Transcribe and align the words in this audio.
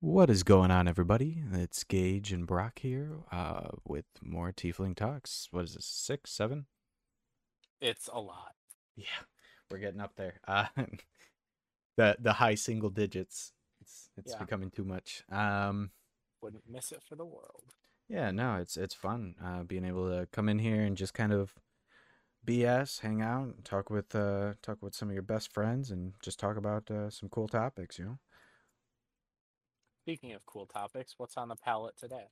What 0.00 0.30
is 0.30 0.42
going 0.42 0.70
on, 0.70 0.88
everybody? 0.88 1.42
It's 1.52 1.84
Gage 1.84 2.32
and 2.32 2.46
Brac 2.46 2.78
here 2.78 3.18
uh, 3.30 3.68
with 3.86 4.06
more 4.22 4.50
Tiefling 4.50 4.96
Talks. 4.96 5.48
What 5.50 5.64
is 5.64 5.74
this, 5.74 5.84
six, 5.84 6.30
seven? 6.32 6.66
It's 7.80 8.08
a 8.12 8.18
lot. 8.18 8.54
Yeah, 8.96 9.04
we're 9.70 9.78
getting 9.78 10.00
up 10.00 10.16
there. 10.16 10.40
Uh, 10.48 10.66
the 11.96 12.16
the 12.18 12.32
high 12.34 12.54
single 12.54 12.90
digits. 12.90 13.52
It's 13.82 14.08
it's 14.16 14.32
Yeah. 14.32 14.38
becoming 14.38 14.70
too 14.70 14.84
much. 14.84 15.22
Um, 15.30 15.90
Wouldn't 16.42 16.68
miss 16.68 16.92
it 16.92 17.02
for 17.02 17.16
the 17.16 17.26
world. 17.26 17.74
yeah, 18.08 18.30
no, 18.30 18.56
it's 18.56 18.76
it's 18.78 18.94
fun 18.94 19.34
uh, 19.42 19.62
being 19.64 19.84
able 19.84 20.08
to 20.10 20.26
come 20.32 20.48
in 20.48 20.58
here 20.58 20.82
and 20.82 20.96
just 20.96 21.12
kind 21.14 21.32
of 21.32 21.54
BS, 22.46 23.00
hang 23.00 23.20
out, 23.20 23.64
talk 23.64 23.90
with 23.90 24.14
uh, 24.14 24.54
talk 24.62 24.78
with 24.82 24.94
some 24.94 25.08
of 25.08 25.14
your 25.14 25.22
best 25.22 25.52
friends, 25.52 25.90
and 25.90 26.14
just 26.22 26.40
talk 26.40 26.56
about 26.56 26.90
uh, 26.90 27.10
some 27.10 27.28
cool 27.28 27.48
topics. 27.48 27.98
You 27.98 28.04
know. 28.06 28.18
Speaking 30.10 30.32
of 30.32 30.44
cool 30.44 30.66
topics, 30.66 31.14
what's 31.18 31.36
on 31.36 31.46
the 31.46 31.54
palette 31.54 31.96
today? 31.96 32.24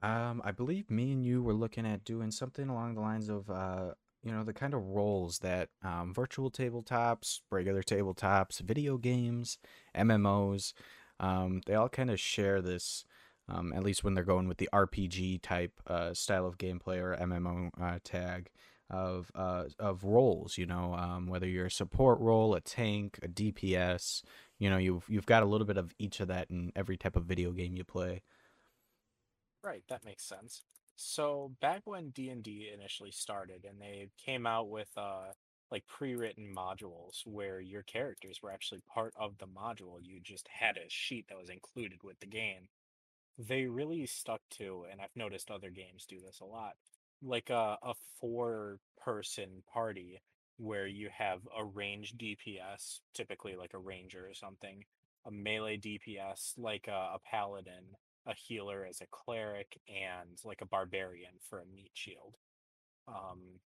Um, 0.00 0.40
I 0.42 0.50
believe 0.50 0.90
me 0.90 1.12
and 1.12 1.22
you 1.22 1.42
were 1.42 1.52
looking 1.52 1.84
at 1.84 2.06
doing 2.06 2.30
something 2.30 2.70
along 2.70 2.94
the 2.94 3.02
lines 3.02 3.28
of, 3.28 3.50
uh, 3.50 3.90
you 4.22 4.32
know, 4.32 4.42
the 4.42 4.54
kind 4.54 4.72
of 4.72 4.82
roles 4.82 5.40
that 5.40 5.68
um, 5.84 6.14
virtual 6.14 6.50
tabletops, 6.50 7.40
regular 7.50 7.82
tabletops, 7.82 8.60
video 8.60 8.96
games, 8.96 9.58
MMOs, 9.94 10.72
um, 11.20 11.60
they 11.66 11.74
all 11.74 11.90
kind 11.90 12.10
of 12.10 12.18
share 12.18 12.62
this, 12.62 13.04
um, 13.46 13.74
at 13.74 13.82
least 13.82 14.02
when 14.02 14.14
they're 14.14 14.24
going 14.24 14.48
with 14.48 14.56
the 14.56 14.70
RPG 14.72 15.42
type 15.42 15.72
uh, 15.86 16.14
style 16.14 16.46
of 16.46 16.56
gameplay 16.56 16.96
or 16.96 17.14
MMO 17.14 17.68
uh, 17.78 17.98
tag 18.04 18.48
of 18.88 19.30
uh, 19.34 19.64
of 19.78 20.02
roles. 20.04 20.56
You 20.56 20.64
know, 20.64 20.94
um, 20.94 21.26
whether 21.26 21.46
you're 21.46 21.66
a 21.66 21.70
support 21.70 22.20
role, 22.20 22.54
a 22.54 22.62
tank, 22.62 23.18
a 23.22 23.28
DPS. 23.28 24.22
You 24.58 24.70
know, 24.70 24.78
you've 24.78 25.04
you've 25.08 25.26
got 25.26 25.42
a 25.42 25.46
little 25.46 25.66
bit 25.66 25.76
of 25.76 25.94
each 25.98 26.20
of 26.20 26.28
that 26.28 26.50
in 26.50 26.72
every 26.74 26.96
type 26.96 27.16
of 27.16 27.24
video 27.24 27.52
game 27.52 27.76
you 27.76 27.84
play. 27.84 28.22
Right, 29.62 29.84
that 29.88 30.04
makes 30.04 30.24
sense. 30.24 30.62
So 30.96 31.52
back 31.60 31.82
when 31.84 32.10
D&D 32.10 32.70
initially 32.72 33.10
started 33.10 33.64
and 33.64 33.80
they 33.80 34.08
came 34.24 34.46
out 34.46 34.68
with 34.70 34.90
uh 34.96 35.32
like 35.70 35.86
pre-written 35.88 36.54
modules 36.54 37.26
where 37.26 37.60
your 37.60 37.82
characters 37.82 38.40
were 38.40 38.52
actually 38.52 38.80
part 38.82 39.12
of 39.16 39.38
the 39.38 39.46
module, 39.48 39.98
you 40.00 40.20
just 40.20 40.46
had 40.48 40.76
a 40.76 40.88
sheet 40.88 41.26
that 41.28 41.38
was 41.38 41.50
included 41.50 42.04
with 42.04 42.20
the 42.20 42.26
game. 42.26 42.68
They 43.38 43.66
really 43.66 44.06
stuck 44.06 44.42
to, 44.52 44.86
and 44.90 45.00
I've 45.00 45.16
noticed 45.16 45.50
other 45.50 45.70
games 45.70 46.06
do 46.06 46.20
this 46.20 46.40
a 46.40 46.44
lot, 46.44 46.74
like 47.22 47.50
a, 47.50 47.78
a 47.82 47.94
four 48.20 48.78
person 48.98 49.62
party 49.72 50.20
where 50.58 50.86
you 50.86 51.08
have 51.16 51.40
a 51.56 51.64
ranged 51.64 52.18
DPS, 52.18 53.00
typically 53.14 53.56
like 53.56 53.74
a 53.74 53.78
ranger 53.78 54.26
or 54.28 54.34
something, 54.34 54.84
a 55.26 55.30
melee 55.30 55.78
DPS 55.78 56.54
like 56.56 56.88
a, 56.88 57.14
a 57.14 57.18
paladin, 57.24 57.96
a 58.26 58.34
healer 58.34 58.86
as 58.88 59.00
a 59.00 59.06
cleric, 59.10 59.78
and 59.88 60.38
like 60.44 60.60
a 60.62 60.66
barbarian 60.66 61.34
for 61.48 61.60
a 61.60 61.66
meat 61.66 61.92
shield. 61.94 62.36
Um, 63.08 63.60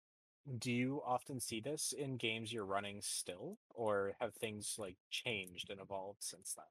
do 0.57 0.71
you 0.71 1.01
often 1.05 1.39
see 1.39 1.59
this 1.59 1.93
in 1.97 2.17
games 2.17 2.51
you're 2.51 2.65
running 2.65 3.01
still, 3.01 3.57
or 3.73 4.13
have 4.19 4.33
things 4.33 4.75
like 4.77 4.95
changed 5.09 5.69
and 5.69 5.79
evolved 5.79 6.23
since 6.23 6.53
then? 6.55 6.65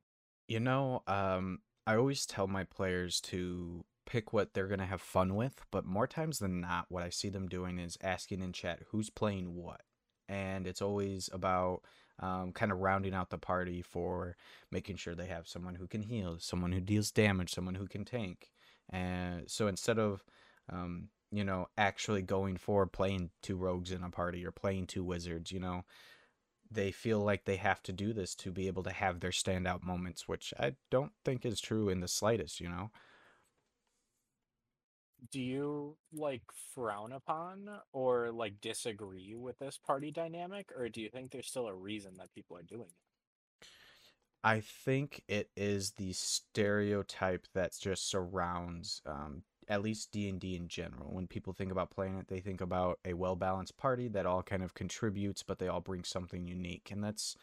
You 0.49 0.61
know, 0.61 1.03
um, 1.07 1.61
I 1.87 1.97
always 1.97 2.27
tell 2.27 2.47
my 2.47 2.65
players 2.65 3.21
to 3.23 3.85
pick 4.07 4.33
what 4.33 4.55
they're 4.55 4.69
gonna 4.69 4.87
have 4.87 5.03
fun 5.03 5.37
with, 5.37 5.65
but 5.71 5.85
more 5.85 6.07
times 6.07 6.39
than 6.39 6.61
not, 6.63 6.87
what 6.89 7.03
I 7.03 7.11
see 7.11 7.29
them 7.29 7.47
doing 7.47 7.79
is 7.79 7.99
asking 8.03 8.41
in 8.41 8.53
chat 8.53 8.81
who's 8.89 9.11
playing 9.11 9.55
what, 9.55 9.83
and 10.29 10.67
it's 10.67 10.83
always 10.83 11.31
about 11.33 11.83
um, 12.21 12.53
kind 12.53 12.73
of 12.73 12.79
rounding 12.79 13.15
out 13.15 13.31
the 13.31 13.39
party 13.39 13.81
for 13.83 14.37
making 14.71 14.97
sure 14.97 15.15
they 15.15 15.27
have 15.27 15.47
someone 15.49 15.77
who 15.77 15.87
can 15.87 16.03
heal, 16.03 16.37
someone 16.41 16.73
who 16.73 16.81
deals 16.81 17.11
damage, 17.11 17.55
someone 17.55 17.77
who 17.77 17.87
can 17.87 18.05
tank, 18.05 18.51
and 18.91 19.49
so 19.51 19.67
instead 19.69 19.99
of 19.99 20.25
um, 20.71 21.09
you 21.31 21.45
know 21.45 21.69
actually 21.77 22.23
going 22.23 22.57
for 22.57 22.87
playing 22.87 23.31
two 23.43 23.57
rogues 23.57 23.93
in 23.93 24.03
a 24.03 24.11
party 24.11 24.45
or 24.45 24.51
playing 24.51 24.87
two 24.87 25.05
wizards, 25.05 25.53
you 25.53 25.61
know 25.61 25.85
they 26.71 26.91
feel 26.91 27.21
like 27.21 27.45
they 27.45 27.57
have 27.57 27.83
to 27.83 27.93
do 27.93 28.13
this 28.13 28.35
to 28.35 28.51
be 28.51 28.67
able 28.67 28.83
to 28.83 28.91
have 28.93 29.21
their 29.21 29.31
standout 29.31 29.83
moments, 29.83 30.29
which 30.29 30.53
I 30.59 30.75
don't 30.91 31.13
think 31.25 31.47
is 31.47 31.61
true 31.61 31.89
in 31.89 32.01
the 32.01 32.09
slightest, 32.09 32.61
you 32.61 32.69
know? 32.69 32.91
Do 35.31 35.41
you 35.41 35.97
like 36.13 36.43
frown 36.75 37.13
upon 37.13 37.69
or 37.93 38.31
like 38.31 38.61
disagree 38.61 39.35
with 39.35 39.59
this 39.59 39.79
party 39.79 40.11
dynamic, 40.11 40.71
or 40.77 40.89
do 40.89 41.01
you 41.01 41.11
think 41.11 41.31
there's 41.31 41.49
still 41.49 41.67
a 41.67 41.75
reason 41.75 42.17
that 42.19 42.33
people 42.35 42.57
are 42.57 42.63
doing 42.63 42.89
it? 42.89 43.67
I 44.45 44.61
think 44.61 45.23
it 45.29 45.51
is 45.57 45.93
the 45.93 46.13
stereotype 46.13 47.47
that 47.55 47.77
just 47.81 48.09
surrounds 48.09 49.03
um, 49.05 49.43
at 49.69 49.83
least 49.83 50.13
D&D 50.13 50.57
in 50.57 50.69
general. 50.69 51.13
When 51.13 51.27
people 51.27 51.53
think 51.53 51.73
about 51.73 51.91
playing 51.91 52.19
it, 52.19 52.29
they 52.29 52.41
think 52.41 52.61
about 52.61 53.01
a 53.05 53.15
well-balanced 53.15 53.77
party 53.77 54.09
that 54.09 54.27
all 54.27 54.43
kind 54.43 54.63
of 54.63 54.75
contributes, 54.75 55.43
but 55.43 55.59
they 55.59 55.69
all 55.69 55.81
bring 55.81 56.05
something 56.05 56.47
unique. 56.47 56.91
And 56.91 57.03
that's 57.03 57.37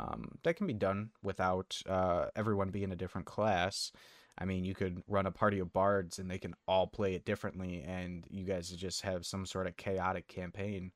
um, 0.00 0.38
that 0.42 0.56
can 0.56 0.66
be 0.66 0.72
done 0.72 1.10
without 1.22 1.78
uh, 1.88 2.26
everyone 2.34 2.70
being 2.70 2.92
a 2.92 2.96
different 2.96 3.26
class. 3.26 3.92
I 4.38 4.44
mean, 4.44 4.64
you 4.64 4.74
could 4.74 5.02
run 5.06 5.26
a 5.26 5.30
party 5.30 5.58
of 5.58 5.72
bards 5.72 6.18
and 6.18 6.30
they 6.30 6.38
can 6.38 6.54
all 6.66 6.86
play 6.86 7.14
it 7.14 7.24
differently, 7.24 7.82
and 7.86 8.24
you 8.30 8.44
guys 8.44 8.70
just 8.70 9.02
have 9.02 9.26
some 9.26 9.46
sort 9.46 9.66
of 9.66 9.76
chaotic 9.76 10.26
campaign. 10.28 10.92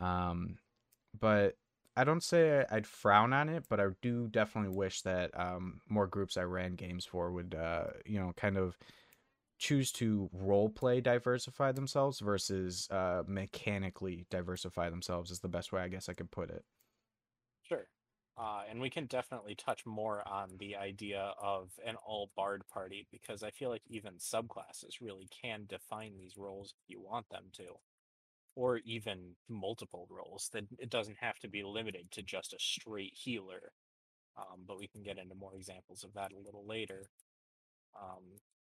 Um, 0.00 0.58
but 1.18 1.56
I 1.96 2.04
don't 2.04 2.22
say 2.22 2.64
I'd 2.70 2.86
frown 2.86 3.32
on 3.32 3.48
it, 3.48 3.64
but 3.68 3.80
I 3.80 3.86
do 4.02 4.28
definitely 4.28 4.74
wish 4.76 5.02
that 5.02 5.30
um, 5.38 5.80
more 5.88 6.06
groups 6.06 6.36
I 6.36 6.42
ran 6.42 6.74
games 6.74 7.04
for 7.06 7.30
would, 7.30 7.54
uh, 7.54 7.86
you 8.04 8.18
know, 8.18 8.32
kind 8.36 8.58
of 8.58 8.76
choose 9.58 9.90
to 9.92 10.28
role 10.32 10.68
play 10.68 11.00
diversify 11.00 11.72
themselves 11.72 12.20
versus 12.20 12.88
uh, 12.90 13.22
mechanically 13.26 14.26
diversify 14.30 14.90
themselves 14.90 15.30
is 15.30 15.40
the 15.40 15.48
best 15.48 15.72
way 15.72 15.80
I 15.80 15.88
guess 15.88 16.08
I 16.08 16.12
could 16.12 16.30
put 16.30 16.50
it. 16.50 16.64
Uh, 18.38 18.62
and 18.68 18.80
we 18.80 18.90
can 18.90 19.06
definitely 19.06 19.54
touch 19.54 19.86
more 19.86 20.26
on 20.28 20.50
the 20.58 20.76
idea 20.76 21.32
of 21.40 21.70
an 21.86 21.96
all 22.06 22.30
bard 22.36 22.62
party 22.68 23.06
because 23.10 23.42
I 23.42 23.50
feel 23.50 23.70
like 23.70 23.82
even 23.88 24.14
subclasses 24.14 25.00
really 25.00 25.28
can 25.42 25.64
define 25.66 26.18
these 26.18 26.36
roles 26.36 26.74
if 26.76 26.90
you 26.90 27.00
want 27.00 27.28
them 27.30 27.44
to, 27.54 27.78
or 28.56 28.78
even 28.78 29.36
multiple 29.48 30.06
roles. 30.10 30.50
That 30.52 30.64
it 30.78 30.90
doesn't 30.90 31.18
have 31.20 31.38
to 31.40 31.48
be 31.48 31.62
limited 31.64 32.10
to 32.12 32.22
just 32.22 32.54
a 32.54 32.58
straight 32.58 33.14
healer. 33.14 33.72
Um, 34.36 34.62
but 34.66 34.78
we 34.78 34.88
can 34.88 35.02
get 35.02 35.18
into 35.18 35.34
more 35.34 35.54
examples 35.54 36.04
of 36.04 36.14
that 36.14 36.32
a 36.32 36.38
little 36.38 36.66
later. 36.66 37.10
Um, 38.00 38.22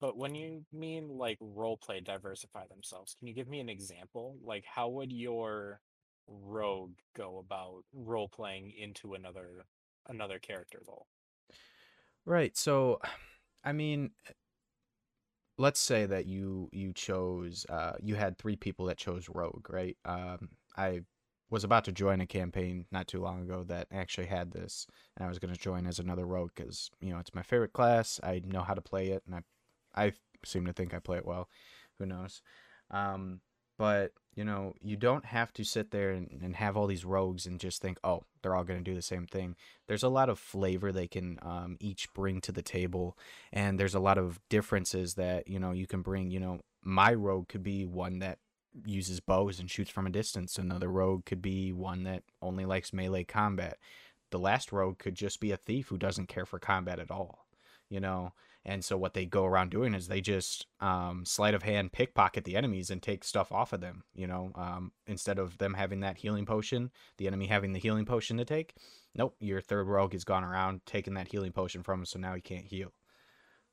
but 0.00 0.16
when 0.16 0.34
you 0.34 0.64
mean 0.72 1.08
like 1.08 1.38
role 1.40 1.76
play 1.76 2.00
diversify 2.00 2.66
themselves, 2.68 3.14
can 3.18 3.28
you 3.28 3.34
give 3.34 3.48
me 3.48 3.60
an 3.60 3.68
example? 3.68 4.36
Like 4.42 4.64
how 4.64 4.88
would 4.88 5.12
your 5.12 5.80
rogue 6.26 6.94
go 7.16 7.38
about 7.38 7.84
role 7.92 8.28
playing 8.28 8.72
into 8.76 9.14
another 9.14 9.64
another 10.08 10.38
character 10.38 10.80
role? 10.86 11.06
Right. 12.24 12.56
So, 12.56 13.00
I 13.64 13.72
mean, 13.72 14.12
let's 15.58 15.80
say 15.80 16.06
that 16.06 16.26
you 16.26 16.68
you 16.72 16.92
chose 16.92 17.66
uh, 17.68 17.92
you 18.02 18.14
had 18.14 18.38
three 18.38 18.56
people 18.56 18.86
that 18.86 18.96
chose 18.96 19.28
rogue, 19.28 19.68
right? 19.68 19.96
Um, 20.04 20.50
I 20.76 21.02
was 21.50 21.64
about 21.64 21.84
to 21.84 21.92
join 21.92 22.20
a 22.20 22.26
campaign 22.26 22.86
not 22.92 23.08
too 23.08 23.20
long 23.20 23.42
ago 23.42 23.64
that 23.64 23.88
actually 23.92 24.28
had 24.28 24.52
this, 24.52 24.86
and 25.16 25.26
I 25.26 25.28
was 25.28 25.38
going 25.38 25.52
to 25.52 25.60
join 25.60 25.86
as 25.86 25.98
another 25.98 26.24
rogue 26.26 26.52
because 26.54 26.90
you 27.00 27.10
know 27.12 27.18
it's 27.18 27.34
my 27.34 27.42
favorite 27.42 27.72
class. 27.72 28.20
I 28.22 28.42
know 28.46 28.62
how 28.62 28.74
to 28.74 28.80
play 28.80 29.08
it, 29.08 29.22
and 29.26 29.34
I 29.34 30.06
I 30.06 30.12
seem 30.44 30.64
to 30.66 30.72
think 30.72 30.94
I 30.94 30.98
play 30.98 31.18
it 31.18 31.26
well. 31.26 31.48
Who 31.98 32.06
knows? 32.06 32.42
Um, 32.90 33.40
but 33.78 34.12
you 34.34 34.44
know, 34.44 34.74
you 34.80 34.96
don't 34.96 35.24
have 35.24 35.52
to 35.54 35.64
sit 35.64 35.90
there 35.90 36.10
and, 36.10 36.30
and 36.42 36.56
have 36.56 36.76
all 36.76 36.86
these 36.86 37.04
rogues 37.04 37.46
and 37.46 37.58
just 37.58 37.82
think, 37.82 37.98
oh, 38.04 38.22
they're 38.42 38.54
all 38.54 38.64
going 38.64 38.78
to 38.78 38.90
do 38.90 38.94
the 38.94 39.02
same 39.02 39.26
thing. 39.26 39.56
There's 39.88 40.04
a 40.04 40.08
lot 40.08 40.28
of 40.28 40.38
flavor 40.38 40.92
they 40.92 41.08
can 41.08 41.38
um, 41.42 41.76
each 41.80 42.12
bring 42.14 42.40
to 42.42 42.52
the 42.52 42.62
table, 42.62 43.18
and 43.52 43.78
there's 43.78 43.94
a 43.94 44.00
lot 44.00 44.18
of 44.18 44.40
differences 44.48 45.14
that 45.14 45.48
you 45.48 45.58
know 45.58 45.72
you 45.72 45.86
can 45.86 46.02
bring. 46.02 46.30
You 46.30 46.40
know, 46.40 46.60
my 46.82 47.12
rogue 47.12 47.48
could 47.48 47.62
be 47.62 47.84
one 47.84 48.20
that 48.20 48.38
uses 48.86 49.20
bows 49.20 49.58
and 49.58 49.70
shoots 49.70 49.90
from 49.90 50.06
a 50.06 50.10
distance. 50.10 50.58
Another 50.58 50.88
rogue 50.88 51.24
could 51.24 51.42
be 51.42 51.72
one 51.72 52.04
that 52.04 52.22
only 52.40 52.64
likes 52.64 52.92
melee 52.92 53.24
combat. 53.24 53.78
The 54.30 54.38
last 54.38 54.70
rogue 54.70 54.98
could 54.98 55.16
just 55.16 55.40
be 55.40 55.50
a 55.50 55.56
thief 55.56 55.88
who 55.88 55.98
doesn't 55.98 56.28
care 56.28 56.46
for 56.46 56.60
combat 56.60 57.00
at 57.00 57.10
all. 57.10 57.46
You 57.88 57.98
know, 57.98 58.32
and 58.64 58.84
so 58.84 58.96
what 58.96 59.14
they 59.14 59.24
go 59.24 59.46
around 59.46 59.70
doing 59.70 59.94
is 59.94 60.06
they 60.06 60.20
just 60.20 60.66
um, 60.80 61.24
sleight 61.24 61.54
of 61.54 61.62
hand 61.62 61.92
pickpocket 61.92 62.44
the 62.44 62.56
enemies 62.56 62.90
and 62.90 63.02
take 63.02 63.24
stuff 63.24 63.50
off 63.52 63.72
of 63.72 63.80
them. 63.80 64.04
You 64.14 64.26
know, 64.26 64.52
um, 64.54 64.92
instead 65.06 65.38
of 65.38 65.56
them 65.58 65.74
having 65.74 66.00
that 66.00 66.18
healing 66.18 66.44
potion, 66.44 66.90
the 67.16 67.26
enemy 67.26 67.46
having 67.46 67.72
the 67.72 67.78
healing 67.78 68.04
potion 68.04 68.36
to 68.36 68.44
take. 68.44 68.74
Nope, 69.14 69.34
your 69.40 69.60
third 69.60 69.86
rogue 69.86 70.12
has 70.12 70.24
gone 70.24 70.44
around 70.44 70.82
taking 70.84 71.14
that 71.14 71.28
healing 71.28 71.52
potion 71.52 71.82
from 71.82 72.00
him, 72.00 72.06
so 72.06 72.18
now 72.18 72.34
he 72.34 72.40
can't 72.40 72.66
heal. 72.66 72.92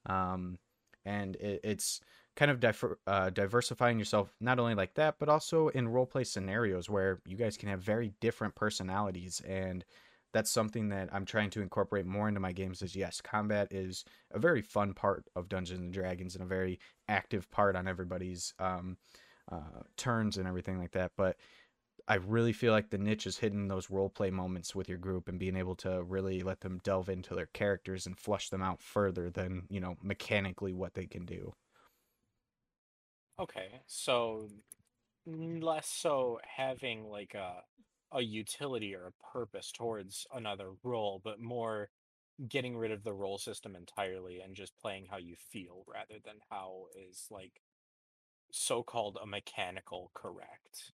Um, 0.06 0.57
and 1.06 1.36
it, 1.36 1.60
it's 1.63 2.00
kind 2.38 2.51
of 2.51 2.98
uh, 3.07 3.30
diversifying 3.31 4.00
yourself 4.00 4.34
not 4.39 4.60
only 4.60 4.75
like 4.75 4.94
that, 4.94 5.16
but 5.19 5.28
also 5.28 5.68
in 5.69 5.89
role 5.89 6.06
play 6.06 6.24
scenarios 6.24 6.89
where 6.89 7.19
you 7.25 7.36
guys 7.36 7.57
can 7.57 7.68
have 7.68 7.81
very 7.81 8.13
different 8.22 8.56
personalities 8.56 9.42
and 9.45 9.84
that's 10.33 10.51
something 10.51 10.89
that 10.89 11.09
I'm 11.12 11.25
trying 11.25 11.50
to 11.51 11.62
incorporate 11.62 12.06
more 12.06 12.27
into 12.27 12.39
my 12.39 12.51
games 12.51 12.81
is 12.81 12.95
yes, 12.95 13.21
combat 13.21 13.69
is 13.71 14.03
a 14.31 14.39
very 14.39 14.62
fun 14.62 14.94
part 14.94 15.25
of 15.35 15.50
Dungeons 15.50 15.79
and 15.79 15.94
Dragons 15.94 16.35
and 16.35 16.44
a 16.44 16.47
very 16.47 16.79
active 17.07 17.50
part 17.50 17.75
on 17.75 17.88
everybody's 17.88 18.53
um, 18.59 18.97
uh, 19.51 19.83
turns 19.95 20.38
and 20.38 20.47
everything 20.47 20.77
like 20.77 20.91
that. 20.91 21.12
But 21.18 21.38
I 22.07 22.15
really 22.15 22.53
feel 22.53 22.71
like 22.71 22.89
the 22.89 22.97
niche 22.97 23.27
is 23.27 23.38
hidden 23.38 23.68
those 23.68 23.89
role 23.89 24.09
play 24.09 24.29
moments 24.31 24.74
with 24.74 24.88
your 24.88 24.97
group 24.97 25.27
and 25.27 25.39
being 25.39 25.57
able 25.57 25.75
to 25.77 26.03
really 26.03 26.41
let 26.41 26.62
them 26.62 26.79
delve 26.83 27.09
into 27.09 27.35
their 27.35 27.47
characters 27.47 28.06
and 28.06 28.18
flush 28.18 28.50
them 28.50 28.62
out 28.62 28.81
further 28.81 29.29
than, 29.29 29.63
you 29.69 29.79
know, 29.79 29.95
mechanically 30.01 30.74
what 30.74 30.94
they 30.94 31.06
can 31.06 31.25
do. 31.25 31.53
Okay, 33.39 33.81
so 33.85 34.47
less 35.25 35.88
so 35.88 36.39
having 36.44 37.09
like 37.09 37.33
a 37.33 37.62
a 38.12 38.21
utility 38.21 38.95
or 38.95 39.07
a 39.07 39.12
purpose 39.13 39.71
towards 39.71 40.27
another 40.33 40.74
role, 40.83 41.19
but 41.24 41.39
more 41.39 41.92
getting 42.48 42.77
rid 42.77 42.92
of 42.92 43.04
the 43.04 43.13
role 43.13 43.38
system 43.39 43.75
entirely 43.75 44.42
and 44.42 44.56
just 44.56 44.77
playing 44.77 45.07
how 45.07 45.18
you 45.18 45.36
feel 45.36 45.83
rather 45.88 46.19
than 46.24 46.39
how 46.50 46.88
is 46.95 47.27
like 47.31 47.62
so-called 48.51 49.18
a 49.21 49.25
mechanical 49.27 50.12
correct. 50.13 50.94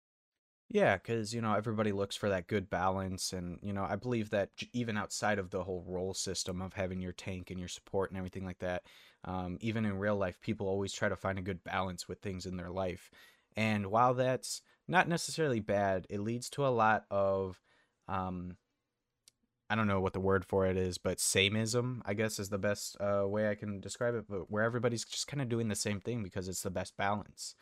Yeah, 0.68 0.96
because, 0.96 1.34
you 1.34 1.42
know, 1.42 1.54
everybody 1.54 1.92
looks 1.92 2.16
for 2.16 2.30
that 2.30 2.46
good 2.46 2.70
balance. 2.70 3.32
And, 3.34 3.58
you 3.62 3.74
know, 3.74 3.84
I 3.84 3.96
believe 3.96 4.30
that 4.30 4.50
even 4.72 4.96
outside 4.96 5.38
of 5.38 5.50
the 5.50 5.64
whole 5.64 5.82
role 5.86 6.14
system 6.14 6.62
of 6.62 6.72
having 6.72 7.02
your 7.02 7.12
tank 7.12 7.50
and 7.50 7.60
your 7.60 7.68
support 7.68 8.10
and 8.10 8.16
everything 8.16 8.44
like 8.44 8.58
that, 8.60 8.86
um, 9.24 9.58
even 9.60 9.84
in 9.84 9.98
real 9.98 10.16
life, 10.16 10.40
people 10.40 10.66
always 10.68 10.92
try 10.94 11.10
to 11.10 11.16
find 11.16 11.38
a 11.38 11.42
good 11.42 11.62
balance 11.62 12.08
with 12.08 12.20
things 12.22 12.46
in 12.46 12.56
their 12.56 12.70
life. 12.70 13.10
And 13.54 13.88
while 13.90 14.14
that's 14.14 14.62
not 14.92 15.08
necessarily 15.08 15.58
bad, 15.58 16.06
it 16.10 16.20
leads 16.20 16.50
to 16.50 16.66
a 16.66 16.68
lot 16.68 17.06
of, 17.10 17.58
um, 18.08 18.58
I 19.70 19.74
don't 19.74 19.86
know 19.86 20.02
what 20.02 20.12
the 20.12 20.20
word 20.20 20.44
for 20.44 20.66
it 20.66 20.76
is, 20.76 20.98
but 20.98 21.16
sameism, 21.16 22.02
I 22.04 22.12
guess, 22.12 22.38
is 22.38 22.50
the 22.50 22.58
best 22.58 22.98
uh, 23.00 23.26
way 23.26 23.48
I 23.48 23.54
can 23.54 23.80
describe 23.80 24.14
it. 24.14 24.26
But 24.28 24.50
where 24.50 24.62
everybody's 24.62 25.06
just 25.06 25.26
kind 25.26 25.40
of 25.40 25.48
doing 25.48 25.68
the 25.68 25.74
same 25.74 25.98
thing 25.98 26.22
because 26.22 26.46
it's 26.46 26.62
the 26.62 26.70
best 26.70 26.94
balance. 26.98 27.54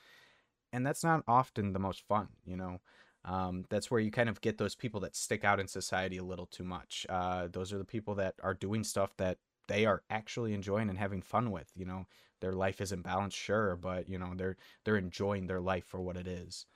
And 0.73 0.85
that's 0.85 1.05
not 1.05 1.23
often 1.29 1.73
the 1.73 1.79
most 1.79 2.03
fun, 2.09 2.31
you 2.45 2.57
know? 2.57 2.81
Um, 3.25 3.65
that's 3.71 3.93
where 3.93 4.01
you 4.01 4.11
kind 4.11 4.29
of 4.29 4.41
get 4.41 4.59
those 4.59 4.75
people 4.75 4.99
that 5.01 5.15
stick 5.15 5.45
out 5.45 5.61
in 5.61 5.69
society 5.69 6.17
a 6.17 6.25
little 6.25 6.47
too 6.47 6.65
much. 6.65 7.07
Uh, 7.09 7.47
those 7.47 7.73
are 7.73 7.79
the 7.79 7.85
people 7.85 8.17
that 8.17 8.35
are 8.43 8.55
doing 8.55 8.83
stuff 8.83 9.17
that 9.19 9.39
they 9.69 9.87
are 9.87 10.03
actually 10.11 10.53
enjoying 10.53 10.89
and 10.89 10.99
having 10.99 11.23
fun 11.23 11.53
with. 11.53 11.71
You 11.77 11.85
know, 11.85 12.07
their 12.41 12.55
life 12.55 12.81
isn't 12.81 13.03
balanced, 13.03 13.37
sure, 13.37 13.77
but 13.77 14.09
you 14.09 14.19
know 14.19 14.33
they're 14.35 14.57
they're 14.85 14.97
enjoying 14.97 15.47
their 15.47 15.61
life 15.61 15.85
for 15.85 16.01
what 16.01 16.17
it 16.17 16.27
is. 16.27 16.67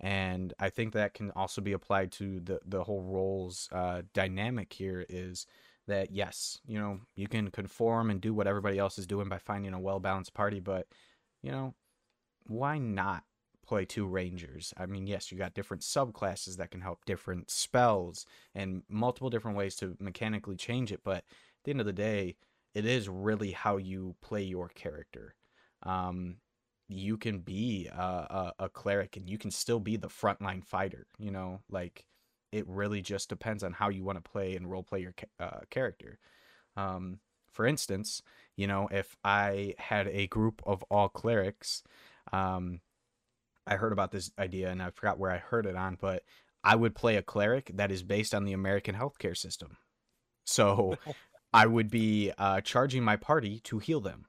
And 0.00 0.52
I 0.58 0.70
think 0.70 0.92
that 0.92 1.14
can 1.14 1.30
also 1.32 1.60
be 1.60 1.72
applied 1.72 2.12
to 2.12 2.40
the 2.40 2.60
the 2.66 2.84
whole 2.84 3.02
roles 3.02 3.68
uh, 3.72 4.02
dynamic 4.12 4.72
here. 4.72 5.04
Is 5.08 5.46
that 5.86 6.10
yes, 6.10 6.58
you 6.66 6.78
know, 6.78 7.00
you 7.14 7.28
can 7.28 7.50
conform 7.50 8.10
and 8.10 8.20
do 8.20 8.34
what 8.34 8.46
everybody 8.46 8.78
else 8.78 8.98
is 8.98 9.06
doing 9.06 9.28
by 9.28 9.38
finding 9.38 9.74
a 9.74 9.80
well 9.80 10.00
balanced 10.00 10.34
party, 10.34 10.60
but 10.60 10.86
you 11.42 11.52
know, 11.52 11.74
why 12.46 12.78
not 12.78 13.24
play 13.64 13.84
two 13.84 14.06
rangers. 14.06 14.74
I 14.76 14.86
mean, 14.86 15.06
yes, 15.06 15.32
you 15.32 15.38
got 15.38 15.54
different 15.54 15.82
subclasses 15.82 16.56
that 16.56 16.70
can 16.70 16.80
help 16.80 17.04
different 17.04 17.50
spells 17.50 18.26
and 18.54 18.82
multiple 18.88 19.30
different 19.30 19.56
ways 19.56 19.74
to 19.76 19.96
mechanically 19.98 20.56
change 20.56 20.92
it, 20.92 21.00
but 21.02 21.18
at 21.18 21.24
the 21.64 21.70
end 21.70 21.80
of 21.80 21.86
the 21.86 21.92
day, 21.92 22.36
it 22.74 22.84
is 22.84 23.08
really 23.08 23.52
how 23.52 23.76
you 23.76 24.16
play 24.20 24.42
your 24.42 24.68
character. 24.68 25.34
Um, 25.82 26.36
you 26.94 27.16
can 27.16 27.40
be 27.40 27.88
a, 27.88 28.00
a, 28.00 28.52
a 28.60 28.68
cleric 28.68 29.16
and 29.16 29.28
you 29.28 29.38
can 29.38 29.50
still 29.50 29.80
be 29.80 29.96
the 29.96 30.08
frontline 30.08 30.64
fighter, 30.64 31.06
you 31.18 31.30
know, 31.30 31.60
like 31.70 32.06
it 32.52 32.66
really 32.68 33.02
just 33.02 33.28
depends 33.28 33.62
on 33.64 33.72
how 33.72 33.88
you 33.88 34.04
want 34.04 34.22
to 34.22 34.30
play 34.30 34.54
and 34.54 34.70
role 34.70 34.82
play 34.82 35.00
your 35.00 35.14
uh, 35.40 35.60
character. 35.70 36.18
Um, 36.76 37.18
for 37.50 37.66
instance, 37.66 38.22
you 38.56 38.66
know, 38.66 38.88
if 38.90 39.16
I 39.24 39.74
had 39.78 40.08
a 40.08 40.26
group 40.26 40.62
of 40.66 40.82
all 40.90 41.08
clerics, 41.08 41.82
um, 42.32 42.80
I 43.66 43.76
heard 43.76 43.92
about 43.92 44.10
this 44.10 44.30
idea 44.38 44.70
and 44.70 44.82
I 44.82 44.90
forgot 44.90 45.18
where 45.18 45.30
I 45.30 45.38
heard 45.38 45.66
it 45.66 45.76
on, 45.76 45.96
but 46.00 46.22
I 46.62 46.76
would 46.76 46.94
play 46.94 47.16
a 47.16 47.22
cleric 47.22 47.70
that 47.74 47.90
is 47.90 48.02
based 48.02 48.34
on 48.34 48.44
the 48.44 48.52
American 48.52 48.94
healthcare 48.94 49.36
system. 49.36 49.76
So 50.44 50.96
I 51.52 51.66
would 51.66 51.90
be 51.90 52.32
uh, 52.36 52.60
charging 52.60 53.04
my 53.04 53.16
party 53.16 53.60
to 53.64 53.78
heal 53.78 54.00
them. 54.00 54.26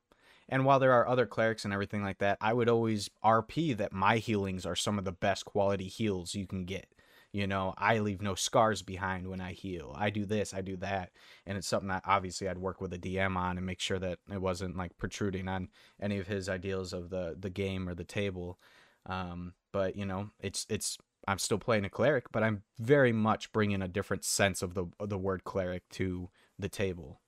And 0.47 0.65
while 0.65 0.79
there 0.79 0.93
are 0.93 1.07
other 1.07 1.25
clerics 1.25 1.65
and 1.65 1.73
everything 1.73 2.03
like 2.03 2.19
that, 2.19 2.37
I 2.39 2.53
would 2.53 2.69
always 2.69 3.09
RP 3.23 3.75
that 3.77 3.93
my 3.93 4.17
healings 4.17 4.65
are 4.65 4.75
some 4.75 4.99
of 4.99 5.05
the 5.05 5.11
best 5.11 5.45
quality 5.45 5.87
heals 5.87 6.35
you 6.35 6.45
can 6.45 6.65
get. 6.65 6.87
You 7.31 7.47
know, 7.47 7.73
I 7.77 7.99
leave 7.99 8.21
no 8.21 8.33
scars 8.33 8.81
behind 8.81 9.27
when 9.27 9.41
I 9.41 9.51
heal. 9.51 9.93
I 9.97 10.09
do 10.09 10.23
this, 10.23 10.53
I 10.53 10.61
do 10.61 10.77
that. 10.77 11.11
And 11.45 11.57
it's 11.57 11.67
something 11.67 11.89
that 11.89 12.03
obviously 12.05 12.47
I'd 12.47 12.57
work 12.57 12.79
with 12.79 12.93
a 12.93 12.97
DM 12.97 13.35
on 13.35 13.57
and 13.57 13.65
make 13.65 13.81
sure 13.81 13.99
that 13.99 14.19
it 14.31 14.41
wasn't 14.41 14.77
like 14.77 14.97
protruding 14.97 15.49
on 15.49 15.67
any 16.01 16.17
of 16.17 16.27
his 16.27 16.47
ideals 16.47 16.93
of 16.93 17.09
the 17.09 17.35
the 17.37 17.49
game 17.49 17.89
or 17.89 17.93
the 17.93 18.05
table. 18.05 18.57
Um, 19.05 19.53
but 19.73 19.97
you 19.97 20.05
know, 20.05 20.29
it's 20.39 20.65
it's 20.69 20.97
I'm 21.27 21.39
still 21.39 21.57
playing 21.57 21.83
a 21.83 21.89
cleric, 21.89 22.31
but 22.31 22.41
I'm 22.41 22.63
very 22.79 23.11
much 23.11 23.51
bringing 23.51 23.81
a 23.81 23.89
different 23.89 24.23
sense 24.23 24.61
of 24.61 24.73
the 24.73 24.85
of 24.97 25.09
the 25.09 25.17
word 25.17 25.43
cleric 25.43 25.89
to 25.89 26.29
the 26.57 26.69
table. 26.69 27.19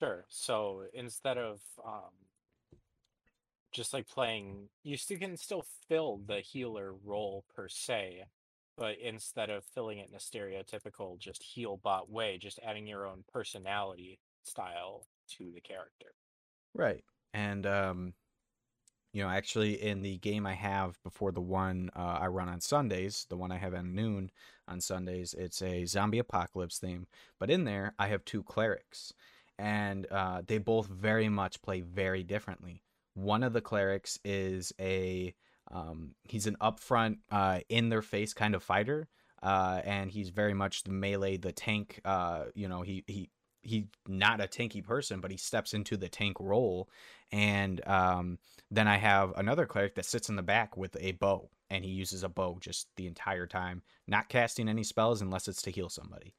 Sure. 0.00 0.24
So 0.28 0.84
instead 0.92 1.38
of 1.38 1.60
um, 1.84 2.12
just 3.72 3.92
like 3.92 4.06
playing, 4.08 4.68
you 4.82 4.96
still 4.96 5.18
can 5.18 5.36
still 5.36 5.64
fill 5.88 6.18
the 6.18 6.40
healer 6.40 6.94
role 6.94 7.44
per 7.54 7.68
se, 7.68 8.24
but 8.76 8.98
instead 8.98 9.50
of 9.50 9.64
filling 9.64 9.98
it 9.98 10.08
in 10.08 10.14
a 10.14 10.18
stereotypical 10.18 11.18
just 11.18 11.42
heal 11.42 11.76
bot 11.76 12.10
way, 12.10 12.38
just 12.38 12.60
adding 12.64 12.86
your 12.86 13.06
own 13.06 13.24
personality 13.32 14.20
style 14.44 15.06
to 15.36 15.52
the 15.52 15.60
character. 15.60 16.14
Right. 16.74 17.04
And 17.34 17.66
um 17.66 18.14
you 19.12 19.22
know, 19.22 19.30
actually, 19.30 19.82
in 19.82 20.02
the 20.02 20.18
game 20.18 20.46
I 20.46 20.54
have 20.54 21.02
before 21.02 21.32
the 21.32 21.40
one 21.40 21.90
uh, 21.96 22.18
I 22.20 22.26
run 22.26 22.48
on 22.48 22.60
Sundays, 22.60 23.26
the 23.28 23.36
one 23.36 23.50
I 23.50 23.56
have 23.56 23.74
at 23.74 23.84
noon 23.84 24.30
on 24.68 24.80
Sundays, 24.80 25.34
it's 25.34 25.62
a 25.62 25.86
zombie 25.86 26.18
apocalypse 26.18 26.78
theme. 26.78 27.06
But 27.38 27.50
in 27.50 27.64
there, 27.64 27.94
I 27.98 28.08
have 28.08 28.24
two 28.24 28.42
clerics, 28.42 29.14
and 29.58 30.06
uh, 30.10 30.42
they 30.46 30.58
both 30.58 30.86
very 30.86 31.28
much 31.28 31.60
play 31.62 31.80
very 31.80 32.22
differently. 32.22 32.82
One 33.14 33.42
of 33.42 33.52
the 33.52 33.60
clerics 33.60 34.18
is 34.24 34.72
a 34.80 35.34
um, 35.70 36.14
he's 36.24 36.46
an 36.46 36.56
upfront, 36.60 37.18
uh, 37.30 37.60
in 37.68 37.88
their 37.90 38.02
face 38.02 38.32
kind 38.32 38.54
of 38.54 38.62
fighter, 38.62 39.08
uh, 39.42 39.80
and 39.84 40.10
he's 40.10 40.30
very 40.30 40.54
much 40.54 40.84
the 40.84 40.92
melee, 40.92 41.36
the 41.36 41.52
tank. 41.52 42.00
Uh, 42.04 42.44
you 42.54 42.68
know, 42.68 42.82
he 42.82 43.04
he 43.06 43.30
he's 43.62 43.84
not 44.06 44.40
a 44.40 44.46
tanky 44.46 44.82
person, 44.82 45.20
but 45.20 45.30
he 45.30 45.36
steps 45.36 45.74
into 45.74 45.96
the 45.96 46.08
tank 46.08 46.36
role. 46.40 46.88
And 47.30 47.86
um, 47.86 48.38
then 48.70 48.88
I 48.88 48.96
have 48.96 49.32
another 49.36 49.66
cleric 49.66 49.94
that 49.96 50.06
sits 50.06 50.28
in 50.28 50.36
the 50.36 50.42
back 50.42 50.76
with 50.76 50.96
a 51.00 51.12
bow, 51.12 51.50
and 51.68 51.84
he 51.84 51.90
uses 51.90 52.22
a 52.22 52.28
bow 52.28 52.58
just 52.60 52.88
the 52.96 53.06
entire 53.06 53.46
time, 53.46 53.82
not 54.06 54.28
casting 54.28 54.68
any 54.68 54.84
spells 54.84 55.20
unless 55.20 55.48
it's 55.48 55.62
to 55.62 55.70
heal 55.70 55.88
somebody. 55.88 56.34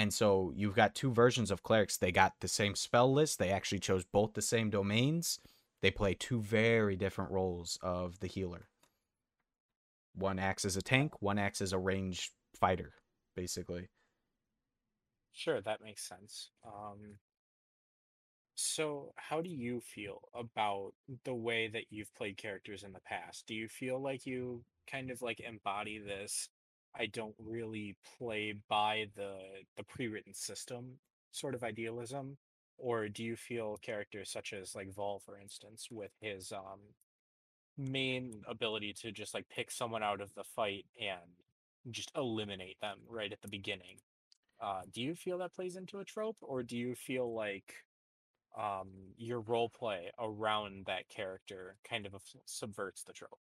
And 0.00 0.14
so 0.14 0.50
you've 0.56 0.74
got 0.74 0.94
two 0.94 1.12
versions 1.12 1.50
of 1.50 1.62
clerics. 1.62 1.98
They 1.98 2.10
got 2.10 2.32
the 2.40 2.48
same 2.48 2.74
spell 2.74 3.12
list. 3.12 3.38
They 3.38 3.50
actually 3.50 3.80
chose 3.80 4.02
both 4.02 4.32
the 4.32 4.40
same 4.40 4.70
domains. 4.70 5.40
They 5.82 5.90
play 5.90 6.14
two 6.14 6.40
very 6.40 6.96
different 6.96 7.30
roles 7.30 7.78
of 7.82 8.18
the 8.20 8.26
healer. 8.26 8.68
One 10.14 10.38
acts 10.38 10.64
as 10.64 10.74
a 10.74 10.80
tank, 10.80 11.20
one 11.20 11.38
acts 11.38 11.60
as 11.60 11.74
a 11.74 11.78
range 11.78 12.32
fighter, 12.58 12.94
basically. 13.36 13.88
Sure, 15.34 15.60
that 15.60 15.82
makes 15.84 16.08
sense. 16.08 16.48
Um, 16.66 17.16
so 18.54 19.12
how 19.16 19.42
do 19.42 19.50
you 19.50 19.82
feel 19.82 20.22
about 20.34 20.92
the 21.24 21.34
way 21.34 21.68
that 21.68 21.84
you've 21.90 22.14
played 22.14 22.38
characters 22.38 22.84
in 22.84 22.94
the 22.94 23.00
past? 23.00 23.46
Do 23.46 23.54
you 23.54 23.68
feel 23.68 24.00
like 24.00 24.24
you 24.24 24.64
kind 24.90 25.10
of 25.10 25.20
like 25.20 25.40
embody 25.40 25.98
this 25.98 26.48
I 26.96 27.06
don't 27.06 27.34
really 27.38 27.96
play 28.18 28.54
by 28.68 29.06
the 29.16 29.38
the 29.76 29.84
pre-written 29.84 30.34
system 30.34 30.98
sort 31.32 31.54
of 31.54 31.62
idealism? 31.62 32.36
Or 32.78 33.08
do 33.08 33.22
you 33.24 33.36
feel 33.36 33.76
characters 33.82 34.30
such 34.30 34.52
as 34.52 34.74
like 34.74 34.92
Vol, 34.94 35.20
for 35.24 35.38
instance, 35.38 35.88
with 35.90 36.12
his 36.20 36.52
um 36.52 36.80
main 37.76 38.42
ability 38.48 38.92
to 38.92 39.12
just 39.12 39.34
like 39.34 39.48
pick 39.48 39.70
someone 39.70 40.02
out 40.02 40.20
of 40.20 40.34
the 40.34 40.44
fight 40.44 40.86
and 41.00 41.30
just 41.90 42.10
eliminate 42.16 42.78
them 42.80 42.98
right 43.08 43.32
at 43.32 43.40
the 43.42 43.48
beginning? 43.48 43.98
Uh, 44.60 44.82
do 44.92 45.02
you 45.02 45.14
feel 45.14 45.38
that 45.38 45.54
plays 45.54 45.76
into 45.76 46.00
a 46.00 46.04
trope, 46.04 46.36
or 46.42 46.62
do 46.62 46.76
you 46.76 46.94
feel 46.94 47.32
like 47.34 47.84
um, 48.58 48.90
your 49.16 49.40
role 49.40 49.70
play 49.70 50.10
around 50.18 50.86
that 50.86 51.08
character 51.08 51.76
kind 51.88 52.06
of 52.06 52.14
subverts 52.46 53.02
the 53.04 53.12
trope? 53.12 53.40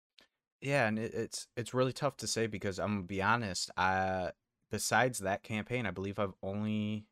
Yeah, 0.64 0.88
and 0.88 0.98
it, 0.98 1.14
it's 1.14 1.48
it's 1.56 1.74
really 1.76 1.94
tough 1.94 2.18
to 2.18 2.28
say 2.28 2.48
because 2.48 2.80
I'm 2.80 2.96
gonna 2.96 3.04
be 3.04 3.22
honest. 3.22 3.70
I 3.78 4.32
besides 4.72 5.20
that 5.20 5.44
campaign, 5.44 5.86
I 5.86 5.92
believe 5.92 6.18
I've 6.20 6.34
only 6.42 7.06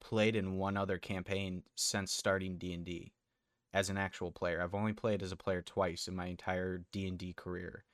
played 0.00 0.36
in 0.36 0.56
one 0.56 0.76
other 0.76 0.98
campaign 0.98 1.62
since 1.76 2.12
starting 2.12 2.58
D 2.58 2.72
and 2.72 2.84
D 2.84 3.12
as 3.74 3.90
an 3.90 3.98
actual 3.98 4.32
player. 4.32 4.62
I've 4.62 4.74
only 4.74 4.92
played 4.94 5.22
as 5.22 5.32
a 5.32 5.36
player 5.36 5.62
twice 5.62 6.08
in 6.08 6.16
my 6.16 6.26
entire 6.26 6.84
D 6.92 7.08
and 7.08 7.18
D 7.18 7.34
career. 7.34 7.84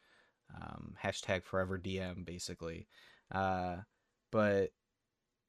um, 0.54 0.94
hashtag 1.04 1.44
forever 1.44 1.78
DM 1.78 2.24
basically. 2.24 2.88
Uh, 3.32 3.78
but 4.32 4.70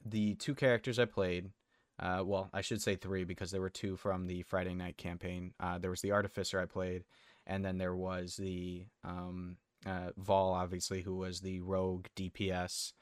the 0.05 0.35
two 0.35 0.55
characters 0.55 0.99
I 0.99 1.05
played, 1.05 1.51
uh, 1.99 2.23
well, 2.25 2.49
I 2.53 2.61
should 2.61 2.81
say 2.81 2.95
three 2.95 3.23
because 3.25 3.51
there 3.51 3.61
were 3.61 3.69
two 3.71 3.97
from 3.97 4.27
the 4.27 4.43
Friday 4.43 4.75
night 4.75 4.97
campaign. 4.97 5.53
Uh, 5.59 5.77
there 5.79 5.91
was 5.91 6.01
the 6.01 6.11
Artificer 6.13 6.59
I 6.59 6.65
played, 6.65 7.05
and 7.49 7.65
then 7.65 7.77
there 7.79 7.95
was 7.95 8.35
the 8.35 8.85
um, 9.03 9.57
uh, 9.85 10.11
Vol, 10.17 10.53
obviously, 10.53 11.01
who 11.01 11.15
was 11.15 11.41
the 11.41 11.59
rogue 11.59 12.05
DPS. 12.15 12.93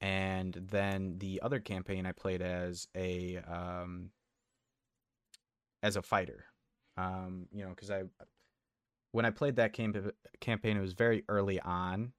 And 0.00 0.52
then 0.54 1.14
the 1.18 1.40
other 1.42 1.60
campaign 1.60 2.04
I 2.04 2.12
played 2.12 2.42
as 2.42 2.86
a 2.96 3.38
um, 3.38 4.10
as 5.82 5.96
a 5.96 6.02
fighter. 6.02 6.44
Um, 6.96 7.46
you 7.52 7.64
know, 7.64 7.70
because 7.70 7.90
I 7.90 8.02
when 9.12 9.24
I 9.24 9.30
played 9.30 9.56
that 9.56 9.72
camp- 9.72 10.14
campaign, 10.40 10.76
it 10.76 10.80
was 10.80 10.92
very 10.92 11.24
early 11.28 11.60
on, 11.60 12.12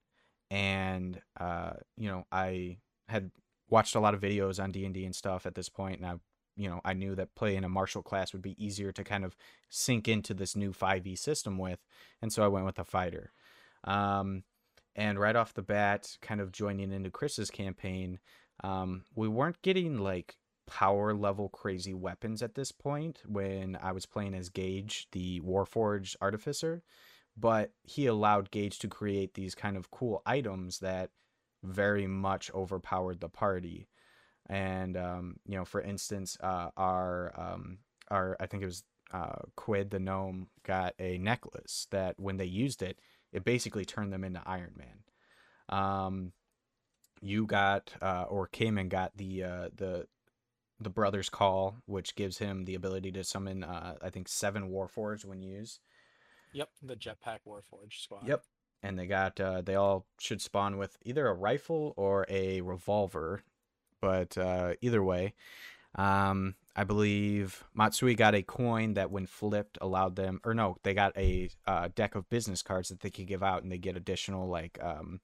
and 0.50 1.22
uh, 1.40 1.74
you 1.98 2.10
know, 2.10 2.26
I 2.32 2.80
had 3.08 3.32
watched 3.70 3.96
a 3.96 4.00
lot 4.00 4.14
of 4.14 4.22
videos 4.22 4.62
on 4.62 4.72
D 4.72 4.86
and 4.86 4.94
D 4.94 5.06
and 5.06 5.16
stuff 5.16 5.46
at 5.46 5.56
this 5.56 5.70
point, 5.70 6.00
and 6.02 6.06
I, 6.06 6.16
you 6.60 6.70
know, 6.70 6.82
I 6.84 6.94
knew 6.94 7.16
that 7.16 7.36
playing 7.36 7.64
a 7.64 7.70
martial 7.70 8.04
class 8.04 8.34
would 8.34 8.42
be 8.42 8.64
easier 8.64 8.92
to 8.92 9.04
kind 9.04 9.24
of 9.24 9.36
sink 9.70 10.10
into 10.10 10.34
this 10.34 10.56
new 10.56 10.72
5e 10.74 11.18
system 11.18 11.58
with, 11.58 11.80
and 12.22 12.34
so 12.34 12.44
I 12.44 12.50
went 12.50 12.66
with 12.66 12.78
a 12.78 12.84
fighter. 12.84 13.32
Um, 13.86 14.44
and 14.96 15.18
right 15.18 15.38
off 15.38 15.54
the 15.54 15.62
bat, 15.62 16.18
kind 16.22 16.42
of 16.42 16.52
joining 16.52 16.92
into 16.92 17.10
Chris's 17.10 17.50
campaign, 17.50 18.20
um, 18.62 19.06
we 19.16 19.30
weren't 19.30 19.62
getting 19.62 20.00
like 20.00 20.36
power 20.68 21.14
level 21.14 21.48
crazy 21.48 21.94
weapons 21.94 22.44
at 22.44 22.56
this 22.56 22.74
point 22.74 23.22
when 23.26 23.78
I 23.82 23.94
was 23.94 24.06
playing 24.06 24.34
as 24.34 24.50
Gage, 24.50 25.08
the 25.14 25.40
Warforged 25.40 26.18
Artificer, 26.22 26.84
but 27.38 27.72
he 27.84 28.06
allowed 28.06 28.52
Gage 28.52 28.80
to 28.80 28.90
create 28.90 29.34
these 29.34 29.56
kind 29.56 29.78
of 29.78 29.92
cool 29.92 30.22
items 30.26 30.80
that 30.80 31.12
very 31.64 32.06
much 32.06 32.52
overpowered 32.54 33.22
the 33.22 33.30
party. 33.30 33.88
And 34.50 34.98
um, 34.98 35.36
you 35.46 35.58
know, 35.58 35.66
for 35.66 35.82
instance, 35.82 36.38
uh, 36.42 36.70
our 36.76 37.34
um, 37.38 37.78
our 38.10 38.36
I 38.40 38.48
think 38.48 38.64
it 38.64 38.68
was 38.68 38.84
uh, 39.14 39.44
Quid 39.56 39.92
the 39.92 40.00
gnome 40.00 40.48
got 40.64 40.96
a 41.00 41.18
necklace 41.18 41.88
that 41.92 42.20
when 42.20 42.38
they 42.38 42.46
used 42.46 42.82
it, 42.82 43.00
it 43.32 43.44
basically 43.44 43.86
turned 43.86 44.12
them 44.12 44.24
into 44.24 44.42
Iron 44.46 44.74
Man. 44.76 45.78
Um, 45.80 46.32
you 47.22 47.46
got 47.46 47.94
uh, 48.02 48.26
or 48.28 48.48
Cayman 48.48 48.90
got 48.90 49.16
the 49.18 49.44
uh, 49.44 49.70
the 49.76 50.08
the 50.80 50.90
Brother's 50.90 51.30
Call, 51.30 51.78
which 51.86 52.16
gives 52.16 52.38
him 52.38 52.66
the 52.66 52.76
ability 52.76 53.12
to 53.12 53.24
summon, 53.24 53.64
uh, 53.64 53.96
I 54.02 54.10
think, 54.10 54.30
seven 54.30 54.70
Warforged 54.70 55.26
when 55.26 55.42
used. 55.42 55.80
Yep, 56.54 56.70
the 56.82 56.96
Jetpack 56.96 57.40
Warforged 57.48 58.02
squad. 58.02 58.28
Yep, 58.28 58.44
and 58.82 58.98
they 58.98 59.06
got 59.06 59.40
uh, 59.40 59.62
they 59.62 59.76
all 59.76 60.08
should 60.20 60.42
spawn 60.42 60.78
with 60.78 60.98
either 61.04 61.28
a 61.28 61.34
rifle 61.34 61.94
or 61.98 62.26
a 62.30 62.62
revolver, 62.62 63.44
but 64.02 64.38
uh, 64.38 64.74
either 64.82 65.04
way, 65.04 65.34
um, 65.96 66.56
I 66.76 66.84
believe 66.84 67.64
Matsui 67.74 68.16
got 68.16 68.36
a 68.36 68.44
coin 68.44 68.94
that, 68.94 69.12
when 69.12 69.26
flipped, 69.26 69.78
allowed 69.82 70.16
them, 70.16 70.40
or 70.44 70.54
no, 70.54 70.78
they 70.84 70.94
got 70.94 71.18
a 71.18 71.50
uh, 71.68 71.90
deck 71.94 72.16
of 72.16 72.30
business 72.30 72.62
cards 72.62 72.90
that 72.90 73.02
they 73.02 73.10
could 73.10 73.28
give 73.28 73.44
out, 73.44 73.64
and 73.64 73.72
they 73.72 73.78
get 73.78 73.98
additional 73.98 74.48
like 74.48 74.78
um, 74.82 75.20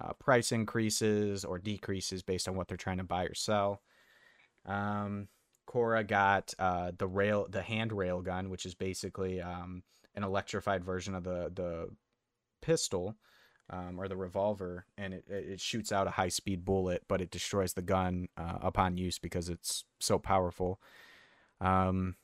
uh, 0.00 0.12
price 0.14 0.52
increases 0.52 1.44
or 1.44 1.58
decreases 1.58 2.22
based 2.22 2.48
on 2.48 2.54
what 2.54 2.68
they're 2.68 2.76
trying 2.76 2.98
to 2.98 3.04
buy 3.04 3.24
or 3.24 3.34
sell. 3.34 3.82
Um, 4.66 5.28
Cora 5.66 6.04
got 6.04 6.54
uh, 6.58 6.92
the 6.96 7.06
rail, 7.06 7.46
the 7.48 7.62
hand 7.62 7.92
rail 7.92 8.20
gun, 8.20 8.50
which 8.50 8.66
is 8.66 8.74
basically 8.74 9.40
um, 9.40 9.82
an 10.14 10.24
electrified 10.24 10.84
version 10.84 11.14
of 11.14 11.24
the 11.24 11.50
the 11.54 11.88
pistol 12.60 13.16
um, 13.70 13.98
or 13.98 14.08
the 14.08 14.16
revolver, 14.16 14.86
and 14.98 15.14
it, 15.14 15.24
it 15.28 15.60
shoots 15.60 15.92
out 15.92 16.06
a 16.06 16.10
high 16.10 16.28
speed 16.28 16.64
bullet, 16.64 17.04
but 17.08 17.20
it 17.20 17.30
destroys 17.30 17.72
the 17.72 17.82
gun 17.82 18.28
uh, 18.36 18.58
upon 18.60 18.96
use 18.96 19.18
because 19.18 19.48
it's 19.48 19.84
so 20.00 20.18
powerful. 20.18 20.80
Um, 21.60 22.16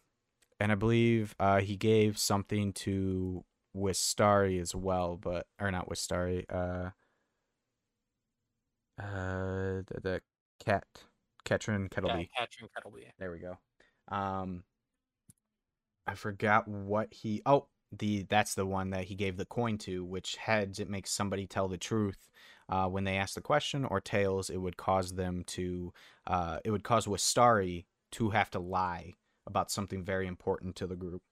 and 0.58 0.72
I 0.72 0.74
believe 0.74 1.34
uh, 1.38 1.60
he 1.60 1.76
gave 1.76 2.18
something 2.18 2.72
to 2.74 3.44
Wistari 3.76 4.60
as 4.60 4.74
well, 4.74 5.18
but 5.20 5.46
or 5.60 5.70
not 5.70 5.88
Wistari. 5.88 6.44
Uh, 6.48 6.90
uh, 8.98 9.82
the, 9.86 10.00
the 10.02 10.20
cat 10.64 10.84
Ketrin 11.44 11.88
Kettleby. 11.90 12.28
Yeah, 12.38 12.46
Ketrin 12.46 12.68
Kettleby. 12.76 13.12
There 13.18 13.30
we 13.30 13.38
go. 13.38 13.58
Um, 14.08 14.64
I 16.06 16.14
forgot 16.14 16.66
what 16.66 17.12
he. 17.12 17.42
Oh, 17.46 17.66
the 17.98 18.26
that's 18.28 18.54
the 18.54 18.66
one 18.66 18.90
that 18.90 19.04
he 19.04 19.14
gave 19.14 19.36
the 19.36 19.44
coin 19.46 19.78
to. 19.78 20.04
Which 20.04 20.36
heads 20.36 20.78
it 20.78 20.90
makes 20.90 21.10
somebody 21.10 21.46
tell 21.46 21.68
the 21.68 21.78
truth 21.78 22.28
uh, 22.68 22.86
when 22.86 23.04
they 23.04 23.16
ask 23.16 23.34
the 23.34 23.40
question, 23.40 23.84
or 23.84 24.00
tails 24.00 24.50
it 24.50 24.58
would 24.58 24.76
cause 24.76 25.12
them 25.12 25.44
to. 25.48 25.92
Uh, 26.26 26.58
it 26.64 26.70
would 26.70 26.84
cause 26.84 27.06
Wistari 27.06 27.86
to 28.12 28.30
have 28.30 28.50
to 28.50 28.58
lie 28.58 29.14
about 29.46 29.70
something 29.70 30.02
very 30.02 30.26
important 30.26 30.76
to 30.76 30.86
the 30.86 30.96
group 30.96 31.22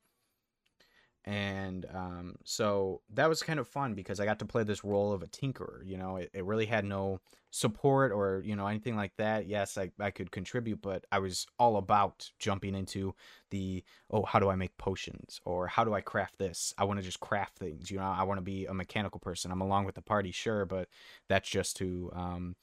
and 1.27 1.87
um, 1.95 2.37
so 2.45 3.01
that 3.15 3.29
was 3.29 3.43
kind 3.43 3.59
of 3.59 3.67
fun 3.67 3.95
because 3.95 4.21
I 4.21 4.27
got 4.27 4.39
to 4.41 4.45
play 4.45 4.63
this 4.63 4.85
role 4.85 5.13
of 5.13 5.23
a 5.23 5.27
tinkerer. 5.27 5.85
You 5.85 5.97
know, 5.97 6.17
it, 6.17 6.31
it 6.35 6.45
really 6.45 6.67
had 6.67 6.85
no 6.85 7.21
support 7.51 8.13
or 8.13 8.43
you 8.45 8.55
know 8.55 8.67
anything 8.67 8.95
like 8.95 9.13
that. 9.17 9.47
Yes, 9.47 9.79
I, 9.79 9.91
I 9.99 10.11
could 10.11 10.31
contribute, 10.31 10.83
but 10.83 11.07
I 11.11 11.21
was 11.21 11.47
all 11.59 11.79
about 11.79 12.31
jumping 12.39 12.75
into 12.75 13.15
the 13.51 13.83
oh, 14.11 14.25
how 14.25 14.39
do 14.39 14.51
I 14.51 14.57
make 14.57 14.77
potions 14.77 15.41
or 15.47 15.67
how 15.67 15.83
do 15.83 15.95
I 15.95 16.03
craft 16.03 16.37
this? 16.39 16.75
I 16.77 16.85
want 16.85 17.01
to 17.01 17.05
just 17.05 17.21
craft 17.21 17.57
things. 17.57 17.91
You 17.91 17.99
know, 17.99 18.05
I 18.05 18.25
want 18.25 18.39
to 18.39 18.43
be 18.43 18.67
a 18.67 18.75
mechanical 18.75 19.21
person. 19.21 19.51
I'm 19.51 19.63
along 19.63 19.87
with 19.87 19.95
the 19.95 20.03
party, 20.03 20.31
sure, 20.31 20.67
but 20.67 20.89
that's 21.29 21.49
just 21.49 21.77
to 21.79 22.11
um, 22.15 22.57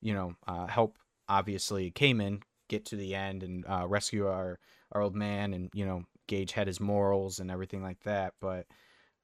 you 0.00 0.12
know 0.12 0.34
uh, 0.48 0.66
help. 0.66 0.98
Obviously, 1.28 1.92
Cayman 1.92 2.40
get 2.68 2.84
to 2.86 2.96
the 2.96 3.14
end 3.14 3.44
and 3.44 3.64
uh, 3.68 3.86
rescue 3.86 4.26
our 4.26 4.58
our 4.90 5.02
old 5.02 5.14
man 5.14 5.52
and 5.54 5.70
you 5.72 5.86
know 5.86 6.02
Gage 6.28 6.52
had 6.52 6.68
his 6.68 6.80
morals 6.80 7.40
and 7.40 7.50
everything 7.50 7.82
like 7.82 8.00
that, 8.04 8.34
but 8.40 8.66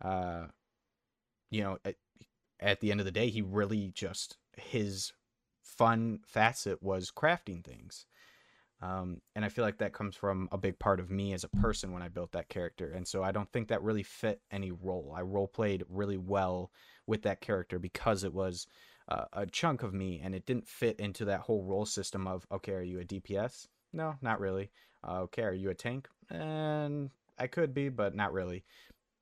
uh, 0.02 0.46
you 1.50 1.62
know, 1.62 1.78
at, 1.84 1.94
at 2.58 2.80
the 2.80 2.90
end 2.90 3.00
of 3.00 3.06
the 3.06 3.12
day, 3.12 3.28
he 3.28 3.42
really 3.42 3.92
just 3.94 4.36
his 4.56 5.12
fun 5.62 6.20
facet 6.26 6.82
was 6.82 7.12
crafting 7.14 7.64
things. 7.64 8.06
Um, 8.82 9.22
and 9.34 9.44
I 9.44 9.48
feel 9.48 9.64
like 9.64 9.78
that 9.78 9.94
comes 9.94 10.14
from 10.14 10.48
a 10.52 10.58
big 10.58 10.78
part 10.78 11.00
of 11.00 11.10
me 11.10 11.32
as 11.32 11.44
a 11.44 11.48
person 11.48 11.92
when 11.92 12.02
I 12.02 12.08
built 12.08 12.32
that 12.32 12.48
character. 12.48 12.90
And 12.90 13.06
so 13.08 13.22
I 13.22 13.32
don't 13.32 13.50
think 13.50 13.68
that 13.68 13.82
really 13.82 14.02
fit 14.02 14.40
any 14.50 14.72
role. 14.72 15.14
I 15.16 15.22
role 15.22 15.48
played 15.48 15.84
really 15.88 16.18
well 16.18 16.70
with 17.06 17.22
that 17.22 17.40
character 17.40 17.78
because 17.78 18.24
it 18.24 18.34
was 18.34 18.66
uh, 19.08 19.24
a 19.32 19.46
chunk 19.46 19.82
of 19.82 19.94
me 19.94 20.20
and 20.22 20.34
it 20.34 20.44
didn't 20.44 20.66
fit 20.66 21.00
into 21.00 21.24
that 21.26 21.40
whole 21.40 21.64
role 21.64 21.86
system 21.86 22.26
of, 22.26 22.46
okay, 22.52 22.72
are 22.72 22.82
you 22.82 23.00
a 23.00 23.04
DPS? 23.04 23.68
No, 23.92 24.16
not 24.20 24.40
really. 24.40 24.70
Okay, 25.06 25.42
are 25.42 25.52
you 25.52 25.70
a 25.70 25.74
tank? 25.74 26.08
And 26.30 27.10
I 27.38 27.46
could 27.46 27.74
be, 27.74 27.88
but 27.88 28.14
not 28.14 28.32
really. 28.32 28.64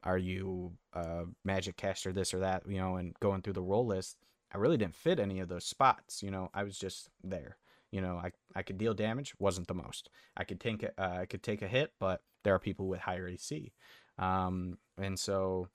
Are 0.04 0.18
you 0.18 0.72
a 0.92 1.24
magic 1.44 1.76
caster, 1.76 2.12
this 2.12 2.34
or 2.34 2.40
that? 2.40 2.62
You 2.68 2.78
know, 2.78 2.96
and 2.96 3.14
going 3.20 3.42
through 3.42 3.54
the 3.54 3.62
role 3.62 3.86
list, 3.86 4.16
I 4.52 4.58
really 4.58 4.76
didn't 4.76 4.96
fit 4.96 5.18
any 5.20 5.40
of 5.40 5.48
those 5.48 5.64
spots. 5.64 6.22
You 6.22 6.30
know, 6.30 6.50
I 6.54 6.64
was 6.64 6.78
just 6.78 7.08
there. 7.22 7.56
You 7.90 8.00
know, 8.00 8.16
I 8.16 8.32
I 8.54 8.62
could 8.62 8.78
deal 8.78 8.94
damage, 8.94 9.34
wasn't 9.38 9.68
the 9.68 9.74
most. 9.74 10.08
I 10.36 10.44
could 10.44 10.60
take 10.60 10.82
a, 10.82 10.90
uh, 11.00 11.20
I 11.20 11.26
could 11.26 11.42
take 11.42 11.62
a 11.62 11.68
hit, 11.68 11.92
but 12.00 12.22
there 12.42 12.54
are 12.54 12.58
people 12.58 12.88
with 12.88 13.00
higher 13.00 13.28
AC, 13.28 13.72
um, 14.18 14.78
and 14.98 15.18
so 15.18 15.68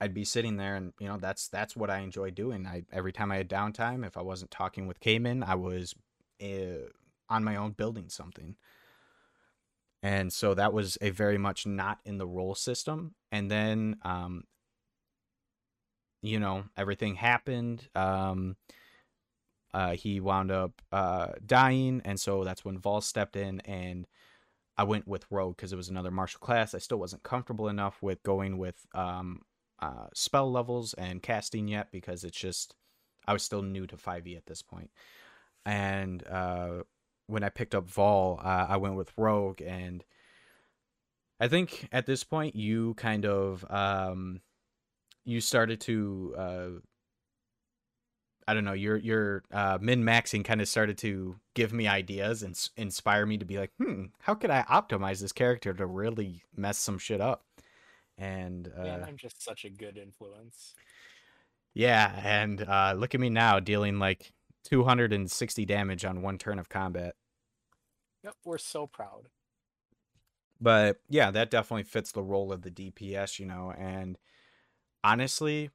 I'd 0.00 0.14
be 0.14 0.24
sitting 0.24 0.56
there, 0.56 0.76
and 0.76 0.92
you 1.00 1.08
know, 1.08 1.16
that's 1.16 1.48
that's 1.48 1.76
what 1.76 1.90
I 1.90 1.98
enjoy 1.98 2.30
doing. 2.30 2.66
I 2.66 2.84
every 2.92 3.12
time 3.12 3.32
I 3.32 3.36
had 3.36 3.48
downtime, 3.48 4.06
if 4.06 4.16
I 4.16 4.22
wasn't 4.22 4.50
talking 4.50 4.86
with 4.86 5.00
Cayman, 5.00 5.42
I 5.42 5.54
was 5.54 5.94
uh, 6.42 6.88
on 7.28 7.44
my 7.44 7.56
own 7.56 7.72
building 7.72 8.08
something. 8.08 8.56
And 10.02 10.32
so 10.32 10.54
that 10.54 10.72
was 10.72 10.98
a 11.00 11.10
very 11.10 11.38
much 11.38 11.66
not 11.66 11.98
in 12.04 12.18
the 12.18 12.26
role 12.26 12.54
system. 12.54 13.14
And 13.32 13.50
then, 13.50 13.96
um, 14.02 14.44
you 16.22 16.38
know, 16.38 16.64
everything 16.76 17.16
happened. 17.16 17.88
Um, 17.94 18.56
uh, 19.74 19.92
he 19.92 20.20
wound 20.20 20.50
up 20.50 20.80
uh, 20.92 21.28
dying. 21.44 22.02
And 22.04 22.20
so 22.20 22.44
that's 22.44 22.64
when 22.64 22.78
Vol 22.78 23.00
stepped 23.00 23.36
in 23.36 23.60
and 23.60 24.06
I 24.78 24.84
went 24.84 25.08
with 25.08 25.26
Rogue 25.30 25.56
because 25.56 25.72
it 25.72 25.76
was 25.76 25.88
another 25.88 26.10
martial 26.10 26.40
class. 26.40 26.74
I 26.74 26.78
still 26.78 26.98
wasn't 26.98 27.22
comfortable 27.22 27.68
enough 27.68 28.02
with 28.02 28.22
going 28.22 28.58
with 28.58 28.86
um, 28.94 29.42
uh, 29.80 30.06
spell 30.14 30.50
levels 30.50 30.94
and 30.94 31.22
casting 31.22 31.68
yet 31.68 31.90
because 31.90 32.24
it's 32.24 32.38
just, 32.38 32.74
I 33.26 33.32
was 33.32 33.42
still 33.42 33.62
new 33.62 33.86
to 33.86 33.96
5e 33.96 34.36
at 34.36 34.46
this 34.46 34.62
point. 34.62 34.90
And 35.64 36.26
uh, 36.28 36.82
when 37.26 37.42
I 37.42 37.48
picked 37.48 37.74
up 37.74 37.88
Vol, 37.88 38.40
uh, 38.42 38.66
I 38.68 38.76
went 38.76 38.96
with 38.96 39.12
Rogue, 39.16 39.60
and 39.62 40.04
I 41.40 41.48
think 41.48 41.88
at 41.92 42.06
this 42.06 42.24
point 42.24 42.56
you 42.56 42.94
kind 42.94 43.26
of 43.26 43.64
um, 43.70 44.40
you 45.24 45.40
started 45.40 45.80
to 45.82 46.34
uh, 46.38 46.68
I 48.48 48.54
don't 48.54 48.64
know 48.64 48.72
your 48.74 48.96
your 48.96 49.42
uh, 49.50 49.78
min 49.80 50.04
maxing 50.04 50.44
kind 50.44 50.60
of 50.60 50.68
started 50.68 50.98
to 50.98 51.36
give 51.54 51.72
me 51.72 51.88
ideas 51.88 52.42
and 52.42 52.54
s- 52.54 52.70
inspire 52.76 53.26
me 53.26 53.38
to 53.38 53.44
be 53.44 53.58
like, 53.58 53.72
hmm, 53.78 54.04
how 54.20 54.34
could 54.34 54.50
I 54.50 54.62
optimize 54.62 55.20
this 55.20 55.32
character 55.32 55.74
to 55.74 55.84
really 55.86 56.44
mess 56.56 56.78
some 56.78 56.98
shit 56.98 57.20
up? 57.20 57.44
And 58.16 58.72
uh, 58.78 58.84
Man, 58.84 59.04
I'm 59.04 59.16
just 59.16 59.42
such 59.42 59.64
a 59.64 59.70
good 59.70 59.98
influence. 59.98 60.74
Yeah, 61.74 62.18
and 62.24 62.62
uh, 62.62 62.94
look 62.96 63.14
at 63.14 63.20
me 63.20 63.28
now 63.28 63.60
dealing 63.60 63.98
like 63.98 64.32
260 64.68 65.64
damage 65.64 66.04
on 66.04 66.22
one 66.22 66.38
turn 66.38 66.58
of 66.58 66.68
combat. 66.68 67.14
Yep, 68.24 68.34
we're 68.44 68.58
so 68.58 68.86
proud. 68.86 69.28
But 70.60 71.00
yeah, 71.08 71.30
that 71.30 71.50
definitely 71.50 71.84
fits 71.84 72.12
the 72.12 72.22
role 72.22 72.52
of 72.52 72.62
the 72.62 72.70
DPS, 72.70 73.38
you 73.38 73.46
know, 73.46 73.72
and 73.76 74.18
honestly, 75.04 75.70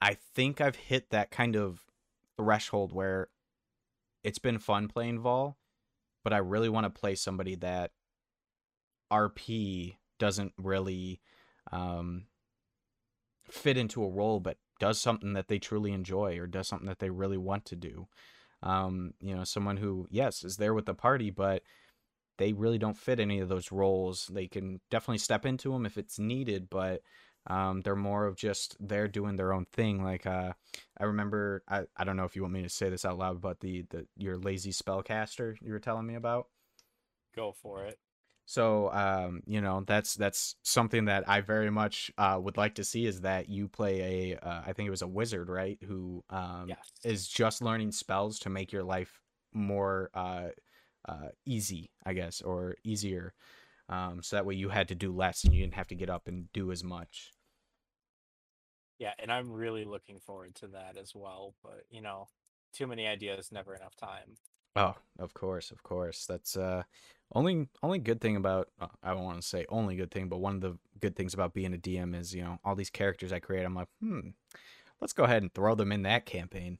I 0.00 0.14
think 0.14 0.60
I've 0.60 0.76
hit 0.76 1.10
that 1.10 1.30
kind 1.30 1.56
of 1.56 1.84
threshold 2.36 2.92
where 2.92 3.28
it's 4.24 4.38
been 4.38 4.58
fun 4.58 4.88
playing 4.88 5.20
Vol, 5.20 5.56
but 6.24 6.32
I 6.32 6.38
really 6.38 6.68
want 6.68 6.84
to 6.84 7.00
play 7.00 7.14
somebody 7.14 7.54
that 7.56 7.92
RP 9.12 9.96
doesn't 10.18 10.52
really 10.58 11.20
um, 11.70 12.26
fit 13.48 13.76
into 13.76 14.02
a 14.04 14.08
role, 14.10 14.40
but 14.40 14.56
does 14.82 15.00
something 15.00 15.34
that 15.34 15.46
they 15.46 15.60
truly 15.60 15.92
enjoy 15.92 16.36
or 16.40 16.48
does 16.48 16.66
something 16.66 16.88
that 16.88 16.98
they 16.98 17.08
really 17.08 17.38
want 17.38 17.64
to 17.64 17.76
do. 17.76 18.08
Um, 18.64 19.14
you 19.20 19.32
know, 19.32 19.44
someone 19.44 19.76
who, 19.76 20.08
yes, 20.10 20.42
is 20.42 20.56
there 20.56 20.74
with 20.74 20.86
the 20.86 20.94
party, 20.94 21.30
but 21.30 21.62
they 22.36 22.52
really 22.52 22.78
don't 22.78 22.98
fit 22.98 23.20
any 23.20 23.38
of 23.38 23.48
those 23.48 23.70
roles. 23.70 24.26
They 24.26 24.48
can 24.48 24.80
definitely 24.90 25.18
step 25.18 25.46
into 25.46 25.70
them 25.70 25.86
if 25.86 25.96
it's 25.98 26.18
needed, 26.18 26.68
but 26.68 27.02
um, 27.46 27.82
they're 27.82 27.94
more 27.94 28.26
of 28.26 28.34
just 28.34 28.76
they're 28.80 29.06
doing 29.06 29.36
their 29.36 29.52
own 29.52 29.66
thing. 29.72 30.02
Like 30.02 30.26
uh, 30.26 30.52
I 30.98 31.04
remember, 31.04 31.62
I, 31.68 31.82
I 31.96 32.02
don't 32.02 32.16
know 32.16 32.24
if 32.24 32.34
you 32.34 32.42
want 32.42 32.54
me 32.54 32.62
to 32.62 32.68
say 32.68 32.90
this 32.90 33.04
out 33.04 33.18
loud, 33.18 33.40
but 33.40 33.60
the 33.60 33.84
the 33.88 34.08
your 34.16 34.36
lazy 34.36 34.72
spellcaster 34.72 35.54
you 35.62 35.70
were 35.70 35.78
telling 35.78 36.08
me 36.08 36.16
about. 36.16 36.48
Go 37.36 37.52
for 37.52 37.84
it. 37.84 38.00
So 38.46 38.92
um, 38.92 39.42
you 39.46 39.60
know 39.60 39.82
that's 39.86 40.14
that's 40.14 40.56
something 40.62 41.06
that 41.06 41.28
I 41.28 41.40
very 41.40 41.70
much 41.70 42.10
uh, 42.18 42.38
would 42.42 42.56
like 42.56 42.74
to 42.76 42.84
see 42.84 43.06
is 43.06 43.20
that 43.22 43.48
you 43.48 43.68
play 43.68 44.32
a 44.32 44.38
uh, 44.38 44.62
I 44.66 44.72
think 44.72 44.86
it 44.86 44.90
was 44.90 45.02
a 45.02 45.08
wizard 45.08 45.48
right 45.48 45.78
who 45.86 46.24
um, 46.30 46.76
Yes. 46.76 46.92
is 47.04 47.28
just 47.28 47.62
learning 47.62 47.92
spells 47.92 48.38
to 48.40 48.50
make 48.50 48.72
your 48.72 48.82
life 48.84 49.20
more 49.52 50.10
uh, 50.14 50.48
uh, 51.08 51.28
easy 51.46 51.90
I 52.04 52.14
guess 52.14 52.42
or 52.42 52.76
easier 52.84 53.34
um, 53.88 54.22
so 54.22 54.36
that 54.36 54.46
way 54.46 54.54
you 54.56 54.70
had 54.70 54.88
to 54.88 54.94
do 54.96 55.12
less 55.14 55.44
and 55.44 55.54
you 55.54 55.62
didn't 55.62 55.74
have 55.76 55.88
to 55.88 55.96
get 55.96 56.10
up 56.10 56.28
and 56.28 56.52
do 56.52 56.72
as 56.72 56.84
much. 56.84 57.32
Yeah, 58.98 59.14
and 59.18 59.32
I'm 59.32 59.50
really 59.52 59.84
looking 59.84 60.20
forward 60.20 60.54
to 60.56 60.68
that 60.68 60.96
as 60.96 61.14
well. 61.14 61.54
But 61.62 61.84
you 61.90 62.00
know, 62.00 62.28
too 62.72 62.86
many 62.86 63.06
ideas, 63.06 63.50
never 63.52 63.74
enough 63.74 63.96
time. 63.96 64.36
Oh, 64.76 64.96
of 65.18 65.34
course, 65.34 65.70
of 65.70 65.82
course. 65.82 66.26
That's 66.26 66.56
uh 66.56 66.84
only 67.34 67.68
only 67.82 67.98
good 67.98 68.20
thing 68.20 68.36
about 68.36 68.70
uh, 68.80 68.88
I 69.02 69.12
don't 69.14 69.24
want 69.24 69.40
to 69.40 69.46
say 69.46 69.66
only 69.68 69.96
good 69.96 70.10
thing, 70.10 70.28
but 70.28 70.38
one 70.38 70.56
of 70.56 70.60
the 70.60 70.78
good 71.00 71.16
things 71.16 71.34
about 71.34 71.54
being 71.54 71.72
a 71.74 71.78
DM 71.78 72.14
is, 72.14 72.34
you 72.34 72.42
know, 72.42 72.58
all 72.64 72.74
these 72.76 72.90
characters 72.90 73.32
I 73.32 73.40
create, 73.40 73.64
I'm 73.64 73.74
like, 73.74 73.88
"Hmm, 74.00 74.30
let's 75.00 75.12
go 75.14 75.24
ahead 75.24 75.42
and 75.42 75.52
throw 75.54 75.74
them 75.76 75.92
in 75.92 76.02
that 76.04 76.26
campaign." 76.26 76.78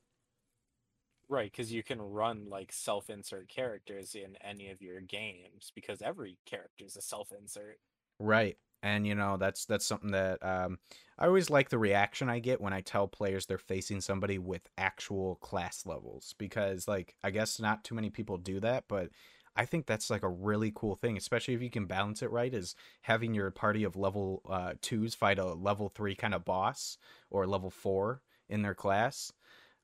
Right, 1.28 1.50
because 1.50 1.72
you 1.72 1.82
can 1.82 2.00
run 2.00 2.44
like 2.49 2.72
self-insert 2.72 3.49
characters 3.49 4.14
in 4.14 4.37
any 4.37 4.68
of 4.70 4.80
your 4.82 5.00
games 5.00 5.72
because 5.75 6.00
every 6.02 6.38
character 6.44 6.84
is 6.84 6.96
a 6.96 7.02
self-insert. 7.02 7.80
Right. 8.18 8.56
And 8.83 9.07
you 9.07 9.15
know, 9.15 9.37
that's 9.37 9.65
that's 9.67 9.87
something 9.87 10.11
that 10.12 10.45
um 10.45 10.79
I 11.19 11.27
always 11.27 11.51
like 11.51 11.69
the 11.69 11.79
reaction 11.79 12.29
I 12.29 12.41
get 12.41 12.61
when 12.61 12.73
I 12.73 12.81
tell 12.81 13.07
players 13.07 13.47
they're 13.47 13.59
facing 13.59 14.01
somebody 14.01 14.39
with 14.39 14.69
actual 14.77 15.37
class 15.37 15.87
levels 15.87 16.35
because 16.39 16.89
like 16.89 17.15
I 17.23 17.31
guess 17.31 17.61
not 17.61 17.85
too 17.85 17.95
many 17.95 18.11
people 18.11 18.39
do 18.39 18.61
that, 18.61 18.85
but 18.89 19.11
I 19.55 19.67
think 19.67 19.87
that's 19.87 20.11
like 20.11 20.23
a 20.23 20.29
really 20.29 20.73
cool 20.75 20.97
thing, 20.97 21.17
especially 21.17 21.55
if 21.55 21.62
you 21.62 21.71
can 21.71 21.87
balance 21.87 22.23
it 22.23 22.31
right 22.31 22.53
is 22.53 22.75
having 23.03 23.35
your 23.35 23.51
party 23.51 23.85
of 23.85 23.97
level 23.97 24.43
uh 24.49 24.75
2s 24.83 25.15
fight 25.15 25.39
a 25.39 25.45
level 25.55 25.89
3 25.89 26.15
kind 26.17 26.35
of 26.35 26.45
boss 26.45 26.99
or 27.31 27.47
level 27.47 27.71
4 27.71 28.21
in 28.49 28.62
their 28.62 28.75
class 28.75 29.33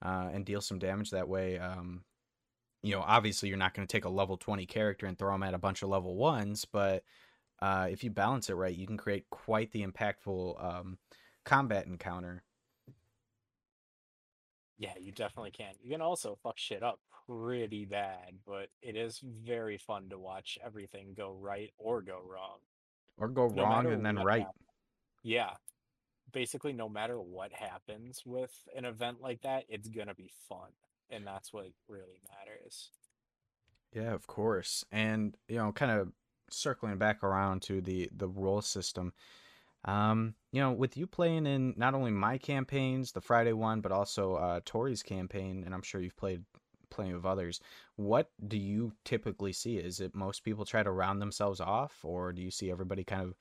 uh 0.03 0.29
and 0.33 0.45
deal 0.47 0.61
some 0.61 0.79
damage 0.79 1.11
that 1.11 1.29
way 1.29 1.59
um 1.59 2.05
you 2.83 2.95
know, 2.95 3.03
obviously 3.07 3.49
you're 3.49 3.59
not 3.59 3.75
going 3.75 3.87
to 3.87 3.93
take 3.93 4.05
a 4.05 4.09
level 4.09 4.37
20 4.37 4.67
character 4.67 5.07
and 5.07 5.19
throw 5.19 5.33
them 5.33 5.43
at 5.43 5.55
a 5.55 5.59
bunch 5.59 5.83
of 5.83 5.89
level 5.89 6.17
1s, 6.17 6.65
but 6.65 7.03
uh, 7.61 7.89
if 7.91 8.05
you 8.05 8.11
balance 8.11 8.51
it 8.51 8.55
right, 8.55 8.77
you 8.77 8.87
can 8.87 8.97
create 8.97 9.29
quite 9.31 9.73
the 9.73 9.85
impactful 9.85 10.63
um, 10.63 10.99
combat 11.45 11.87
encounter. 11.87 12.43
Yeah, 14.79 14.93
you 15.01 15.11
definitely 15.11 15.51
can. 15.51 15.75
You 15.83 15.91
can 15.91 16.01
also 16.01 16.39
fuck 16.43 16.57
shit 16.57 16.85
up 16.85 17.01
pretty 17.27 17.85
bad, 17.85 18.39
but 18.47 18.69
it 18.81 18.97
is 18.97 19.21
very 19.23 19.77
fun 19.77 20.09
to 20.11 20.19
watch 20.19 20.59
everything 20.65 21.15
go 21.17 21.33
right 21.33 21.73
or 21.79 22.01
go 22.01 22.21
wrong. 22.25 22.59
Or 23.17 23.29
go 23.29 23.49
No 23.49 23.65
wrong 23.65 23.87
and 23.87 24.07
then 24.07 24.17
right. 24.17 24.43
happens. 24.43 24.65
Yeah, 25.25 25.51
basically, 26.33 26.73
no 26.73 26.89
matter 26.89 27.21
what 27.21 27.53
happens 27.53 28.23
with 28.25 28.53
an 28.77 28.85
event 28.85 29.21
like 29.21 29.43
that, 29.43 29.65
it's 29.69 29.89
gonna 29.89 30.15
be 30.15 30.31
fun, 30.49 30.71
and 31.11 31.27
that's 31.27 31.53
what 31.53 31.67
really 31.89 32.21
matters. 32.29 32.91
Yeah, 33.93 34.15
of 34.15 34.27
course. 34.29 34.85
And 34.93 35.37
you 35.49 35.57
know, 35.57 35.73
kind 35.73 35.91
of 35.91 36.13
circling 36.51 36.99
back 36.99 37.23
around 37.23 37.63
to 37.63 37.81
the 37.81 38.09
the 38.17 38.29
role 38.29 38.63
system. 38.63 39.13
Um, 39.85 40.35
you 40.53 40.61
know, 40.61 40.73
with 40.73 40.97
you 40.97 41.07
playing 41.07 41.47
in 41.47 41.75
not 41.77 41.95
only 41.95 42.11
my 42.11 42.37
campaigns, 42.39 43.13
the 43.13 43.21
Friday 43.21 43.53
one, 43.53 43.81
but 43.81 43.93
also 43.93 44.35
uh 44.35 44.61
Tori's 44.65 45.03
campaign, 45.03 45.63
and 45.65 45.75
I'm 45.75 45.83
sure 45.83 46.01
you've 46.01 46.17
played 46.17 46.45
plenty 46.91 47.13
of 47.13 47.27
others. 47.27 47.61
What 47.97 48.31
do 48.49 48.57
you 48.59 48.93
typically 49.05 49.53
see? 49.53 49.77
Is 49.77 50.01
it 50.01 50.15
most 50.15 50.45
people 50.45 50.65
try 50.65 50.83
to 50.83 50.91
round 50.91 51.21
themselves 51.23 51.61
off, 51.61 52.05
or 52.05 52.33
do 52.33 52.43
you 52.43 52.51
see 52.51 52.71
everybody 52.71 53.05
kind 53.05 53.23
of, 53.23 53.35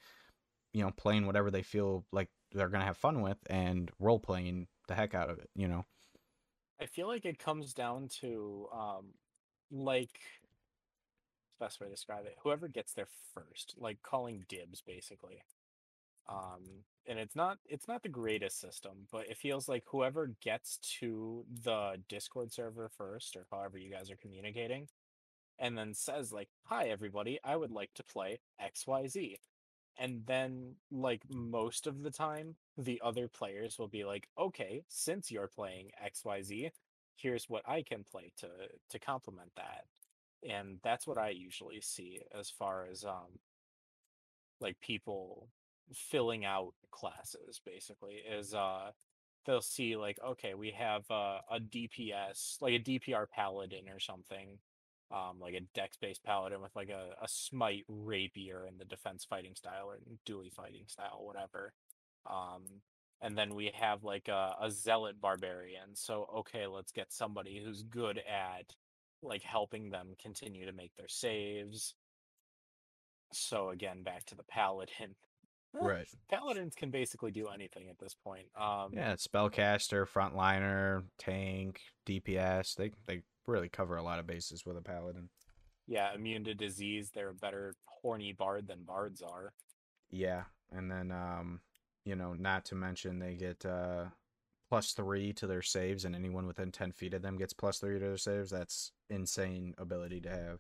you 0.73 0.83
know, 0.83 0.91
playing 0.91 1.25
whatever 1.25 1.49
they 1.49 1.63
feel 1.63 2.05
like 2.11 2.29
they're 2.51 2.69
gonna 2.69 2.85
have 2.85 2.97
fun 2.97 3.21
with 3.21 3.37
and 3.49 3.91
role 3.99 4.19
playing 4.19 4.67
the 4.87 4.95
heck 4.95 5.13
out 5.15 5.29
of 5.29 5.39
it, 5.39 5.49
you 5.55 5.67
know? 5.67 5.85
I 6.79 6.85
feel 6.85 7.07
like 7.07 7.25
it 7.25 7.39
comes 7.39 7.73
down 7.73 8.07
to 8.21 8.67
um, 8.71 9.13
like 9.71 10.19
best 11.59 11.79
way 11.79 11.87
to 11.87 11.93
describe 11.93 12.25
it, 12.25 12.37
whoever 12.43 12.67
gets 12.67 12.93
there 12.93 13.07
first, 13.33 13.75
like 13.77 14.01
calling 14.03 14.45
dibs, 14.47 14.81
basically. 14.81 15.41
Um, 16.29 16.83
and 17.07 17.19
it's 17.19 17.35
not 17.35 17.57
it's 17.65 17.87
not 17.87 18.03
the 18.03 18.09
greatest 18.09 18.59
system, 18.59 19.07
but 19.11 19.29
it 19.29 19.37
feels 19.37 19.69
like 19.69 19.83
whoever 19.87 20.27
gets 20.41 20.77
to 20.99 21.45
the 21.63 22.01
Discord 22.09 22.51
server 22.51 22.89
first, 22.97 23.35
or 23.35 23.45
however 23.51 23.77
you 23.77 23.89
guys 23.91 24.11
are 24.11 24.17
communicating, 24.17 24.87
and 25.59 25.77
then 25.77 25.93
says 25.93 26.33
like, 26.33 26.49
"Hi, 26.65 26.89
everybody, 26.89 27.39
I 27.43 27.55
would 27.55 27.71
like 27.71 27.93
to 27.95 28.03
play 28.03 28.39
XYZ." 28.59 29.37
And 29.97 30.25
then, 30.27 30.75
like 30.91 31.23
most 31.29 31.87
of 31.87 32.03
the 32.03 32.11
time, 32.11 32.55
the 32.77 33.01
other 33.03 33.27
players 33.27 33.79
will 33.79 33.87
be 33.87 34.03
like, 34.05 34.27
"Okay, 34.37 34.83
since 34.89 35.31
you're 35.31 35.47
playing 35.47 35.91
XYZ, 36.03 36.71
here's 37.15 37.49
what 37.49 37.67
I 37.67 37.83
can 37.83 38.03
play 38.03 38.31
to 38.37 38.49
to 38.89 38.99
complement 38.99 39.53
that." 39.55 39.85
And 40.47 40.79
that's 40.83 41.07
what 41.07 41.17
I 41.17 41.29
usually 41.29 41.81
see 41.81 42.21
as 42.37 42.49
far 42.49 42.85
as 42.89 43.03
um 43.03 43.39
like 44.59 44.79
people 44.81 45.49
filling 45.93 46.45
out 46.45 46.73
classes 46.91 47.61
basically 47.65 48.15
is 48.15 48.53
uh 48.53 48.91
they'll 49.45 49.61
see 49.61 49.95
like 49.95 50.19
okay 50.25 50.53
we 50.53 50.71
have 50.71 51.03
uh, 51.09 51.39
a 51.49 51.59
DPS 51.59 52.57
like 52.61 52.73
a 52.73 52.79
DPR 52.79 53.25
paladin 53.29 53.87
or 53.89 53.99
something 53.99 54.59
um 55.11 55.39
like 55.39 55.53
a 55.53 55.61
dex 55.73 55.97
based 55.97 56.23
paladin 56.23 56.61
with 56.61 56.75
like 56.75 56.89
a, 56.89 57.11
a 57.23 57.27
smite 57.27 57.85
rapier 57.87 58.65
in 58.67 58.77
the 58.77 58.85
defense 58.85 59.25
fighting 59.27 59.55
style 59.55 59.89
or 59.89 59.99
dueling 60.25 60.51
fighting 60.51 60.83
style 60.87 61.21
whatever 61.21 61.71
um 62.29 62.63
and 63.21 63.37
then 63.37 63.55
we 63.55 63.71
have 63.73 64.03
like 64.03 64.27
a, 64.27 64.55
a 64.61 64.69
zealot 64.69 65.19
barbarian 65.21 65.95
so 65.95 66.27
okay 66.35 66.67
let's 66.67 66.91
get 66.91 67.11
somebody 67.11 67.61
who's 67.63 67.83
good 67.83 68.17
at 68.17 68.75
like 69.21 69.41
helping 69.43 69.89
them 69.89 70.13
continue 70.21 70.65
to 70.65 70.71
make 70.73 70.95
their 70.95 71.07
saves 71.07 71.95
so 73.33 73.69
again 73.69 74.03
back 74.03 74.25
to 74.25 74.35
the 74.35 74.43
paladin 74.43 75.15
Eh, 75.75 75.79
Right. 75.85 76.07
Paladins 76.29 76.75
can 76.75 76.89
basically 76.91 77.29
do 77.29 77.47
anything 77.53 77.89
at 77.89 77.99
this 77.99 78.15
point. 78.15 78.47
Um, 78.59 78.91
Yeah, 78.93 79.13
spellcaster, 79.15 80.07
frontliner, 80.07 81.03
tank, 81.19 81.81
DPS. 82.05 82.73
They 82.75 82.91
they 83.05 83.21
really 83.45 83.67
cover 83.67 83.97
a 83.97 84.01
lot 84.01 84.17
of 84.17 84.25
bases 84.25 84.65
with 84.65 84.77
a 84.77 84.81
paladin. 84.81 85.29
yeah, 85.85 86.15
immune 86.15 86.45
to 86.45 86.55
disease. 86.55 87.11
They're 87.13 87.29
a 87.29 87.33
better 87.35 87.75
horny 87.85 88.31
bard 88.31 88.65
than 88.67 88.85
bards 88.85 89.21
are. 89.21 89.53
Yeah, 90.09 90.43
and 90.71 90.89
then 90.89 91.11
um, 91.11 91.59
you 92.05 92.15
know, 92.15 92.33
not 92.33 92.63
to 92.65 92.75
mention 92.75 93.19
they 93.19 93.35
get 93.35 93.63
uh 93.65 94.05
plus 94.69 94.93
three 94.93 95.33
to 95.33 95.47
their 95.47 95.61
saves, 95.61 96.05
and 96.05 96.15
anyone 96.15 96.47
within 96.47 96.71
ten 96.71 96.91
feet 96.91 97.13
of 97.13 97.21
them 97.21 97.37
gets 97.37 97.53
plus 97.53 97.79
three 97.79 97.99
to 97.99 97.99
their 97.99 98.17
saves. 98.17 98.49
That's 98.51 98.91
insane 99.09 99.73
ability 99.77 100.21
to 100.21 100.29
have. 100.29 100.59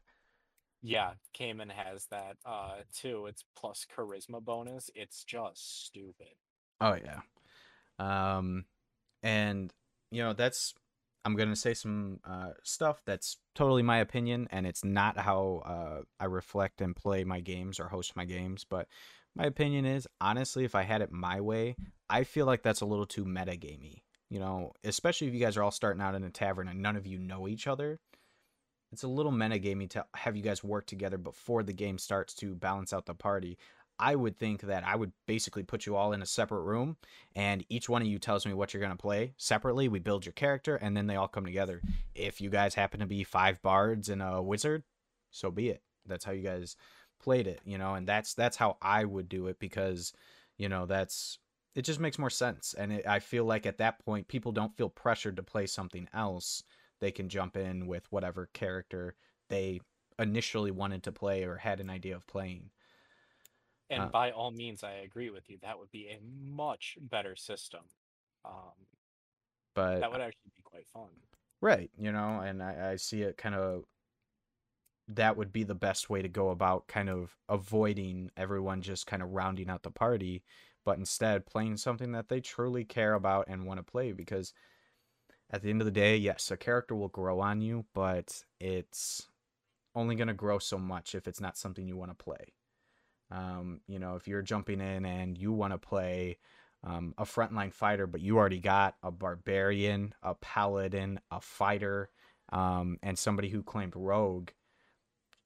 Yeah, 0.81 1.13
Cayman 1.33 1.69
has 1.69 2.05
that 2.07 2.37
uh 2.45 2.77
too. 2.93 3.25
It's 3.27 3.43
plus 3.55 3.85
charisma 3.95 4.43
bonus. 4.43 4.89
It's 4.95 5.23
just 5.23 5.85
stupid. 5.85 6.35
Oh 6.79 6.95
yeah. 6.95 7.21
Um, 7.99 8.65
and 9.23 9.73
you 10.11 10.23
know 10.23 10.33
that's 10.33 10.73
I'm 11.25 11.35
gonna 11.35 11.55
say 11.55 11.73
some 11.73 12.19
uh 12.23 12.51
stuff 12.63 13.01
that's 13.05 13.37
totally 13.55 13.83
my 13.83 13.97
opinion, 13.97 14.47
and 14.51 14.67
it's 14.67 14.85
not 14.85 15.17
how 15.17 15.63
uh 15.65 16.01
I 16.19 16.25
reflect 16.25 16.81
and 16.81 16.95
play 16.95 17.23
my 17.23 17.39
games 17.39 17.79
or 17.79 17.89
host 17.89 18.15
my 18.15 18.25
games, 18.25 18.65
but 18.69 18.87
my 19.37 19.45
opinion 19.45 19.85
is 19.85 20.07
honestly, 20.19 20.65
if 20.65 20.75
I 20.75 20.83
had 20.83 21.01
it 21.01 21.11
my 21.11 21.39
way, 21.41 21.75
I 22.09 22.23
feel 22.23 22.45
like 22.45 22.63
that's 22.63 22.81
a 22.81 22.85
little 22.85 23.05
too 23.05 23.25
metagamey. 23.25 24.01
You 24.29 24.39
know, 24.39 24.73
especially 24.83 25.27
if 25.27 25.33
you 25.33 25.39
guys 25.39 25.55
are 25.55 25.63
all 25.63 25.71
starting 25.71 26.01
out 26.01 26.15
in 26.15 26.23
a 26.23 26.29
tavern 26.29 26.67
and 26.67 26.81
none 26.81 26.95
of 26.95 27.07
you 27.07 27.17
know 27.17 27.47
each 27.47 27.67
other. 27.67 27.99
It's 28.91 29.03
a 29.03 29.07
little 29.07 29.31
metagaming 29.31 29.89
to 29.91 30.05
have 30.15 30.35
you 30.35 30.43
guys 30.43 30.63
work 30.63 30.85
together 30.85 31.17
before 31.17 31.63
the 31.63 31.73
game 31.73 31.97
starts 31.97 32.33
to 32.35 32.55
balance 32.55 32.93
out 32.93 33.05
the 33.05 33.13
party. 33.13 33.57
I 33.99 34.15
would 34.15 34.37
think 34.37 34.61
that 34.61 34.85
I 34.85 34.95
would 34.95 35.11
basically 35.25 35.63
put 35.63 35.85
you 35.85 35.95
all 35.95 36.13
in 36.13 36.21
a 36.21 36.25
separate 36.25 36.61
room 36.61 36.97
and 37.35 37.65
each 37.67 37.89
one 37.89 38.01
of 38.01 38.07
you 38.07 38.19
tells 38.19 38.45
me 38.45 38.53
what 38.53 38.73
you're 38.73 38.81
going 38.81 38.91
to 38.91 39.01
play 39.01 39.33
separately. 39.37 39.87
We 39.87 39.99
build 39.99 40.25
your 40.25 40.33
character 40.33 40.75
and 40.75 40.95
then 40.95 41.07
they 41.07 41.15
all 41.15 41.27
come 41.27 41.45
together. 41.45 41.81
If 42.13 42.39
you 42.39 42.49
guys 42.49 42.75
happen 42.75 42.99
to 42.99 43.07
be 43.07 43.23
five 43.23 43.61
bards 43.61 44.07
and 44.09 44.21
a 44.21 44.41
wizard, 44.41 44.83
so 45.31 45.51
be 45.51 45.69
it. 45.69 45.81
That's 46.05 46.23
how 46.23 46.31
you 46.31 46.43
guys 46.43 46.75
played 47.19 47.47
it, 47.47 47.61
you 47.65 47.77
know, 47.77 47.95
and 47.95 48.07
that's 48.07 48.33
that's 48.33 48.57
how 48.57 48.77
I 48.81 49.05
would 49.05 49.29
do 49.29 49.47
it 49.47 49.59
because, 49.59 50.13
you 50.57 50.69
know, 50.69 50.85
that's 50.85 51.39
it 51.75 51.83
just 51.83 51.99
makes 51.99 52.17
more 52.19 52.29
sense. 52.29 52.73
And 52.73 52.91
it, 52.93 53.07
I 53.07 53.19
feel 53.19 53.45
like 53.45 53.65
at 53.65 53.77
that 53.79 53.99
point 53.99 54.27
people 54.27 54.51
don't 54.51 54.75
feel 54.77 54.89
pressured 54.89 55.35
to 55.37 55.43
play 55.43 55.67
something 55.67 56.07
else. 56.13 56.63
They 56.99 57.11
can 57.11 57.29
jump 57.29 57.55
in 57.57 57.87
with 57.87 58.11
whatever 58.11 58.47
character 58.53 59.15
they 59.49 59.81
initially 60.19 60.71
wanted 60.71 61.03
to 61.03 61.11
play 61.11 61.43
or 61.43 61.57
had 61.57 61.79
an 61.79 61.89
idea 61.89 62.15
of 62.15 62.25
playing. 62.27 62.71
And 63.89 64.09
Uh, 64.09 64.11
by 64.11 64.31
all 64.31 64.51
means, 64.51 64.83
I 64.83 64.93
agree 64.93 65.29
with 65.29 65.49
you. 65.49 65.57
That 65.59 65.79
would 65.79 65.91
be 65.91 66.07
a 66.09 66.19
much 66.21 66.97
better 67.01 67.35
system. 67.35 67.89
Um, 68.45 68.87
but 69.73 69.99
that 69.99 70.11
would 70.11 70.21
actually 70.21 70.51
be 70.55 70.61
quite 70.63 70.87
fun. 70.87 71.21
right, 71.61 71.89
you 71.97 72.11
know, 72.11 72.39
and 72.41 72.61
I, 72.61 72.91
I 72.91 72.95
see 72.97 73.21
it 73.21 73.37
kind 73.37 73.55
of 73.55 73.85
that 75.07 75.37
would 75.37 75.53
be 75.53 75.63
the 75.63 75.75
best 75.75 76.09
way 76.09 76.21
to 76.21 76.27
go 76.27 76.49
about 76.49 76.87
kind 76.87 77.09
of 77.09 77.35
avoiding 77.47 78.29
everyone 78.35 78.81
just 78.81 79.07
kind 79.07 79.23
of 79.23 79.31
rounding 79.31 79.69
out 79.69 79.83
the 79.83 79.91
party, 79.91 80.43
but 80.85 80.97
instead 80.97 81.45
playing 81.45 81.77
something 81.77 82.11
that 82.11 82.27
they 82.27 82.41
truly 82.41 82.83
care 82.83 83.13
about 83.13 83.45
and 83.47 83.65
want 83.65 83.77
to 83.79 83.83
play 83.83 84.11
because 84.11 84.53
at 85.49 85.61
the 85.61 85.69
end 85.69 85.81
of 85.81 85.85
the 85.85 85.91
day, 85.91 86.17
yes, 86.17 86.51
a 86.51 86.57
character 86.57 86.95
will 86.95 87.07
grow 87.07 87.39
on 87.39 87.61
you, 87.61 87.85
but 87.93 88.43
it's 88.59 89.27
only 89.95 90.15
going 90.15 90.27
to 90.27 90.33
grow 90.33 90.59
so 90.59 90.77
much 90.77 91.15
if 91.15 91.27
it's 91.27 91.41
not 91.41 91.57
something 91.57 91.87
you 91.87 91.95
want 91.95 92.11
to 92.11 92.23
play. 92.23 92.53
Um, 93.31 93.81
you 93.87 93.99
know, 93.99 94.15
if 94.15 94.27
you're 94.27 94.41
jumping 94.41 94.81
in 94.81 95.05
and 95.05 95.37
you 95.37 95.51
want 95.51 95.73
to 95.73 95.77
play 95.77 96.37
um, 96.83 97.13
a 97.17 97.23
frontline 97.23 97.73
fighter, 97.73 98.07
but 98.07 98.21
you 98.21 98.37
already 98.37 98.59
got 98.59 98.95
a 99.03 99.11
barbarian, 99.11 100.13
a 100.21 100.35
paladin, 100.35 101.19
a 101.31 101.41
fighter, 101.41 102.09
um, 102.51 102.97
and 103.01 103.17
somebody 103.17 103.49
who 103.49 103.63
claimed 103.63 103.93
rogue, 103.95 104.49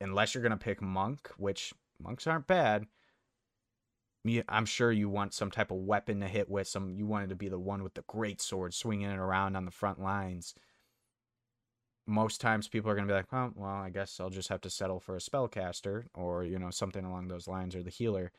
unless 0.02 0.34
you're 0.34 0.42
going 0.42 0.52
to 0.52 0.58
pick 0.58 0.82
monk, 0.82 1.30
which 1.38 1.74
monks 2.00 2.28
aren't 2.28 2.48
bad. 2.48 2.86
I'm 4.48 4.66
sure 4.66 4.92
you 4.92 5.10
want 5.10 5.34
some 5.34 5.50
type 5.50 5.72
of 5.72 5.78
weapon 5.78 6.20
to 6.20 6.28
hit 6.28 6.50
with. 6.50 6.68
Some 6.68 6.94
you 6.96 7.08
wanted 7.08 7.30
to 7.30 7.36
be 7.36 7.50
the 7.50 7.60
one 7.60 7.82
with 7.84 7.96
the 7.96 8.04
great 8.04 8.40
sword, 8.40 8.74
swinging 8.74 9.10
it 9.10 9.18
around 9.18 9.56
on 9.56 9.66
the 9.66 9.72
front 9.72 10.00
lines. 10.00 10.54
Most 12.06 12.42
times, 12.42 12.68
people 12.68 12.92
are 12.92 12.96
going 12.96 13.08
to 13.08 13.12
be 13.12 13.16
like, 13.16 13.32
"Oh, 13.34 13.52
well, 13.56 13.70
I 13.70 13.90
guess 13.90 14.20
I'll 14.20 14.30
just 14.30 14.50
have 14.50 14.62
to 14.62 14.70
settle 14.70 15.00
for 15.00 15.16
a 15.16 15.20
spellcaster, 15.20 16.06
or 16.14 16.44
you 16.44 16.60
know, 16.60 16.70
something 16.70 17.04
along 17.06 17.28
those 17.30 17.48
lines, 17.48 17.76
or 17.76 17.82
the 17.84 17.90
healer." 17.90 18.32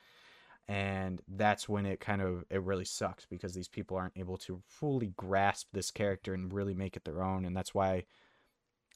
And 0.69 1.21
that's 1.29 1.69
when 1.69 1.87
it 1.87 2.01
kind 2.01 2.23
of 2.23 2.45
it 2.51 2.63
really 2.63 2.85
sucks 2.85 3.27
because 3.27 3.55
these 3.55 3.69
people 3.69 3.97
aren't 3.97 4.17
able 4.17 4.39
to 4.39 4.63
fully 4.69 5.09
grasp 5.17 5.69
this 5.73 5.91
character 5.91 6.35
and 6.35 6.53
really 6.53 6.75
make 6.75 6.97
it 6.97 7.05
their 7.05 7.23
own. 7.25 7.45
And 7.45 7.57
that's 7.57 7.75
why 7.75 8.05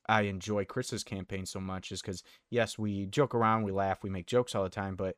I 0.08 0.22
enjoy 0.22 0.64
Chris's 0.64 1.04
campaign 1.04 1.46
so 1.46 1.60
much 1.60 1.92
is 1.92 2.00
because 2.00 2.22
yes, 2.50 2.78
we 2.78 3.06
joke 3.06 3.34
around, 3.34 3.64
we 3.64 3.72
laugh, 3.72 4.02
we 4.02 4.10
make 4.10 4.26
jokes 4.26 4.54
all 4.54 4.64
the 4.64 4.70
time, 4.70 4.96
but 4.96 5.16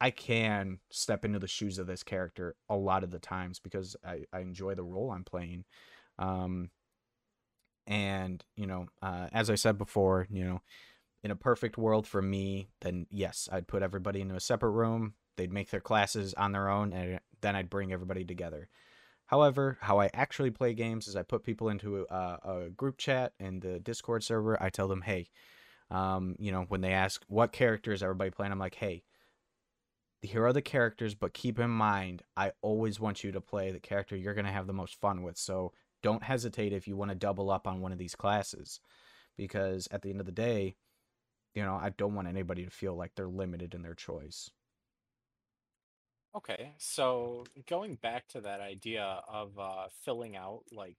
I 0.00 0.10
can 0.10 0.78
step 0.90 1.24
into 1.24 1.38
the 1.38 1.48
shoes 1.48 1.78
of 1.78 1.86
this 1.86 2.02
character 2.02 2.54
a 2.68 2.76
lot 2.76 3.02
of 3.02 3.10
the 3.10 3.18
times 3.18 3.58
because 3.58 3.96
I, 4.04 4.24
I 4.32 4.40
enjoy 4.40 4.74
the 4.74 4.84
role 4.84 5.10
I'm 5.10 5.24
playing. 5.24 5.64
Um, 6.18 6.70
and 7.86 8.44
you 8.56 8.66
know, 8.66 8.86
uh, 9.02 9.28
as 9.32 9.50
I 9.50 9.54
said 9.56 9.78
before, 9.78 10.26
you 10.30 10.44
know, 10.44 10.60
in 11.24 11.30
a 11.30 11.36
perfect 11.36 11.76
world 11.76 12.06
for 12.06 12.22
me, 12.22 12.68
then 12.80 13.06
yes, 13.10 13.48
I'd 13.50 13.66
put 13.66 13.82
everybody 13.82 14.20
into 14.20 14.36
a 14.36 14.40
separate 14.40 14.70
room. 14.70 15.14
They'd 15.36 15.52
make 15.52 15.70
their 15.70 15.80
classes 15.80 16.34
on 16.34 16.52
their 16.52 16.68
own, 16.68 16.92
and 16.92 17.20
then 17.40 17.56
I'd 17.56 17.70
bring 17.70 17.92
everybody 17.92 18.24
together. 18.24 18.68
However, 19.28 19.76
how 19.82 20.00
I 20.00 20.08
actually 20.14 20.50
play 20.50 20.72
games 20.72 21.06
is 21.06 21.14
I 21.14 21.22
put 21.22 21.44
people 21.44 21.68
into 21.68 22.06
a, 22.08 22.14
a 22.14 22.70
group 22.70 22.96
chat 22.96 23.34
in 23.38 23.60
the 23.60 23.78
Discord 23.78 24.24
server. 24.24 24.60
I 24.60 24.70
tell 24.70 24.88
them, 24.88 25.02
hey, 25.02 25.28
um, 25.90 26.34
you 26.38 26.50
know, 26.50 26.64
when 26.68 26.80
they 26.80 26.92
ask 26.92 27.22
what 27.28 27.52
character 27.52 27.92
is 27.92 28.02
everybody 28.02 28.30
playing, 28.30 28.52
I'm 28.52 28.58
like, 28.58 28.74
hey, 28.74 29.04
here 30.22 30.46
are 30.46 30.52
the 30.54 30.62
characters, 30.62 31.14
but 31.14 31.34
keep 31.34 31.58
in 31.58 31.70
mind, 31.70 32.22
I 32.38 32.52
always 32.62 32.98
want 32.98 33.22
you 33.22 33.30
to 33.32 33.40
play 33.40 33.70
the 33.70 33.78
character 33.78 34.16
you're 34.16 34.34
going 34.34 34.46
to 34.46 34.50
have 34.50 34.66
the 34.66 34.72
most 34.72 34.98
fun 34.98 35.22
with. 35.22 35.36
So 35.36 35.72
don't 36.02 36.22
hesitate 36.22 36.72
if 36.72 36.88
you 36.88 36.96
want 36.96 37.10
to 37.10 37.14
double 37.14 37.50
up 37.50 37.66
on 37.66 37.80
one 37.80 37.92
of 37.92 37.98
these 37.98 38.14
classes, 38.14 38.80
because 39.36 39.88
at 39.90 40.00
the 40.00 40.10
end 40.10 40.20
of 40.20 40.26
the 40.26 40.32
day, 40.32 40.74
you 41.54 41.62
know, 41.62 41.74
I 41.74 41.90
don't 41.90 42.14
want 42.14 42.28
anybody 42.28 42.64
to 42.64 42.70
feel 42.70 42.96
like 42.96 43.12
they're 43.14 43.28
limited 43.28 43.74
in 43.74 43.82
their 43.82 43.94
choice. 43.94 44.50
Okay, 46.38 46.74
so 46.78 47.44
going 47.68 47.96
back 47.96 48.28
to 48.28 48.40
that 48.42 48.60
idea 48.60 49.22
of 49.28 49.58
uh, 49.58 49.88
filling 50.04 50.36
out 50.36 50.62
like 50.70 50.96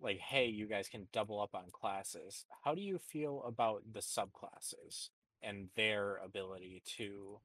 like 0.00 0.18
hey, 0.18 0.46
you 0.46 0.66
guys 0.66 0.88
can 0.88 1.08
double 1.12 1.40
up 1.40 1.54
on 1.54 1.64
classes. 1.72 2.44
How 2.62 2.76
do 2.76 2.80
you 2.80 2.98
feel 2.98 3.42
about 3.44 3.82
the 3.92 3.98
subclasses 3.98 5.08
and 5.42 5.68
their 5.74 6.18
ability 6.24 6.82
to 6.98 7.40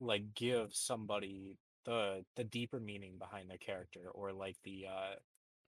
like 0.00 0.34
give 0.34 0.74
somebody 0.74 1.58
the 1.84 2.24
the 2.36 2.44
deeper 2.44 2.80
meaning 2.80 3.18
behind 3.18 3.50
their 3.50 3.58
character 3.58 4.08
or 4.14 4.32
like 4.32 4.56
the 4.64 4.86
uh 4.90 5.16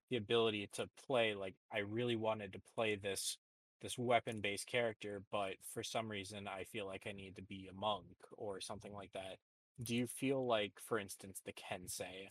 the 0.09 0.17
ability 0.17 0.69
to 0.73 0.89
play 1.05 1.35
like 1.35 1.53
I 1.71 1.79
really 1.79 2.15
wanted 2.15 2.53
to 2.53 2.61
play 2.73 2.95
this 2.95 3.37
this 3.83 3.95
weapon 3.95 4.41
based 4.41 4.65
character, 4.65 5.21
but 5.31 5.53
for 5.71 5.83
some 5.83 6.09
reason 6.09 6.47
I 6.47 6.63
feel 6.63 6.87
like 6.87 7.03
I 7.07 7.11
need 7.11 7.35
to 7.35 7.43
be 7.43 7.69
a 7.69 7.79
monk 7.79 8.17
or 8.37 8.59
something 8.59 8.93
like 8.93 9.11
that. 9.13 9.37
Do 9.81 9.95
you 9.95 10.07
feel 10.07 10.45
like, 10.45 10.73
for 10.83 10.99
instance, 10.99 11.41
the 11.45 11.53
Kensei, 11.53 12.27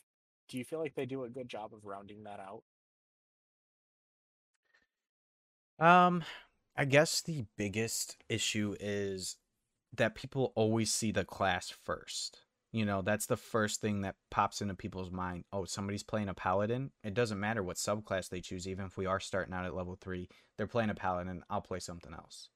do 0.49 0.59
you 0.59 0.65
feel 0.65 0.79
like 0.79 0.95
they 0.95 1.07
do 1.07 1.25
a 1.25 1.31
good 1.31 1.49
job 1.49 1.73
of 1.73 1.85
rounding 1.85 2.25
that 2.25 2.41
out? 2.41 2.63
Um, 5.85 6.25
I 6.77 6.85
guess 6.85 7.21
the 7.21 7.45
biggest 7.57 8.17
issue 8.29 8.77
is 8.81 9.37
that 9.97 10.15
people 10.15 10.53
always 10.55 10.93
see 10.93 11.13
the 11.13 11.25
class 11.25 11.71
first. 11.71 12.43
You 12.71 12.85
know, 12.85 13.01
that's 13.01 13.27
the 13.27 13.37
first 13.37 13.81
thing 13.81 14.03
that 14.03 14.17
pops 14.31 14.61
into 14.61 14.75
people's 14.75 15.11
mind. 15.11 15.45
Oh, 15.53 15.65
somebody's 15.65 16.03
playing 16.03 16.29
a 16.29 16.35
paladin. 16.35 16.91
It 17.03 17.15
doesn't 17.15 17.41
matter 17.41 17.63
what 17.63 17.77
subclass 17.77 18.29
they 18.29 18.43
choose, 18.43 18.69
even 18.69 18.85
if 18.85 18.99
we 18.99 19.07
are 19.07 19.21
starting 19.21 19.55
out 19.55 19.65
at 19.65 19.75
level 19.75 19.97
three, 19.99 20.29
they're 20.57 20.67
playing 20.67 20.91
a 20.91 20.95
paladin. 20.95 21.43
I'll 21.49 21.63
play 21.63 21.79
something 21.79 22.13
else. 22.13 22.51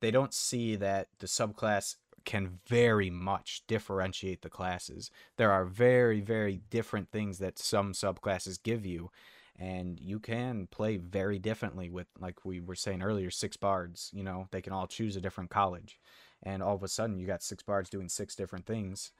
They 0.00 0.10
don't 0.10 0.34
see 0.34 0.74
that 0.76 1.08
the 1.20 1.26
subclass 1.26 1.94
can 2.26 2.60
very 2.66 3.08
much 3.08 3.62
differentiate 3.66 4.42
the 4.42 4.50
classes. 4.50 5.10
There 5.38 5.50
are 5.50 5.64
very, 5.64 6.20
very 6.20 6.60
different 6.68 7.10
things 7.10 7.38
that 7.38 7.58
some 7.58 7.92
subclasses 7.94 8.62
give 8.62 8.84
you, 8.84 9.10
and 9.58 9.98
you 9.98 10.20
can 10.20 10.66
play 10.66 10.98
very 10.98 11.38
differently 11.38 11.88
with, 11.88 12.08
like 12.20 12.44
we 12.44 12.60
were 12.60 12.74
saying 12.74 13.02
earlier, 13.02 13.30
six 13.30 13.56
bards. 13.56 14.10
You 14.12 14.24
know, 14.24 14.48
they 14.50 14.60
can 14.60 14.74
all 14.74 14.86
choose 14.86 15.16
a 15.16 15.20
different 15.22 15.48
college, 15.48 15.98
and 16.42 16.62
all 16.62 16.74
of 16.74 16.82
a 16.82 16.88
sudden 16.88 17.18
you 17.18 17.26
got 17.26 17.42
six 17.42 17.62
bards 17.62 17.88
doing 17.88 18.10
six 18.10 18.34
different 18.34 18.66
things 18.66 19.12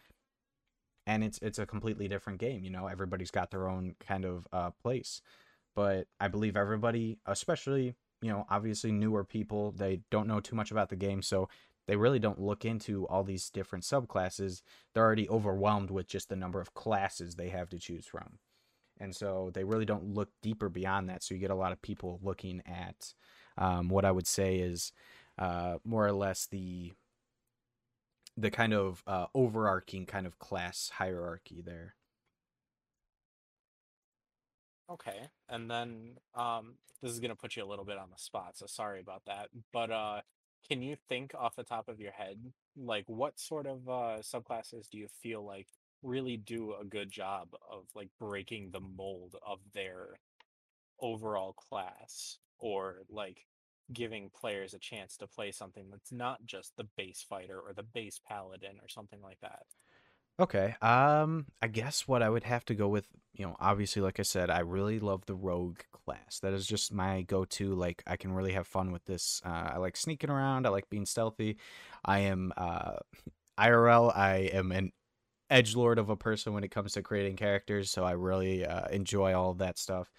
and 1.07 1.23
it's 1.23 1.39
it's 1.41 1.59
a 1.59 1.67
completely 1.67 2.09
different 2.09 2.39
game. 2.39 2.65
You 2.65 2.71
know, 2.71 2.89
everybody's 2.89 3.31
got 3.31 3.51
their 3.51 3.69
own 3.69 3.95
kind 4.01 4.25
of 4.25 4.47
uh, 4.53 4.71
place, 4.83 5.23
but 5.75 6.09
I 6.21 6.29
believe 6.29 6.57
everybody, 6.57 7.19
especially 7.27 7.95
you 8.23 8.33
know, 8.33 8.47
obviously 8.51 8.93
newer 8.93 9.25
people, 9.25 9.73
they 9.73 10.01
don't 10.11 10.27
know 10.27 10.41
too 10.41 10.57
much 10.57 10.71
about 10.71 10.89
the 10.89 10.97
game, 10.97 11.23
so 11.23 11.49
they 11.87 11.97
really 11.97 12.19
don't 12.19 12.41
look 12.41 12.65
into 12.65 13.07
all 13.09 13.25
these 13.25 13.51
different 13.51 13.85
subclasses. 13.85 14.63
They're 14.93 15.05
already 15.05 15.29
overwhelmed 15.29 15.91
with 15.91 16.09
just 16.09 16.29
the 16.29 16.37
number 16.37 16.61
of 16.61 16.75
classes 16.75 17.35
they 17.35 17.49
have 17.49 17.69
to 17.71 17.79
choose 17.79 18.07
from. 18.07 18.39
And 18.99 19.15
so 19.15 19.51
they 19.53 19.65
really 19.65 19.85
don't 19.85 20.15
look 20.15 20.31
deeper 20.43 20.69
beyond 20.69 21.09
that. 21.09 21.23
So 21.23 21.35
you 21.35 21.41
get 21.41 21.51
a 21.51 21.55
lot 21.55 21.73
of 21.73 21.83
people 21.83 22.19
looking 22.23 22.63
at 22.67 23.15
um, 23.59 23.89
what 23.89 24.05
I 24.05 24.11
would 24.11 24.27
say 24.27 24.57
is 24.57 24.93
uh, 25.39 25.77
more 25.85 26.07
or 26.07 26.13
less 26.13 26.47
the 26.47 26.93
the 28.39 28.51
kind 28.51 28.75
of 28.75 29.03
uh, 29.07 29.27
overarching 29.35 30.05
kind 30.05 30.27
of 30.27 30.39
class 30.39 30.91
hierarchy 30.95 31.63
there. 31.65 31.95
Okay. 34.91 35.29
And 35.49 35.71
then 35.71 36.19
um 36.35 36.75
this 37.03 37.13
is 37.13 37.21
gonna 37.21 37.37
put 37.37 37.57
you 37.57 37.65
a 37.65 37.67
little 37.67 37.85
bit 37.85 37.99
on 37.99 38.11
the 38.11 38.19
spot, 38.19 38.57
so 38.57 38.67
sorry 38.67 39.01
about 39.01 39.23
that. 39.27 39.49
But 39.73 39.91
uh 39.91 40.21
can 40.69 40.83
you 40.83 40.97
think 41.09 41.33
off 41.35 41.57
the 41.57 41.63
top 41.63 41.89
of 41.89 42.01
your 42.01 42.13
head, 42.13 42.39
like 42.77 43.05
what 43.09 43.39
sort 43.39 43.67
of 43.67 43.89
uh 43.89 44.19
subclasses 44.21 44.89
do 44.91 44.99
you 44.99 45.09
feel 45.23 45.45
like 45.45 45.69
really 46.03 46.37
do 46.37 46.75
a 46.81 46.85
good 46.85 47.11
job 47.11 47.49
of 47.71 47.85
like 47.95 48.09
breaking 48.19 48.71
the 48.71 48.81
mold 48.81 49.35
of 49.47 49.59
their 49.75 50.19
overall 51.01 51.53
class 51.53 52.39
or 52.59 53.03
like 53.11 53.47
giving 53.93 54.31
players 54.31 54.75
a 54.75 54.79
chance 54.79 55.17
to 55.17 55.27
play 55.27 55.53
something 55.53 55.87
that's 55.91 56.13
not 56.13 56.45
just 56.45 56.77
the 56.77 56.87
base 56.97 57.25
fighter 57.29 57.59
or 57.59 57.73
the 57.73 57.83
base 57.83 58.21
paladin 58.27 58.77
or 58.83 58.89
something 58.89 59.21
like 59.23 59.41
that? 59.41 59.67
Okay. 60.39 60.75
Um, 60.83 61.47
I 61.63 61.69
guess 61.69 62.07
what 62.07 62.23
I 62.23 62.29
would 62.29 62.45
have 62.45 62.65
to 62.67 62.75
go 62.75 62.89
with, 62.89 63.09
you 63.35 63.47
know, 63.47 63.57
obviously, 63.59 64.03
like 64.03 64.21
I 64.21 64.23
said, 64.23 64.51
I 64.51 64.61
really 64.61 65.01
love 65.01 65.25
the 65.25 65.35
rogue 65.35 65.81
class. 65.93 66.41
That 66.41 66.53
is 66.53 66.67
just 66.67 66.93
my 66.93 67.23
go-to. 67.23 67.75
Like, 67.75 68.03
I 68.07 68.17
can 68.17 68.33
really 68.33 68.53
have 68.53 68.67
fun 68.67 68.93
with 68.93 69.05
this. 69.07 69.41
Uh, 69.45 69.71
I 69.75 69.77
like 69.79 69.97
sneaking 69.97 70.29
around. 70.31 70.67
I 70.67 70.71
like 70.71 70.91
being 70.91 71.07
stealthy. 71.07 71.57
I 72.05 72.21
am 72.21 72.53
uh, 72.57 72.97
IRL. 73.59 74.11
I 74.15 74.51
am 74.53 74.73
an 74.73 74.93
edge 75.51 75.77
lord 75.77 75.99
of 75.99 76.11
a 76.11 76.17
person 76.17 76.53
when 76.55 76.65
it 76.65 76.71
comes 76.71 76.93
to 76.95 77.03
creating 77.03 77.37
characters, 77.37 77.91
so 77.91 78.05
I 78.05 78.13
really 78.13 78.67
uh, 78.67 78.89
enjoy 78.89 79.35
all 79.35 79.51
of 79.51 79.59
that 79.59 79.79
stuff. 79.79 80.13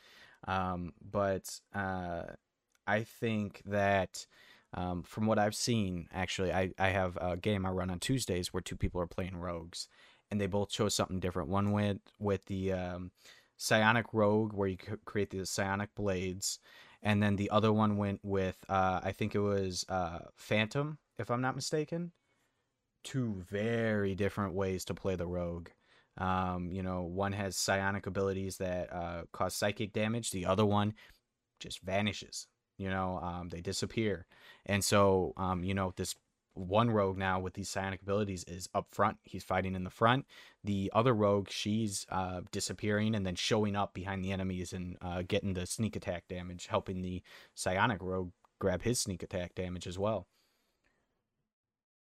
Um, 0.48 0.94
but 1.02 1.60
uh, 1.76 2.24
I 2.86 3.04
think 3.04 3.62
that 3.66 4.26
um, 4.74 5.04
from 5.04 5.26
what 5.26 5.40
I've 5.40 5.56
seen, 5.56 6.08
actually, 6.14 6.52
I, 6.54 6.72
I 6.78 6.90
have 6.90 7.18
a 7.20 7.38
game 7.38 7.66
I 7.66 7.70
run 7.70 7.90
on 7.90 8.00
Tuesdays 8.00 8.54
where 8.54 8.62
two 8.62 8.76
people 8.76 9.02
are 9.02 9.08
playing 9.08 9.38
rogues, 9.38 9.88
and 10.30 10.40
they 10.40 10.48
both 10.48 10.70
chose 10.70 10.94
something 10.94 11.20
different. 11.20 11.50
One 11.50 11.72
went 11.72 12.02
with 12.20 12.46
the 12.46 12.74
um, 12.74 13.12
psionic 13.58 14.08
rogue, 14.14 14.54
where 14.54 14.70
you 14.70 14.78
create 15.06 15.30
the 15.30 15.46
psionic 15.46 15.94
blades, 15.96 16.60
and 17.04 17.22
then 17.22 17.36
the 17.36 17.50
other 17.50 17.72
one 17.72 17.98
went 17.98 18.20
with 18.24 18.58
uh, 18.70 19.00
I 19.04 19.12
think 19.12 19.36
it 19.36 19.40
was 19.40 19.86
uh, 19.90 20.20
Phantom, 20.36 20.98
if 21.18 21.30
I'm 21.30 21.42
not 21.42 21.56
mistaken. 21.56 22.12
Two 23.04 23.44
very 23.50 24.16
different 24.16 24.54
ways 24.54 24.84
to 24.86 24.94
play 24.94 25.16
the 25.16 25.28
rogue. 25.28 25.70
Um, 26.18 26.72
you 26.72 26.82
know, 26.82 27.04
one 27.04 27.32
has 27.34 27.56
psionic 27.56 28.08
abilities 28.08 28.58
that 28.58 28.92
uh, 28.92 29.24
cause 29.32 29.56
psychic 29.56 29.94
damage. 29.94 30.32
The 30.32 30.46
other 30.46 30.66
one 30.66 30.94
just 31.60 31.82
vanishes. 31.82 32.48
You 32.78 32.90
know, 32.90 33.20
um, 33.24 33.50
they 33.50 33.62
disappear. 33.62 34.28
And 34.66 34.84
so, 34.84 35.34
um, 35.38 35.64
you 35.64 35.74
know, 35.74 35.94
this 35.96 36.16
one 36.58 36.90
rogue 36.90 37.18
now 37.18 37.40
with 37.40 37.54
these 37.54 37.70
psionic 37.70 38.02
abilities 38.02 38.44
is 38.46 38.70
up 38.74 38.88
front. 38.92 39.18
He's 39.24 39.44
fighting 39.44 39.76
in 39.76 39.84
the 39.84 39.90
front. 39.90 40.26
The 40.64 40.92
other 40.94 41.14
rogue, 41.14 41.50
she's 41.50 42.06
uh, 42.10 42.42
disappearing 42.52 43.16
and 43.16 43.26
then 43.26 43.36
showing 43.36 43.76
up 43.76 43.94
behind 43.94 44.24
the 44.24 44.32
enemies 44.32 44.74
and 44.74 44.98
uh, 45.02 45.24
getting 45.28 45.54
the 45.54 45.66
sneak 45.66 45.96
attack 45.96 46.28
damage, 46.28 46.68
helping 46.68 47.02
the 47.02 47.22
psionic 47.56 48.02
rogue 48.02 48.32
grab 48.60 48.82
his 48.82 49.00
sneak 49.00 49.24
attack 49.24 49.56
damage 49.56 49.88
as 49.88 49.98
well. 49.98 50.28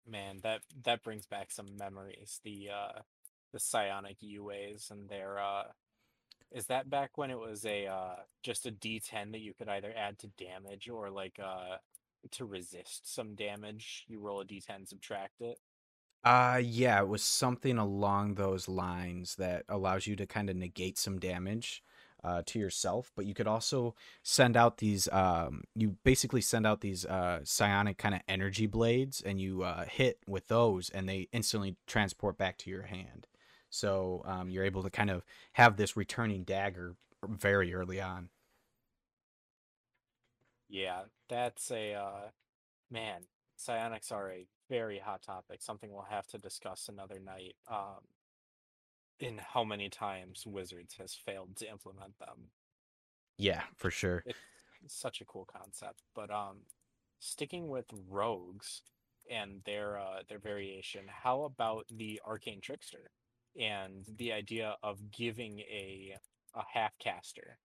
Man, 0.08 0.40
that 0.44 0.62
that 0.84 1.04
brings 1.04 1.26
back 1.26 1.52
some 1.52 1.78
memories. 1.78 2.42
The 2.44 2.70
uh, 2.74 3.00
the 3.54 3.60
psionic 3.60 4.18
UAs 4.22 4.92
and 4.92 5.08
their 5.08 5.40
uh, 5.40 5.64
is 6.52 6.66
that 6.66 6.90
back 6.90 7.18
when 7.18 7.32
it 7.32 7.40
was 7.40 7.66
a 7.66 7.88
uh, 7.88 8.16
just 8.44 8.66
a 8.66 8.72
D10 8.72 9.32
that 9.32 9.42
you 9.42 9.54
could 9.54 9.70
either 9.70 9.94
add 9.96 10.20
to 10.20 10.28
damage 10.28 10.90
or 10.90 11.10
like 11.10 11.40
uh 11.42 11.78
to 12.32 12.46
resist 12.46 13.14
some 13.14 13.36
damage? 13.36 14.06
You 14.08 14.20
roll 14.20 14.42
a 14.42 14.46
D10, 14.46 14.88
subtract 14.88 15.42
it. 15.42 15.60
Uh 16.24 16.62
yeah, 16.64 17.02
it 17.02 17.08
was 17.08 17.24
something 17.24 17.80
along 17.80 18.36
those 18.36 18.68
lines 18.68 19.36
that 19.38 19.64
allows 19.68 20.06
you 20.06 20.16
to 20.18 20.28
kind 20.28 20.50
of 20.50 20.56
negate 20.56 21.00
some 21.00 21.18
damage 21.18 21.84
uh, 22.24 22.44
to 22.46 22.60
yourself, 22.60 23.12
but 23.16 23.26
you 23.26 23.34
could 23.34 23.48
also 23.48 23.96
send 24.24 24.56
out 24.56 24.78
these. 24.78 25.08
Um, 25.12 25.64
you 25.76 25.98
basically 26.04 26.42
send 26.42 26.68
out 26.68 26.82
these 26.82 27.06
uh, 27.06 27.40
psionic 27.44 27.98
kind 27.98 28.16
of 28.16 28.22
energy 28.28 28.68
blades, 28.68 29.22
and 29.22 29.40
you 29.40 29.64
uh, 29.64 29.86
hit 29.86 30.20
with 30.28 30.48
those, 30.48 30.90
and 30.90 31.08
they 31.08 31.28
instantly 31.32 31.76
transport 31.88 32.38
back 32.38 32.58
to 32.60 32.70
your 32.70 32.84
hand. 32.84 33.28
So 33.70 34.22
um, 34.26 34.50
you're 34.50 34.66
able 34.66 34.84
to 34.84 34.90
kind 34.90 35.10
of 35.10 35.24
have 35.54 35.78
this 35.78 35.96
returning 35.96 36.44
dagger 36.44 36.96
very 37.28 37.74
early 37.74 38.02
on. 38.02 38.30
Yeah, 40.72 41.02
that's 41.30 41.70
a 41.72 41.94
uh, 41.94 42.30
man. 42.90 43.22
Psionics 43.58 44.12
are 44.12 44.32
a 44.32 44.48
very 44.70 44.98
hot 44.98 45.22
topic. 45.22 45.62
Something 45.62 45.92
we'll 45.92 46.08
have 46.10 46.26
to 46.28 46.38
discuss 46.38 46.90
another 46.90 47.20
night. 47.20 47.56
Um, 47.70 48.00
in 49.22 49.40
how 49.54 49.64
many 49.64 49.88
times 49.88 50.46
Wizards 50.46 50.96
has 51.00 51.14
failed 51.14 51.56
to 51.58 51.70
implement 51.70 52.18
them. 52.20 52.50
Yeah, 53.38 53.62
for 53.78 53.92
sure. 53.92 54.24
It's 54.26 54.38
such 54.88 55.22
a 55.22 55.26
cool 55.26 55.46
concept. 55.46 56.02
But 56.16 56.32
um, 56.32 56.62
sticking 57.20 57.70
with 57.70 57.86
rogues 58.10 58.82
and 59.30 59.62
their 59.66 60.00
uh, 60.00 60.24
their 60.28 60.40
variation, 60.40 61.04
how 61.08 61.44
about 61.44 61.86
the 61.96 62.20
arcane 62.26 62.62
trickster 62.62 63.12
and 63.60 64.06
the 64.18 64.32
idea 64.34 64.76
of 64.82 65.12
giving 65.12 65.60
a 65.60 66.16
a 66.56 66.64
half 66.74 66.98
caster? 66.98 67.60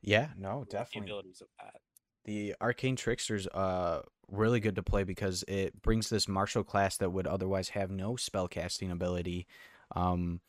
Yeah, 0.00 0.28
no, 0.38 0.64
definitely. 0.70 1.10
abilities 1.10 1.40
of 1.40 1.48
that. 1.60 1.80
The 2.24 2.54
arcane 2.60 2.96
trickster's 2.96 3.46
uh 3.48 4.02
really 4.30 4.60
good 4.60 4.76
to 4.76 4.82
play 4.82 5.04
because 5.04 5.44
it 5.46 5.82
brings 5.82 6.08
this 6.08 6.26
martial 6.26 6.64
class 6.64 6.96
that 6.96 7.10
would 7.10 7.26
otherwise 7.26 7.70
have 7.70 7.90
no 7.90 8.14
spellcasting 8.14 8.90
ability. 8.90 9.46
Um, 9.94 10.40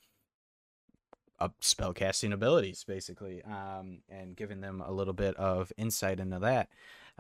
uh, 1.39 1.49
spell 1.59 1.93
casting 1.93 2.31
abilities 2.31 2.86
basically 2.86 3.41
um, 3.43 3.99
and 4.07 4.36
giving 4.36 4.62
them 4.62 4.81
a 4.86 4.91
little 4.91 5.13
bit 5.13 5.36
of 5.36 5.73
insight 5.77 6.19
into 6.19 6.39
that 6.39 6.69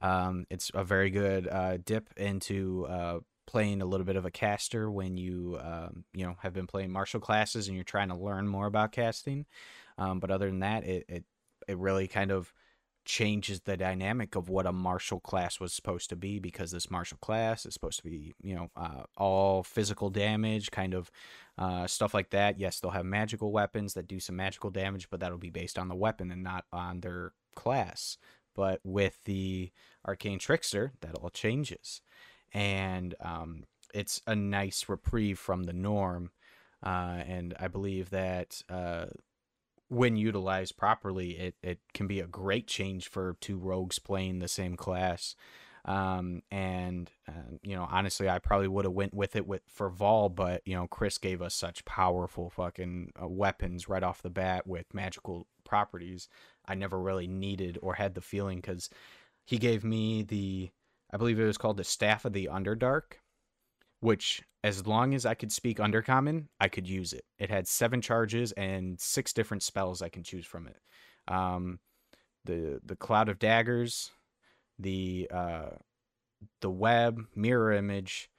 um, 0.01 0.45
it's 0.49 0.71
a 0.73 0.83
very 0.83 1.09
good 1.09 1.47
uh, 1.47 1.77
dip 1.83 2.09
into 2.15 2.85
uh, 2.87 3.19
playing 3.45 3.81
a 3.81 3.85
little 3.85 4.05
bit 4.05 4.15
of 4.15 4.25
a 4.25 4.31
caster 4.31 4.89
when 4.89 5.17
you 5.17 5.59
um, 5.61 6.05
you 6.13 6.25
know 6.25 6.35
have 6.39 6.53
been 6.53 6.67
playing 6.67 6.91
martial 6.91 7.19
classes 7.19 7.67
and 7.67 7.75
you're 7.75 7.83
trying 7.83 8.07
to 8.07 8.15
learn 8.15 8.47
more 8.47 8.67
about 8.67 8.93
casting 8.93 9.45
um, 9.97 10.19
but 10.19 10.31
other 10.31 10.47
than 10.47 10.59
that 10.59 10.85
it, 10.85 11.03
it 11.09 11.23
it 11.67 11.77
really 11.77 12.07
kind 12.07 12.31
of 12.31 12.53
changes 13.05 13.61
the 13.61 13.77
dynamic 13.77 14.35
of 14.35 14.49
what 14.49 14.65
a 14.65 14.71
martial 14.71 15.19
class 15.19 15.59
was 15.59 15.73
supposed 15.73 16.09
to 16.09 16.15
be 16.15 16.39
because 16.39 16.71
this 16.71 16.89
martial 16.89 17.17
class 17.21 17.65
is 17.65 17.73
supposed 17.73 17.97
to 17.97 18.03
be 18.03 18.33
you 18.41 18.55
know 18.55 18.69
uh, 18.75 19.03
all 19.17 19.63
physical 19.63 20.09
damage 20.09 20.71
kind 20.71 20.93
of 20.93 21.11
uh, 21.57 21.85
stuff 21.87 22.13
like 22.13 22.29
that. 22.29 22.59
Yes 22.59 22.79
they'll 22.79 22.91
have 22.91 23.05
magical 23.05 23.51
weapons 23.51 23.93
that 23.93 24.07
do 24.07 24.19
some 24.19 24.35
magical 24.35 24.69
damage 24.69 25.09
but 25.09 25.19
that'll 25.19 25.37
be 25.37 25.49
based 25.49 25.77
on 25.77 25.87
the 25.87 25.95
weapon 25.95 26.31
and 26.31 26.43
not 26.43 26.65
on 26.71 27.01
their 27.01 27.33
class. 27.55 28.17
But 28.55 28.81
with 28.83 29.17
the 29.25 29.71
arcane 30.07 30.39
trickster 30.39 30.93
that 31.01 31.15
all 31.15 31.29
changes. 31.29 32.01
And 32.53 33.15
um, 33.19 33.63
it's 33.93 34.21
a 34.27 34.35
nice 34.35 34.87
reprieve 34.87 35.39
from 35.39 35.63
the 35.63 35.73
norm 35.73 36.31
uh, 36.83 37.21
and 37.25 37.53
i 37.59 37.67
believe 37.67 38.09
that 38.09 38.61
uh, 38.69 39.05
when 39.93 40.17
utilized 40.17 40.77
properly, 40.77 41.31
it, 41.31 41.55
it 41.61 41.79
can 41.93 42.07
be 42.07 42.19
a 42.19 42.27
great 42.27 42.67
change 42.67 43.09
for 43.09 43.37
two 43.39 43.57
rogues 43.57 43.99
playing 43.99 44.39
the 44.39 44.47
same 44.47 44.75
class. 44.75 45.35
Um, 45.85 46.43
and 46.49 47.11
uh, 47.27 47.57
you 47.61 47.75
know, 47.75 47.87
honestly, 47.89 48.29
I 48.29 48.39
probably 48.39 48.69
would 48.69 48.85
have 48.85 48.93
went 48.93 49.13
with 49.13 49.35
it 49.35 49.45
with 49.45 49.61
for 49.67 49.89
Vol, 49.89 50.29
but 50.29 50.61
you 50.65 50.75
know, 50.75 50.87
Chris 50.87 51.17
gave 51.17 51.41
us 51.41 51.53
such 51.53 51.83
powerful 51.83 52.49
fucking 52.49 53.11
uh, 53.21 53.27
weapons 53.27 53.89
right 53.89 54.03
off 54.03 54.21
the 54.21 54.29
bat 54.29 54.65
with 54.65 54.93
magical 54.93 55.47
properties. 55.65 56.29
I 56.65 56.75
never 56.75 56.99
really 56.99 57.27
needed 57.27 57.77
or 57.81 57.95
had 57.95 58.15
the 58.15 58.21
feeling 58.21 58.59
because 58.59 58.89
he 59.45 59.57
gave 59.57 59.83
me 59.83 60.23
the, 60.23 60.69
I 61.11 61.17
believe 61.17 61.39
it 61.39 61.45
was 61.45 61.57
called 61.57 61.77
the 61.77 61.83
Staff 61.83 62.23
of 62.23 62.31
the 62.31 62.49
Underdark, 62.49 63.19
which 63.99 64.41
as 64.63 64.87
long 64.87 65.13
as 65.13 65.25
I 65.25 65.33
could 65.33 65.51
speak 65.51 65.77
Undercommon, 65.77 66.47
I 66.59 66.69
could 66.69 66.87
use 66.87 67.11
it. 67.13 67.25
It 67.37 67.49
had 67.49 67.67
seven 67.67 68.01
charges 68.01 68.53
and 68.53 68.99
six 68.99 69.33
different 69.33 69.63
spells 69.63 70.01
I 70.01 70.09
can 70.09 70.23
choose 70.23 70.45
from 70.45 70.67
it. 70.67 70.77
Um, 71.27 71.79
the 72.45 72.79
the 72.85 72.95
Cloud 72.95 73.29
of 73.29 73.39
Daggers, 73.39 74.11
the 74.79 75.29
uh, 75.33 75.69
the 76.61 76.69
Web, 76.69 77.19
Mirror 77.35 77.73
Image, 77.73 78.29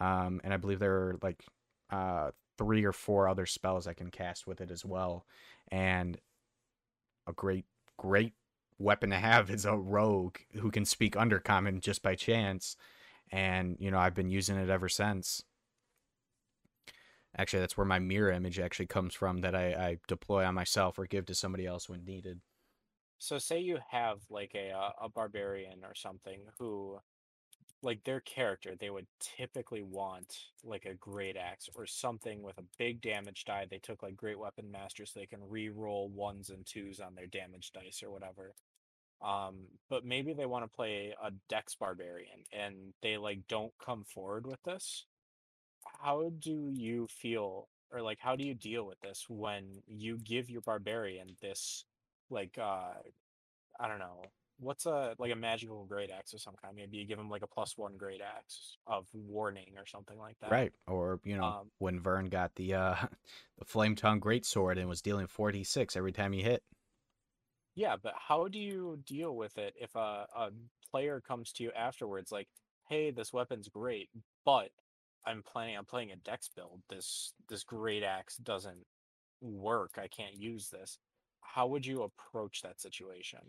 um, 0.00 0.40
and 0.44 0.52
I 0.52 0.56
believe 0.56 0.78
there 0.78 0.94
are 0.94 1.18
like 1.22 1.44
uh, 1.90 2.30
three 2.56 2.84
or 2.84 2.92
four 2.92 3.28
other 3.28 3.46
spells 3.46 3.86
I 3.86 3.94
can 3.94 4.10
cast 4.10 4.46
with 4.46 4.60
it 4.60 4.70
as 4.70 4.84
well. 4.84 5.26
And 5.70 6.18
a 7.26 7.32
great 7.32 7.66
great 7.96 8.32
weapon 8.78 9.10
to 9.10 9.16
have 9.16 9.50
is 9.50 9.64
a 9.64 9.76
rogue 9.76 10.36
who 10.54 10.70
can 10.70 10.84
speak 10.84 11.14
Undercommon 11.14 11.80
just 11.80 12.02
by 12.02 12.14
chance 12.14 12.76
and 13.30 13.76
you 13.80 13.90
know 13.90 13.98
I've 13.98 14.14
been 14.14 14.30
using 14.30 14.56
it 14.56 14.70
ever 14.70 14.88
since. 14.88 15.42
Actually, 17.36 17.60
that's 17.60 17.76
where 17.76 17.84
my 17.84 17.98
mirror 17.98 18.32
image 18.32 18.58
actually 18.58 18.86
comes 18.86 19.14
from 19.14 19.38
that 19.42 19.54
I, 19.54 19.72
I 19.72 19.98
deploy 20.08 20.44
on 20.44 20.54
myself 20.54 20.98
or 20.98 21.06
give 21.06 21.26
to 21.26 21.34
somebody 21.34 21.66
else 21.66 21.88
when 21.88 22.04
needed. 22.04 22.40
So 23.18 23.38
say 23.38 23.58
you 23.58 23.78
have 23.90 24.18
like 24.30 24.52
a 24.54 24.70
uh, 24.70 24.90
a 25.02 25.08
barbarian 25.08 25.84
or 25.84 25.94
something 25.94 26.40
who 26.58 26.98
like 27.82 28.02
their 28.04 28.20
character 28.20 28.74
they 28.78 28.90
would 28.90 29.06
typically 29.20 29.82
want 29.82 30.36
like 30.64 30.84
a 30.84 30.94
great 30.94 31.36
axe 31.36 31.68
or 31.76 31.86
something 31.86 32.42
with 32.42 32.58
a 32.58 32.64
big 32.78 33.00
damage 33.00 33.44
die. 33.44 33.66
They 33.68 33.78
took 33.78 34.02
like 34.02 34.16
great 34.16 34.38
weapon 34.38 34.70
master 34.70 35.04
so 35.04 35.20
they 35.20 35.26
can 35.26 35.48
re-roll 35.48 36.08
ones 36.08 36.50
and 36.50 36.64
twos 36.64 37.00
on 37.00 37.14
their 37.14 37.26
damage 37.26 37.72
dice 37.72 38.02
or 38.02 38.10
whatever. 38.10 38.54
Um, 39.20 39.66
but 39.90 40.04
maybe 40.04 40.32
they 40.32 40.46
want 40.46 40.64
to 40.64 40.76
play 40.76 41.14
a 41.20 41.32
Dex 41.48 41.74
Barbarian 41.74 42.44
and 42.52 42.94
they 43.02 43.16
like 43.16 43.40
don't 43.48 43.72
come 43.84 44.04
forward 44.04 44.46
with 44.46 44.62
this. 44.62 45.04
How 46.00 46.32
do 46.38 46.70
you 46.72 47.06
feel 47.08 47.68
or 47.90 48.02
like 48.02 48.18
how 48.20 48.36
do 48.36 48.44
you 48.44 48.54
deal 48.54 48.86
with 48.86 49.00
this 49.00 49.24
when 49.28 49.82
you 49.86 50.18
give 50.18 50.50
your 50.50 50.60
barbarian 50.60 51.36
this 51.40 51.84
like 52.30 52.58
uh 52.58 52.92
I 53.80 53.88
don't 53.88 53.98
know 53.98 54.22
what's 54.60 54.86
a 54.86 55.14
like 55.18 55.32
a 55.32 55.36
magical 55.36 55.84
great 55.84 56.10
axe 56.10 56.32
of 56.32 56.40
some 56.40 56.54
kind? 56.60 56.74
Maybe 56.76 56.96
you 56.98 57.06
give 57.06 57.18
him 57.18 57.30
like 57.30 57.42
a 57.42 57.46
plus 57.46 57.76
one 57.78 57.96
great 57.96 58.20
axe 58.20 58.76
of 58.86 59.06
warning 59.14 59.74
or 59.78 59.86
something 59.86 60.18
like 60.18 60.36
that. 60.40 60.50
Right. 60.50 60.72
Or, 60.86 61.20
you 61.24 61.36
know, 61.36 61.44
Um, 61.44 61.70
when 61.78 62.00
Vern 62.00 62.26
got 62.26 62.54
the 62.56 62.74
uh 62.74 62.96
the 63.58 63.64
flame 63.64 63.94
tongue 63.96 64.20
great 64.20 64.44
sword 64.44 64.78
and 64.78 64.88
was 64.88 65.02
dealing 65.02 65.26
46 65.28 65.96
every 65.96 66.12
time 66.12 66.32
he 66.32 66.42
hit. 66.42 66.62
yeah, 67.74 67.96
but 67.96 68.14
how 68.16 68.48
do 68.48 68.58
you 68.58 68.98
deal 69.06 69.36
with 69.36 69.56
it 69.58 69.74
if 69.80 69.94
a, 69.94 70.26
a 70.34 70.50
player 70.90 71.20
comes 71.20 71.52
to 71.52 71.64
you 71.64 71.72
afterwards 71.72 72.32
like, 72.32 72.48
hey, 72.88 73.10
this 73.10 73.32
weapon's 73.32 73.68
great, 73.68 74.08
but 74.44 74.70
I'm 75.28 75.42
planning 75.42 75.76
on 75.76 75.84
playing 75.84 76.10
a 76.10 76.16
dex 76.16 76.48
build. 76.48 76.80
This 76.88 77.34
this 77.48 77.62
great 77.62 78.02
axe 78.02 78.36
doesn't 78.36 78.86
work. 79.40 79.98
I 79.98 80.08
can't 80.08 80.34
use 80.34 80.70
this. 80.70 80.98
How 81.40 81.66
would 81.66 81.84
you 81.84 82.02
approach 82.02 82.62
that 82.62 82.80
situation? 82.80 83.40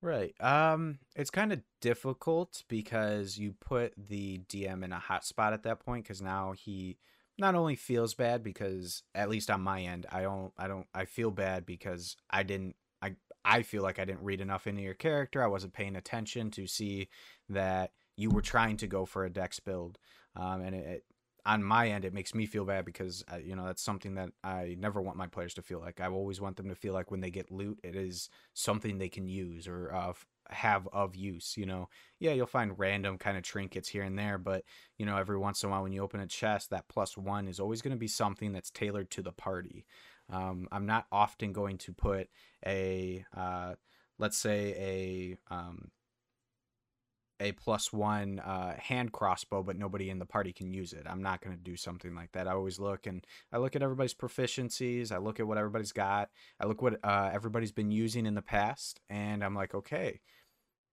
Right. 0.00 0.34
Um 0.40 0.98
it's 1.14 1.30
kind 1.30 1.52
of 1.52 1.60
difficult 1.80 2.64
because 2.68 3.38
you 3.38 3.54
put 3.60 3.92
the 3.96 4.40
DM 4.48 4.82
in 4.82 4.92
a 4.92 4.98
hot 4.98 5.24
spot 5.24 5.52
at 5.52 5.62
that 5.64 5.80
point 5.80 6.06
cuz 6.06 6.22
now 6.22 6.52
he 6.52 6.98
not 7.38 7.54
only 7.54 7.76
feels 7.76 8.14
bad 8.14 8.42
because 8.42 9.02
at 9.14 9.28
least 9.28 9.50
on 9.50 9.60
my 9.60 9.82
end, 9.82 10.06
I 10.10 10.22
don't 10.22 10.52
I 10.56 10.68
don't 10.68 10.86
I 10.94 11.04
feel 11.04 11.30
bad 11.30 11.66
because 11.66 12.16
I 12.30 12.42
didn't 12.44 12.76
I 13.02 13.16
I 13.44 13.62
feel 13.62 13.82
like 13.82 13.98
I 13.98 14.04
didn't 14.06 14.24
read 14.24 14.40
enough 14.40 14.66
into 14.66 14.82
your 14.82 14.94
character. 14.94 15.42
I 15.42 15.48
wasn't 15.48 15.74
paying 15.74 15.96
attention 15.96 16.50
to 16.52 16.66
see 16.66 17.08
that 17.50 17.92
you 18.16 18.30
were 18.30 18.42
trying 18.42 18.78
to 18.78 18.86
go 18.86 19.04
for 19.04 19.24
a 19.24 19.30
dex 19.30 19.60
build. 19.60 19.98
Um 20.34 20.62
and 20.62 20.74
it, 20.74 20.86
it 20.86 21.04
on 21.46 21.62
my 21.62 21.88
end 21.88 22.04
it 22.04 22.12
makes 22.12 22.34
me 22.34 22.44
feel 22.44 22.64
bad 22.64 22.84
because 22.84 23.24
uh, 23.32 23.36
you 23.36 23.56
know 23.56 23.64
that's 23.64 23.82
something 23.82 24.14
that 24.16 24.30
I 24.44 24.76
never 24.78 25.00
want 25.00 25.16
my 25.16 25.26
players 25.28 25.54
to 25.54 25.62
feel 25.62 25.80
like. 25.80 26.00
I 26.00 26.08
always 26.08 26.40
want 26.40 26.56
them 26.56 26.68
to 26.68 26.74
feel 26.74 26.92
like 26.92 27.10
when 27.10 27.20
they 27.20 27.30
get 27.30 27.50
loot 27.50 27.78
it 27.82 27.94
is 27.96 28.28
something 28.54 28.98
they 28.98 29.08
can 29.08 29.28
use 29.28 29.68
or 29.68 29.94
uh, 29.94 30.12
have 30.50 30.88
of 30.92 31.14
use. 31.16 31.56
You 31.56 31.66
know, 31.66 31.88
yeah, 32.18 32.32
you'll 32.32 32.46
find 32.46 32.78
random 32.78 33.18
kind 33.18 33.36
of 33.36 33.42
trinkets 33.42 33.88
here 33.88 34.02
and 34.02 34.18
there, 34.18 34.38
but 34.38 34.64
you 34.98 35.06
know, 35.06 35.16
every 35.16 35.38
once 35.38 35.62
in 35.62 35.68
a 35.68 35.72
while 35.72 35.82
when 35.82 35.92
you 35.92 36.02
open 36.02 36.20
a 36.20 36.26
chest, 36.26 36.70
that 36.70 36.88
plus 36.88 37.16
one 37.16 37.48
is 37.48 37.60
always 37.60 37.82
going 37.82 37.94
to 37.94 37.98
be 37.98 38.08
something 38.08 38.52
that's 38.52 38.70
tailored 38.70 39.10
to 39.12 39.22
the 39.22 39.32
party. 39.32 39.86
Um, 40.30 40.66
I'm 40.72 40.86
not 40.86 41.06
often 41.12 41.52
going 41.52 41.78
to 41.78 41.92
put 41.92 42.28
a, 42.66 43.24
uh, 43.36 43.74
let's 44.18 44.36
say 44.36 44.74
a 45.50 45.54
um, 45.54 45.90
a 47.40 47.52
plus 47.52 47.92
one 47.92 48.38
uh, 48.40 48.74
hand 48.78 49.12
crossbow, 49.12 49.62
but 49.62 49.76
nobody 49.76 50.10
in 50.10 50.18
the 50.18 50.26
party 50.26 50.52
can 50.52 50.72
use 50.72 50.92
it. 50.92 51.06
I'm 51.06 51.22
not 51.22 51.42
going 51.42 51.56
to 51.56 51.62
do 51.62 51.76
something 51.76 52.14
like 52.14 52.32
that. 52.32 52.48
I 52.48 52.52
always 52.52 52.78
look 52.78 53.06
and 53.06 53.26
I 53.52 53.58
look 53.58 53.76
at 53.76 53.82
everybody's 53.82 54.14
proficiencies. 54.14 55.12
I 55.12 55.18
look 55.18 55.38
at 55.38 55.46
what 55.46 55.58
everybody's 55.58 55.92
got. 55.92 56.30
I 56.58 56.66
look 56.66 56.82
what 56.82 56.98
uh, 57.04 57.30
everybody's 57.32 57.72
been 57.72 57.90
using 57.90 58.26
in 58.26 58.34
the 58.34 58.42
past, 58.42 59.00
and 59.10 59.44
I'm 59.44 59.54
like, 59.54 59.74
okay, 59.74 60.20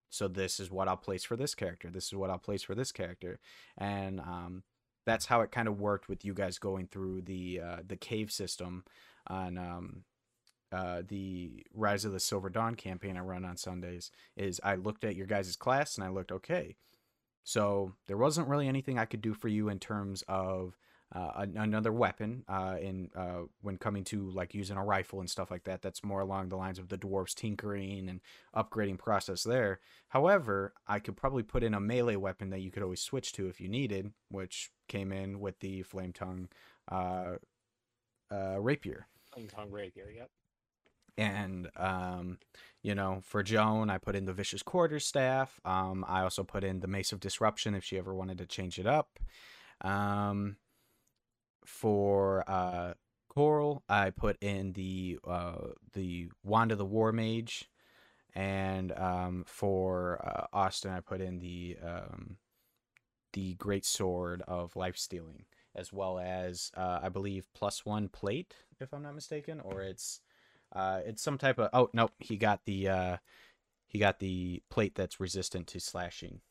so 0.10 0.28
this 0.28 0.60
is 0.60 0.70
what 0.70 0.88
I'll 0.88 0.98
place 0.98 1.24
for 1.24 1.36
this 1.36 1.56
character. 1.56 1.90
This 1.90 2.06
is 2.06 2.16
what 2.16 2.30
I'll 2.30 2.38
place 2.38 2.64
for 2.64 2.76
this 2.76 2.92
character, 2.92 3.40
and 3.78 4.20
um, 4.20 4.64
that's 5.06 5.26
how 5.26 5.42
it 5.42 5.52
kind 5.52 5.68
of 5.68 5.80
worked 5.80 6.10
with 6.10 6.24
you 6.26 6.34
guys 6.34 6.60
going 6.60 6.88
through 6.88 7.22
the 7.22 7.62
uh, 7.62 7.78
the 7.86 7.98
cave 7.98 8.32
system 8.32 8.84
on 9.28 9.58
um, 9.58 10.04
uh, 10.74 11.04
the 11.08 11.66
Rise 11.74 12.04
of 12.04 12.12
the 12.12 12.20
Silver 12.20 12.50
Dawn 12.50 12.76
campaign 12.76 13.18
I 13.18 13.22
run 13.22 13.46
on 13.46 13.58
Sundays 13.58 14.12
is 14.36 14.60
I 14.64 14.76
looked 14.76 15.04
at 15.04 15.16
your 15.16 15.28
guys' 15.28 15.56
class 15.56 15.96
and 15.96 16.04
I 16.04 16.10
looked, 16.10 16.32
okay, 16.32 16.76
so 17.44 17.94
there 18.08 18.18
wasn't 18.18 18.48
really 18.48 18.68
anything 18.68 18.98
I 18.98 19.06
could 19.06 19.22
do 19.22 19.34
for 19.34 19.48
you 19.48 19.70
in 19.70 19.80
terms 19.80 20.24
of 20.28 20.78
uh, 21.14 21.46
another 21.56 21.92
weapon 21.92 22.44
uh, 22.48 22.78
in 22.82 23.12
uh, 23.16 23.42
when 23.62 23.78
coming 23.78 24.04
to 24.06 24.32
like 24.32 24.56
using 24.56 24.78
a 24.78 24.84
rifle 24.84 25.20
and 25.20 25.30
stuff 25.30 25.52
like 25.52 25.66
that. 25.66 25.84
That's 25.84 26.04
more 26.04 26.22
along 26.22 26.50
the 26.50 26.56
lines 26.56 26.80
of 26.80 26.90
the 26.90 26.98
dwarves 26.98 27.36
tinkering 27.36 28.10
and 28.10 28.20
upgrading 28.56 28.98
process 28.98 29.44
there. 29.44 29.80
However, 30.08 30.74
I 30.88 30.98
could 30.98 31.16
probably 31.16 31.44
put 31.44 31.64
in 31.64 31.76
a 31.76 31.80
melee 31.80 32.16
weapon 32.16 32.50
that 32.50 32.62
you 32.62 32.72
could 32.72 32.82
always 32.82 33.02
switch 33.02 33.32
to 33.34 33.48
if 33.48 33.62
you 33.62 33.68
needed, 33.70 34.12
which 34.30 34.72
came 34.88 35.12
in 35.12 35.40
with 35.40 35.60
the 35.60 35.84
flame 35.84 36.14
tongue 36.14 36.50
uh, 36.90 37.36
uh, 38.32 38.60
rapier 38.60 39.08
Flame 39.34 39.48
tongue 39.48 39.72
rapier, 39.72 40.12
yep. 40.16 40.30
And 41.18 41.70
um, 41.78 42.38
you 42.82 42.96
know 42.96 43.22
for 43.24 43.44
joan 43.44 43.90
i 43.90 43.98
put 43.98 44.16
in 44.16 44.26
the 44.26 44.34
vicious 44.34 44.64
quarterstaff 44.64 45.60
um, 45.66 46.06
i 46.08 46.22
also 46.22 46.44
put 46.44 46.64
in 46.64 46.80
the 46.80 46.88
mace 46.88 47.12
of 47.12 47.20
disruption 47.20 47.76
if 47.76 47.84
she 47.84 47.98
ever 47.98 48.14
wanted 48.14 48.38
to 48.38 48.46
change 48.46 48.80
it 48.80 48.88
up. 48.88 49.20
Um, 49.82 50.58
for 51.66 52.44
uh, 52.48 52.94
coral 53.30 53.84
i 53.90 54.10
put 54.10 54.38
in 54.42 54.74
the 54.74 55.18
uh, 55.28 55.70
the 55.94 56.30
wand 56.44 56.72
of 56.72 56.78
the 56.78 56.86
war 56.86 57.12
mage 57.12 57.70
and 58.36 58.92
um, 58.94 59.44
for 59.48 60.20
uh, 60.24 60.46
austin 60.56 60.92
i 60.92 61.00
put 61.00 61.22
in 61.22 61.40
the 61.40 61.78
um, 61.84 62.38
the 63.34 63.56
great 63.56 63.86
sword 63.86 64.44
of 64.48 64.76
life 64.76 64.98
stealing 64.98 65.46
as 65.76 65.92
well 65.92 66.20
as 66.20 66.72
uh, 66.78 67.00
i 67.02 67.10
believe 67.10 67.48
plus 67.54 67.86
one 67.86 68.08
plate 68.08 68.54
if 68.80 68.94
i'm 68.94 69.02
not 69.04 69.16
mistaken 69.16 69.60
or 69.62 69.82
it's 69.82 70.20
uh, 70.74 71.02
it's 71.06 71.22
some 71.22 71.38
type 71.38 71.60
of. 71.60 71.70
Oh 71.74 71.90
no, 71.94 72.10
he 72.20 72.38
got 72.38 72.66
the 72.66 72.90
uh, 72.90 73.18
he 73.88 74.00
got 74.00 74.20
the 74.20 74.64
plate 74.70 74.96
that's 74.96 75.20
resistant 75.20 75.68
to 75.70 75.80
slashing. 75.80 76.42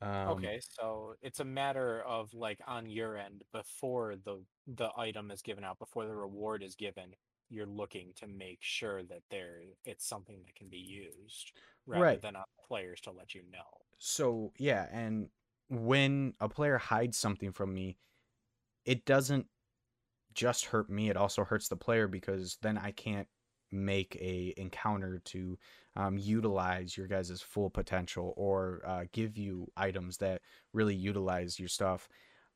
Um, 0.00 0.50
Okay, 0.50 0.60
so 0.60 1.14
it's 1.22 1.40
a 1.40 1.44
matter 1.44 2.02
of 2.02 2.34
like 2.34 2.60
on 2.66 2.86
your 2.86 3.16
end 3.16 3.44
before 3.52 4.16
the 4.16 4.44
the 4.66 4.90
item 4.96 5.30
is 5.30 5.40
given 5.42 5.62
out, 5.64 5.78
before 5.78 6.04
the 6.06 6.14
reward 6.14 6.62
is 6.64 6.74
given, 6.74 7.14
you're 7.48 7.64
looking 7.66 8.12
to 8.14 8.26
make 8.26 8.58
sure 8.60 9.02
that 9.04 9.22
there 9.30 9.62
it's 9.84 10.04
something 10.04 10.42
that 10.42 10.54
can 10.56 10.68
be 10.68 10.78
used 10.78 11.52
rather 11.86 12.16
Right. 12.16 12.18
than 12.18 12.34
on 12.36 12.44
players 12.66 13.00
to 13.02 13.12
let 13.12 13.34
you 13.34 13.42
know. 13.44 13.86
So 13.98 14.52
yeah, 14.58 14.88
and 14.90 15.30
when 15.68 16.34
a 16.40 16.48
player 16.48 16.78
hides 16.78 17.16
something 17.18 17.52
from 17.52 17.74
me, 17.74 17.98
it 18.86 19.06
doesn't 19.06 19.48
just 20.36 20.66
hurt 20.66 20.88
me; 20.90 21.10
it 21.10 21.16
also 21.16 21.44
hurts 21.44 21.68
the 21.68 21.76
player 21.76 22.06
because 22.06 22.58
then 22.62 22.78
I 22.78 22.92
can't 22.92 23.26
make 23.72 24.16
a 24.20 24.54
encounter 24.56 25.20
to 25.24 25.58
um, 25.96 26.18
utilize 26.18 26.96
your 26.96 27.08
guys' 27.08 27.42
full 27.42 27.70
potential 27.70 28.34
or 28.36 28.82
uh, 28.86 29.04
give 29.12 29.36
you 29.36 29.66
items 29.76 30.18
that 30.18 30.42
really 30.72 30.94
utilize 30.94 31.58
your 31.58 31.68
stuff. 31.68 32.08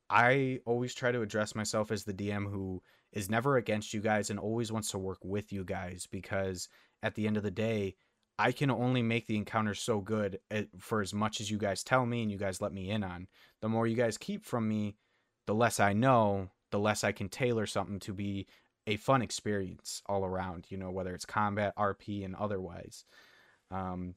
I 0.09 0.59
always 0.65 0.93
try 0.93 1.11
to 1.11 1.21
address 1.21 1.55
myself 1.55 1.91
as 1.91 2.03
the 2.03 2.13
DM 2.13 2.49
who 2.49 2.81
is 3.13 3.29
never 3.29 3.57
against 3.57 3.93
you 3.93 4.01
guys 4.01 4.29
and 4.29 4.39
always 4.39 4.71
wants 4.71 4.91
to 4.91 4.97
work 4.97 5.19
with 5.23 5.51
you 5.51 5.63
guys 5.63 6.07
because 6.09 6.69
at 7.03 7.15
the 7.15 7.27
end 7.27 7.37
of 7.37 7.43
the 7.43 7.51
day, 7.51 7.95
I 8.37 8.51
can 8.51 8.71
only 8.71 9.01
make 9.01 9.27
the 9.27 9.37
encounter 9.37 9.73
so 9.73 10.01
good 10.01 10.39
for 10.79 11.01
as 11.01 11.13
much 11.13 11.41
as 11.41 11.51
you 11.51 11.57
guys 11.57 11.83
tell 11.83 12.05
me 12.05 12.21
and 12.23 12.31
you 12.31 12.37
guys 12.37 12.61
let 12.61 12.73
me 12.73 12.89
in 12.89 13.03
on. 13.03 13.27
The 13.61 13.69
more 13.69 13.87
you 13.87 13.95
guys 13.95 14.17
keep 14.17 14.45
from 14.45 14.67
me, 14.67 14.95
the 15.47 15.53
less 15.53 15.79
I 15.79 15.93
know, 15.93 16.49
the 16.71 16.79
less 16.79 17.03
I 17.03 17.11
can 17.11 17.29
tailor 17.29 17.65
something 17.65 17.99
to 17.99 18.13
be 18.13 18.47
a 18.87 18.97
fun 18.97 19.21
experience 19.21 20.01
all 20.07 20.25
around, 20.25 20.65
you 20.69 20.77
know, 20.77 20.89
whether 20.89 21.13
it's 21.13 21.25
combat, 21.25 21.75
RP, 21.77 22.25
and 22.25 22.35
otherwise. 22.35 23.05
Um, 23.69 24.15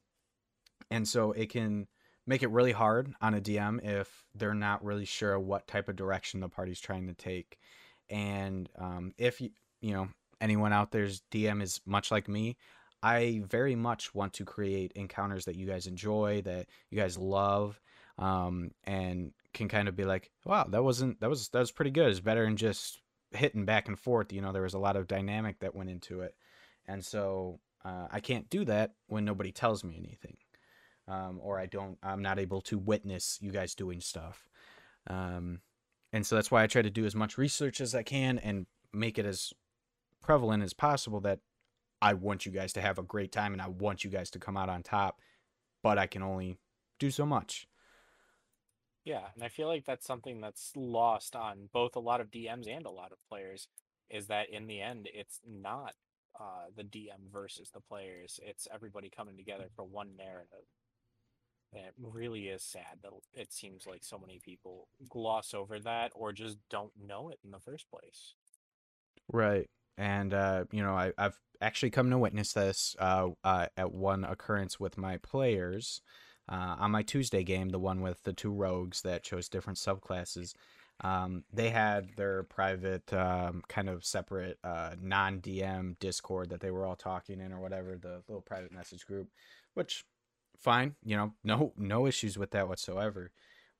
and 0.89 1.07
so 1.07 1.31
it 1.31 1.49
can 1.49 1.87
make 2.27 2.43
it 2.43 2.49
really 2.49 2.71
hard 2.71 3.13
on 3.21 3.35
a 3.35 3.41
DM 3.41 3.83
if 3.83 4.23
they're 4.33 4.53
not 4.53 4.83
really 4.83 5.05
sure 5.05 5.39
what 5.39 5.67
type 5.67 5.89
of 5.89 5.95
direction 5.95 6.39
the 6.39 6.49
party's 6.49 6.79
trying 6.79 7.07
to 7.07 7.13
take. 7.13 7.57
And 8.09 8.69
um, 8.77 9.13
if 9.17 9.41
you, 9.41 9.51
you 9.81 9.93
know 9.93 10.09
anyone 10.41 10.73
out 10.73 10.91
there's 10.91 11.21
DM 11.31 11.61
is 11.61 11.81
much 11.85 12.11
like 12.11 12.27
me, 12.27 12.57
I 13.01 13.43
very 13.47 13.75
much 13.75 14.13
want 14.13 14.33
to 14.33 14.45
create 14.45 14.91
encounters 14.95 15.45
that 15.45 15.55
you 15.55 15.67
guys 15.67 15.87
enjoy, 15.87 16.41
that 16.43 16.67
you 16.89 16.99
guys 16.99 17.17
love, 17.17 17.79
um, 18.17 18.71
and 18.83 19.31
can 19.55 19.67
kind 19.67 19.87
of 19.87 19.95
be 19.95 20.03
like, 20.03 20.29
wow, 20.45 20.65
that 20.69 20.83
wasn't 20.83 21.19
that 21.21 21.29
was 21.29 21.49
that 21.49 21.59
was 21.59 21.71
pretty 21.71 21.91
good. 21.91 22.09
It's 22.09 22.19
better 22.19 22.45
than 22.45 22.57
just 22.57 23.01
hitting 23.31 23.65
back 23.65 23.87
and 23.87 23.97
forth. 23.97 24.31
You 24.31 24.41
know, 24.41 24.51
there 24.51 24.61
was 24.61 24.75
a 24.75 24.79
lot 24.79 24.95
of 24.95 25.07
dynamic 25.07 25.59
that 25.59 25.75
went 25.75 25.89
into 25.89 26.21
it, 26.21 26.35
and 26.87 27.03
so 27.03 27.59
uh, 27.83 28.07
I 28.11 28.19
can't 28.19 28.49
do 28.49 28.65
that 28.65 28.93
when 29.07 29.25
nobody 29.25 29.51
tells 29.51 29.83
me 29.83 29.97
anything 29.97 30.37
um, 31.07 31.39
or 31.41 31.59
I 31.59 31.65
don't, 31.65 31.97
I'm 32.01 32.21
not 32.21 32.39
able 32.39 32.61
to 32.61 32.77
witness 32.77 33.37
you 33.41 33.51
guys 33.51 33.75
doing 33.75 34.01
stuff. 34.01 34.49
Um, 35.07 35.61
and 36.11 36.25
so 36.25 36.35
that's 36.35 36.49
why 36.49 36.63
I 36.63 36.67
try 36.67 36.81
to 36.81 36.89
do 36.89 37.05
as 37.05 37.15
much 37.15 37.37
research 37.37 37.81
as 37.81 37.93
I 37.93 38.03
can 38.03 38.39
and 38.39 38.65
make 38.93 39.19
it 39.19 39.25
as 39.25 39.53
prevalent 40.21 40.63
as 40.63 40.73
possible 40.73 41.19
that 41.21 41.39
I 42.01 42.13
want 42.13 42.45
you 42.45 42.51
guys 42.51 42.73
to 42.73 42.81
have 42.81 42.97
a 42.97 43.03
great 43.03 43.31
time 43.31 43.53
and 43.53 43.61
I 43.61 43.67
want 43.67 44.03
you 44.03 44.09
guys 44.09 44.29
to 44.31 44.39
come 44.39 44.57
out 44.57 44.69
on 44.69 44.83
top, 44.83 45.19
but 45.83 45.97
I 45.97 46.07
can 46.07 46.23
only 46.23 46.57
do 46.99 47.11
so 47.11 47.25
much. 47.25 47.67
Yeah, 49.05 49.21
and 49.35 49.43
I 49.43 49.49
feel 49.49 49.67
like 49.67 49.85
that's 49.85 50.05
something 50.05 50.41
that's 50.41 50.71
lost 50.75 51.35
on 51.35 51.69
both 51.71 51.95
a 51.95 51.99
lot 51.99 52.21
of 52.21 52.31
DMs 52.31 52.67
and 52.67 52.85
a 52.85 52.91
lot 52.91 53.11
of 53.11 53.19
players 53.29 53.67
is 54.09 54.27
that 54.27 54.49
in 54.49 54.67
the 54.67 54.81
end 54.81 55.07
it's 55.13 55.39
not 55.47 55.93
uh, 56.39 56.65
the 56.75 56.83
DM 56.83 57.31
versus 57.31 57.69
the 57.71 57.81
players. 57.81 58.39
It's 58.43 58.67
everybody 58.73 59.09
coming 59.15 59.37
together 59.37 59.67
for 59.75 59.85
one 59.85 60.17
narrative. 60.17 60.65
And 61.73 61.85
it 61.85 61.93
really 62.01 62.47
is 62.47 62.63
sad 62.63 62.99
that 63.03 63.11
it 63.33 63.53
seems 63.53 63.85
like 63.85 64.03
so 64.03 64.17
many 64.17 64.39
people 64.43 64.87
gloss 65.09 65.53
over 65.53 65.79
that 65.79 66.11
or 66.15 66.31
just 66.33 66.57
don't 66.69 66.91
know 66.99 67.29
it 67.29 67.39
in 67.43 67.51
the 67.51 67.59
first 67.59 67.85
place. 67.89 68.33
Right. 69.31 69.69
and 69.97 70.33
uh, 70.33 70.65
you 70.71 70.83
know 70.83 70.93
I, 70.93 71.13
I've 71.17 71.39
actually 71.61 71.89
come 71.91 72.09
to 72.09 72.17
witness 72.17 72.53
this 72.53 72.95
uh, 72.99 73.29
uh, 73.43 73.67
at 73.77 73.91
one 73.91 74.23
occurrence 74.23 74.79
with 74.79 74.97
my 74.97 75.17
players 75.17 76.01
uh, 76.49 76.75
on 76.79 76.91
my 76.91 77.03
Tuesday 77.03 77.43
game, 77.43 77.69
the 77.69 77.79
one 77.79 78.01
with 78.01 78.23
the 78.23 78.33
two 78.33 78.51
rogues 78.51 79.01
that 79.01 79.23
chose 79.23 79.49
different 79.49 79.79
subclasses. 79.79 80.53
Um, 81.01 81.43
they 81.51 81.71
had 81.71 82.15
their 82.15 82.43
private, 82.43 83.11
um, 83.13 83.63
kind 83.67 83.89
of 83.89 84.05
separate 84.05 84.57
uh, 84.63 84.95
non 85.01 85.41
DM 85.41 85.99
Discord 85.99 86.49
that 86.49 86.61
they 86.61 86.71
were 86.71 86.85
all 86.85 86.95
talking 86.95 87.41
in 87.41 87.51
or 87.51 87.59
whatever, 87.59 87.97
the 87.97 88.21
little 88.27 88.41
private 88.41 88.71
message 88.71 89.05
group, 89.05 89.29
which 89.73 90.05
fine, 90.57 90.95
you 91.03 91.17
know, 91.17 91.33
no 91.43 91.73
no 91.77 92.07
issues 92.07 92.37
with 92.37 92.51
that 92.51 92.67
whatsoever. 92.67 93.31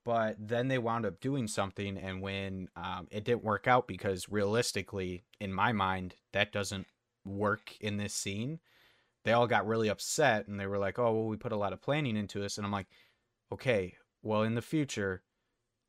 But 0.03 0.35
then 0.39 0.67
they 0.67 0.77
wound 0.77 1.05
up 1.05 1.19
doing 1.19 1.47
something, 1.47 1.97
and 1.97 2.21
when 2.21 2.69
um, 2.75 3.07
it 3.09 3.23
didn't 3.23 3.43
work 3.43 3.67
out, 3.67 3.87
because 3.87 4.29
realistically, 4.29 5.23
in 5.39 5.51
my 5.51 5.71
mind, 5.71 6.15
that 6.31 6.51
doesn't 6.51 6.85
work 7.25 7.75
in 7.79 7.97
this 7.97 8.13
scene. 8.13 8.59
They 9.25 9.33
all 9.33 9.47
got 9.47 9.67
really 9.67 9.89
upset, 9.89 10.47
and 10.47 10.59
they 10.59 10.67
were 10.67 10.77
like, 10.77 10.99
"Oh, 10.99 11.13
well, 11.13 11.25
we 11.27 11.35
put 11.37 11.51
a 11.51 11.57
lot 11.57 11.73
of 11.73 11.81
planning 11.81 12.15
into 12.15 12.39
this," 12.39 12.57
and 12.57 12.65
I'm 12.65 12.71
like, 12.71 12.87
"Okay, 13.51 13.97
well, 14.23 14.43
in 14.43 14.55
the 14.55 14.61
future, 14.61 15.23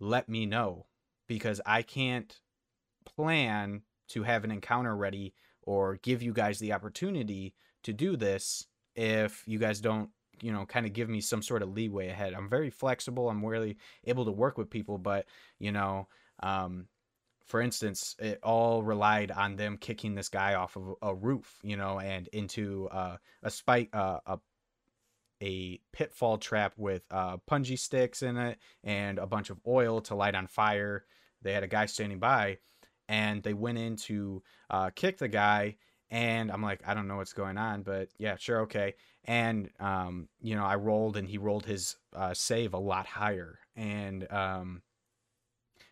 let 0.01 0.29
me 0.29 0.47
know 0.47 0.87
because 1.29 1.61
I 1.67 1.83
can't 1.83 2.41
plan 3.05 3.83
to 4.09 4.23
have 4.25 4.45
an 4.45 4.51
encounter 4.51 4.97
ready 4.97 5.35
or 5.63 5.97
give 5.97 6.23
you 6.23 6.33
guys 6.33 6.59
the 6.59 6.73
opportunity 6.73 7.55
to 7.83 7.93
do 7.93 8.17
this 8.17 8.67
if 8.95 9.43
you 9.47 9.59
guys 9.59 9.81
don't 9.81 10.11
you 10.43 10.53
know 10.53 10.67
kind 10.67 10.87
of 10.87 10.93
give 10.93 11.09
me 11.09 11.21
some 11.21 11.43
sort 11.43 11.63
of 11.63 11.71
leeway 11.73 12.09
ahead. 12.09 12.35
I'm 12.35 12.49
very 12.49 12.71
flexible. 12.71 13.29
I'm 13.31 13.45
really 13.45 13.79
able 14.05 14.25
to 14.25 14.33
work 14.33 14.59
with 14.59 14.71
people 14.71 14.99
but 14.99 15.27
you 15.59 15.73
know 15.73 16.09
um 16.43 16.89
for 17.47 17.61
instance 17.61 18.17
it 18.19 18.39
all 18.43 18.83
relied 18.83 19.31
on 19.31 19.57
them 19.57 19.77
kicking 19.79 20.15
this 20.15 20.29
guy 20.29 20.55
off 20.55 20.77
of 20.77 20.95
a 21.03 21.15
roof 21.15 21.59
you 21.63 21.77
know 21.77 21.99
and 22.01 22.29
into 22.29 22.89
uh, 22.91 23.17
a 23.43 23.51
spike 23.51 23.89
uh, 23.95 24.19
a 24.27 24.39
a 25.43 25.79
pitfall 25.93 26.39
trap 26.39 26.73
with 26.77 27.05
uh, 27.11 27.37
punji 27.49 27.79
sticks 27.79 28.23
in 28.23 28.37
it 28.37 28.59
and 28.83 29.19
a 29.19 29.27
bunch 29.27 29.51
of 29.51 29.61
oil 29.67 30.01
to 30.01 30.15
light 30.15 30.35
on 30.35 30.47
fire. 30.47 31.05
They 31.43 31.53
had 31.53 31.63
a 31.63 31.69
guy 31.69 31.87
standing 31.87 32.19
by 32.19 32.59
and 33.09 33.43
they 33.43 33.55
went 33.55 33.79
in 33.79 33.97
to 33.97 34.43
uh, 34.71 34.91
kick 34.95 35.19
the 35.19 35.29
guy 35.29 35.77
and 36.11 36.53
i'm 36.53 36.63
like 36.63 36.81
i 36.87 36.95
don't 36.95 37.09
know 37.09 37.17
what's 37.17 37.33
going 37.33 37.59
on 37.59 37.83
but 37.83 38.09
yeah 38.19 38.37
sure 38.37 38.61
okay. 38.61 38.95
And 39.25 39.71
um, 39.81 40.29
you 40.41 40.55
know 40.55 40.65
i 40.65 40.77
rolled 40.77 41.17
and 41.17 41.29
he 41.29 41.39
rolled 41.39 41.67
his 41.67 41.97
uh, 42.15 42.33
save 42.33 42.75
a 42.75 42.79
lot 42.79 43.07
higher 43.07 43.59
and 43.75 44.31
um, 44.33 44.83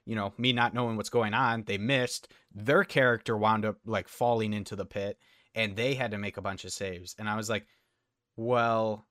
you 0.07 0.15
know 0.15 0.33
me 0.39 0.53
not 0.53 0.75
knowing 0.75 0.97
what's 0.97 1.11
going 1.11 1.35
on 1.35 1.65
they 1.65 1.79
missed 1.79 2.29
their 2.55 2.85
character 2.85 3.37
wound 3.37 3.65
up 3.65 3.77
like 3.85 4.09
falling 4.09 4.53
into 4.53 4.77
the 4.77 4.85
pit 4.85 5.19
and 5.55 5.77
they 5.77 5.95
had 5.95 6.11
to 6.11 6.19
make 6.19 6.37
a 6.37 6.43
bunch 6.43 6.65
of 6.65 6.73
saves 6.73 7.15
and 7.19 7.29
i 7.29 7.37
was 7.37 7.49
like 7.49 7.67
well 8.37 9.07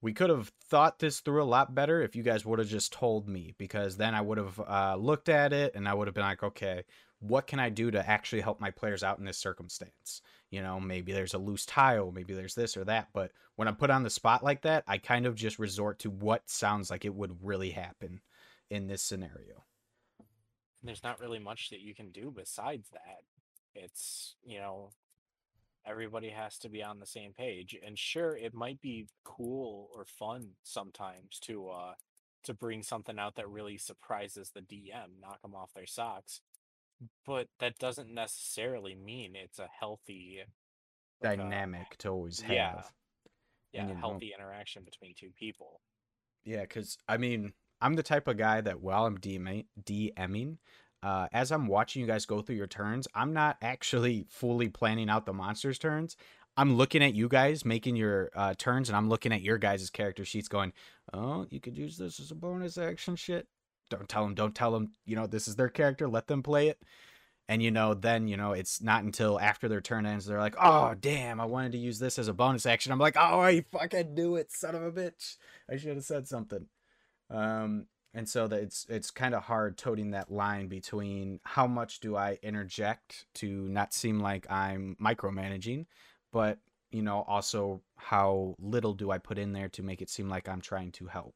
we 0.00 0.12
could 0.12 0.30
have 0.30 0.50
thought 0.68 0.98
this 0.98 1.20
through 1.20 1.42
a 1.42 1.44
lot 1.44 1.74
better 1.74 2.02
if 2.02 2.16
you 2.16 2.24
guys 2.24 2.44
would 2.44 2.58
have 2.58 2.68
just 2.68 2.92
told 2.92 3.28
me 3.28 3.54
because 3.58 3.96
then 3.96 4.14
i 4.14 4.20
would 4.20 4.38
have 4.38 4.60
uh, 4.60 4.96
looked 4.98 5.28
at 5.28 5.52
it 5.52 5.74
and 5.74 5.88
i 5.88 5.94
would 5.94 6.08
have 6.08 6.14
been 6.14 6.24
like 6.24 6.42
okay 6.42 6.84
what 7.20 7.46
can 7.46 7.60
i 7.60 7.68
do 7.68 7.90
to 7.90 8.08
actually 8.08 8.42
help 8.42 8.60
my 8.60 8.70
players 8.70 9.02
out 9.02 9.18
in 9.18 9.24
this 9.24 9.38
circumstance 9.38 10.22
you 10.50 10.60
know 10.60 10.80
maybe 10.80 11.12
there's 11.12 11.34
a 11.34 11.38
loose 11.38 11.64
tile 11.64 12.10
maybe 12.10 12.34
there's 12.34 12.54
this 12.54 12.76
or 12.76 12.84
that 12.84 13.08
but 13.12 13.30
when 13.56 13.68
i'm 13.68 13.76
put 13.76 13.90
on 13.90 14.02
the 14.02 14.10
spot 14.10 14.42
like 14.42 14.62
that 14.62 14.82
i 14.88 14.98
kind 14.98 15.24
of 15.24 15.34
just 15.36 15.58
resort 15.58 16.00
to 16.00 16.10
what 16.10 16.48
sounds 16.48 16.90
like 16.90 17.04
it 17.04 17.14
would 17.14 17.36
really 17.42 17.70
happen 17.70 18.20
in 18.70 18.88
this 18.88 19.02
scenario 19.02 19.64
there's 20.82 21.02
not 21.02 21.20
really 21.20 21.38
much 21.38 21.70
that 21.70 21.80
you 21.80 21.94
can 21.94 22.10
do 22.10 22.32
besides 22.34 22.88
that. 22.90 23.22
It's 23.74 24.36
you 24.44 24.58
know 24.58 24.90
everybody 25.84 26.30
has 26.30 26.58
to 26.58 26.68
be 26.68 26.82
on 26.82 27.00
the 27.00 27.06
same 27.06 27.32
page 27.32 27.76
and 27.84 27.98
sure 27.98 28.36
it 28.36 28.54
might 28.54 28.80
be 28.80 29.08
cool 29.24 29.90
or 29.94 30.04
fun 30.04 30.50
sometimes 30.62 31.40
to 31.40 31.68
uh 31.70 31.94
to 32.44 32.54
bring 32.54 32.84
something 32.84 33.18
out 33.18 33.34
that 33.34 33.48
really 33.48 33.76
surprises 33.76 34.52
the 34.54 34.60
dm 34.60 35.20
knock 35.20 35.42
them 35.42 35.56
off 35.56 35.74
their 35.74 35.86
socks 35.86 36.40
but 37.26 37.48
that 37.58 37.76
doesn't 37.80 38.14
necessarily 38.14 38.94
mean 38.94 39.34
it's 39.34 39.58
a 39.58 39.68
healthy 39.76 40.38
uh, 40.40 40.46
dynamic 41.20 41.96
to 41.98 42.08
always 42.08 42.40
have 42.40 42.52
yeah 42.52 42.82
yeah 43.72 43.86
you 43.86 43.94
know, 43.94 44.00
healthy 44.00 44.32
interaction 44.36 44.84
between 44.84 45.14
two 45.14 45.30
people. 45.38 45.80
Yeah, 46.44 46.62
because 46.62 46.98
I 47.08 47.16
mean, 47.16 47.52
I'm 47.82 47.94
the 47.94 48.02
type 48.02 48.28
of 48.28 48.36
guy 48.38 48.60
that 48.60 48.80
while 48.80 49.04
I'm 49.04 49.18
DMing, 49.18 49.66
DMing 49.82 50.58
uh, 51.02 51.26
as 51.32 51.50
I'm 51.50 51.66
watching 51.66 52.00
you 52.00 52.06
guys 52.06 52.26
go 52.26 52.40
through 52.40 52.56
your 52.56 52.68
turns, 52.68 53.08
I'm 53.14 53.32
not 53.32 53.56
actually 53.60 54.24
fully 54.28 54.68
planning 54.68 55.10
out 55.10 55.26
the 55.26 55.32
monsters' 55.32 55.78
turns. 55.78 56.16
I'm 56.56 56.76
looking 56.76 57.02
at 57.02 57.14
you 57.14 57.28
guys 57.28 57.64
making 57.64 57.96
your 57.96 58.30
uh, 58.36 58.54
turns, 58.56 58.88
and 58.88 58.96
I'm 58.96 59.08
looking 59.08 59.32
at 59.32 59.42
your 59.42 59.58
guys' 59.58 59.90
character 59.90 60.24
sheets, 60.24 60.48
going, 60.48 60.72
"Oh, 61.12 61.46
you 61.50 61.60
could 61.60 61.76
use 61.76 61.96
this 61.96 62.20
as 62.20 62.30
a 62.30 62.36
bonus 62.36 62.78
action." 62.78 63.16
Shit, 63.16 63.48
don't 63.90 64.08
tell 64.08 64.22
them. 64.22 64.34
Don't 64.34 64.54
tell 64.54 64.70
them. 64.70 64.92
You 65.04 65.16
know, 65.16 65.26
this 65.26 65.48
is 65.48 65.56
their 65.56 65.70
character. 65.70 66.08
Let 66.08 66.28
them 66.28 66.42
play 66.42 66.68
it. 66.68 66.78
And 67.48 67.62
you 67.62 67.70
know, 67.70 67.94
then 67.94 68.28
you 68.28 68.36
know, 68.36 68.52
it's 68.52 68.80
not 68.80 69.02
until 69.02 69.40
after 69.40 69.66
their 69.66 69.80
turn 69.80 70.06
ends 70.06 70.26
they're 70.26 70.38
like, 70.38 70.54
"Oh, 70.60 70.94
damn! 70.94 71.40
I 71.40 71.46
wanted 71.46 71.72
to 71.72 71.78
use 71.78 71.98
this 71.98 72.18
as 72.18 72.28
a 72.28 72.34
bonus 72.34 72.66
action." 72.66 72.92
I'm 72.92 72.98
like, 72.98 73.16
"Oh, 73.16 73.40
I 73.40 73.64
fucking 73.72 74.14
do 74.14 74.36
it, 74.36 74.52
son 74.52 74.74
of 74.76 74.82
a 74.82 74.92
bitch! 74.92 75.36
I 75.68 75.76
should 75.78 75.96
have 75.96 76.04
said 76.04 76.28
something." 76.28 76.66
Um, 77.32 77.86
and 78.14 78.28
so 78.28 78.46
that 78.46 78.62
it's 78.62 78.86
it's 78.88 79.10
kind 79.10 79.34
of 79.34 79.42
hard 79.42 79.78
toting 79.78 80.10
that 80.10 80.30
line 80.30 80.68
between 80.68 81.40
how 81.44 81.66
much 81.66 82.00
do 82.00 82.14
I 82.14 82.38
interject 82.42 83.24
to 83.36 83.68
not 83.68 83.94
seem 83.94 84.20
like 84.20 84.50
I'm 84.50 84.96
micromanaging, 85.00 85.86
but 86.30 86.58
you 86.90 87.02
know 87.02 87.24
also 87.26 87.80
how 87.96 88.54
little 88.58 88.92
do 88.92 89.10
I 89.10 89.18
put 89.18 89.38
in 89.38 89.52
there 89.52 89.70
to 89.70 89.82
make 89.82 90.02
it 90.02 90.10
seem 90.10 90.28
like 90.28 90.48
I'm 90.48 90.60
trying 90.60 90.92
to 90.92 91.06
help. 91.06 91.34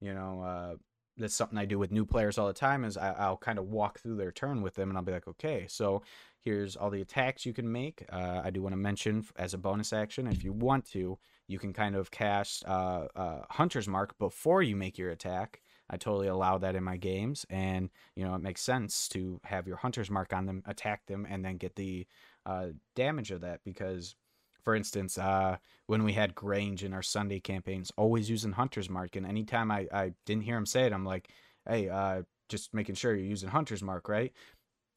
You 0.00 0.14
know, 0.14 0.42
uh, 0.42 0.74
that's 1.16 1.34
something 1.34 1.58
I 1.58 1.64
do 1.64 1.78
with 1.78 1.90
new 1.90 2.04
players 2.04 2.36
all 2.36 2.46
the 2.46 2.52
time. 2.52 2.84
Is 2.84 2.98
I, 2.98 3.12
I'll 3.12 3.38
kind 3.38 3.58
of 3.58 3.68
walk 3.68 3.98
through 4.00 4.16
their 4.16 4.32
turn 4.32 4.60
with 4.60 4.74
them, 4.74 4.90
and 4.90 4.98
I'll 4.98 5.04
be 5.04 5.12
like, 5.12 5.28
okay, 5.28 5.66
so 5.68 6.02
here's 6.42 6.76
all 6.76 6.90
the 6.90 7.02
attacks 7.02 7.46
you 7.46 7.54
can 7.54 7.70
make. 7.70 8.04
Uh, 8.10 8.42
I 8.44 8.50
do 8.50 8.62
want 8.62 8.74
to 8.74 8.78
mention 8.78 9.24
as 9.36 9.54
a 9.54 9.58
bonus 9.58 9.92
action, 9.92 10.26
if 10.26 10.44
you 10.44 10.52
want 10.52 10.86
to, 10.92 11.18
you 11.50 11.58
can 11.58 11.72
kind 11.72 11.96
of 11.96 12.12
cast 12.12 12.64
uh, 12.64 13.08
uh, 13.16 13.40
Hunter's 13.50 13.88
Mark 13.88 14.16
before 14.18 14.62
you 14.62 14.76
make 14.76 14.96
your 14.96 15.10
attack. 15.10 15.60
I 15.90 15.96
totally 15.96 16.28
allow 16.28 16.58
that 16.58 16.76
in 16.76 16.84
my 16.84 16.96
games, 16.96 17.44
and 17.50 17.90
you 18.14 18.24
know 18.24 18.36
it 18.36 18.42
makes 18.42 18.62
sense 18.62 19.08
to 19.08 19.40
have 19.42 19.66
your 19.66 19.76
Hunter's 19.76 20.10
Mark 20.10 20.32
on 20.32 20.46
them, 20.46 20.62
attack 20.66 21.06
them, 21.06 21.26
and 21.28 21.44
then 21.44 21.56
get 21.56 21.74
the 21.74 22.06
uh, 22.46 22.68
damage 22.94 23.32
of 23.32 23.40
that. 23.40 23.60
Because, 23.64 24.14
for 24.62 24.76
instance, 24.76 25.18
uh, 25.18 25.56
when 25.86 26.04
we 26.04 26.12
had 26.12 26.36
Grange 26.36 26.84
in 26.84 26.92
our 26.92 27.02
Sunday 27.02 27.40
campaigns, 27.40 27.90
always 27.96 28.30
using 28.30 28.52
Hunter's 28.52 28.88
Mark, 28.88 29.16
and 29.16 29.26
anytime 29.26 29.72
I, 29.72 29.88
I 29.92 30.12
didn't 30.26 30.44
hear 30.44 30.56
him 30.56 30.66
say 30.66 30.86
it, 30.86 30.92
I'm 30.92 31.04
like, 31.04 31.30
hey, 31.68 31.88
uh, 31.88 32.22
just 32.48 32.72
making 32.72 32.94
sure 32.94 33.12
you're 33.12 33.26
using 33.26 33.48
Hunter's 33.48 33.82
Mark, 33.82 34.08
right? 34.08 34.32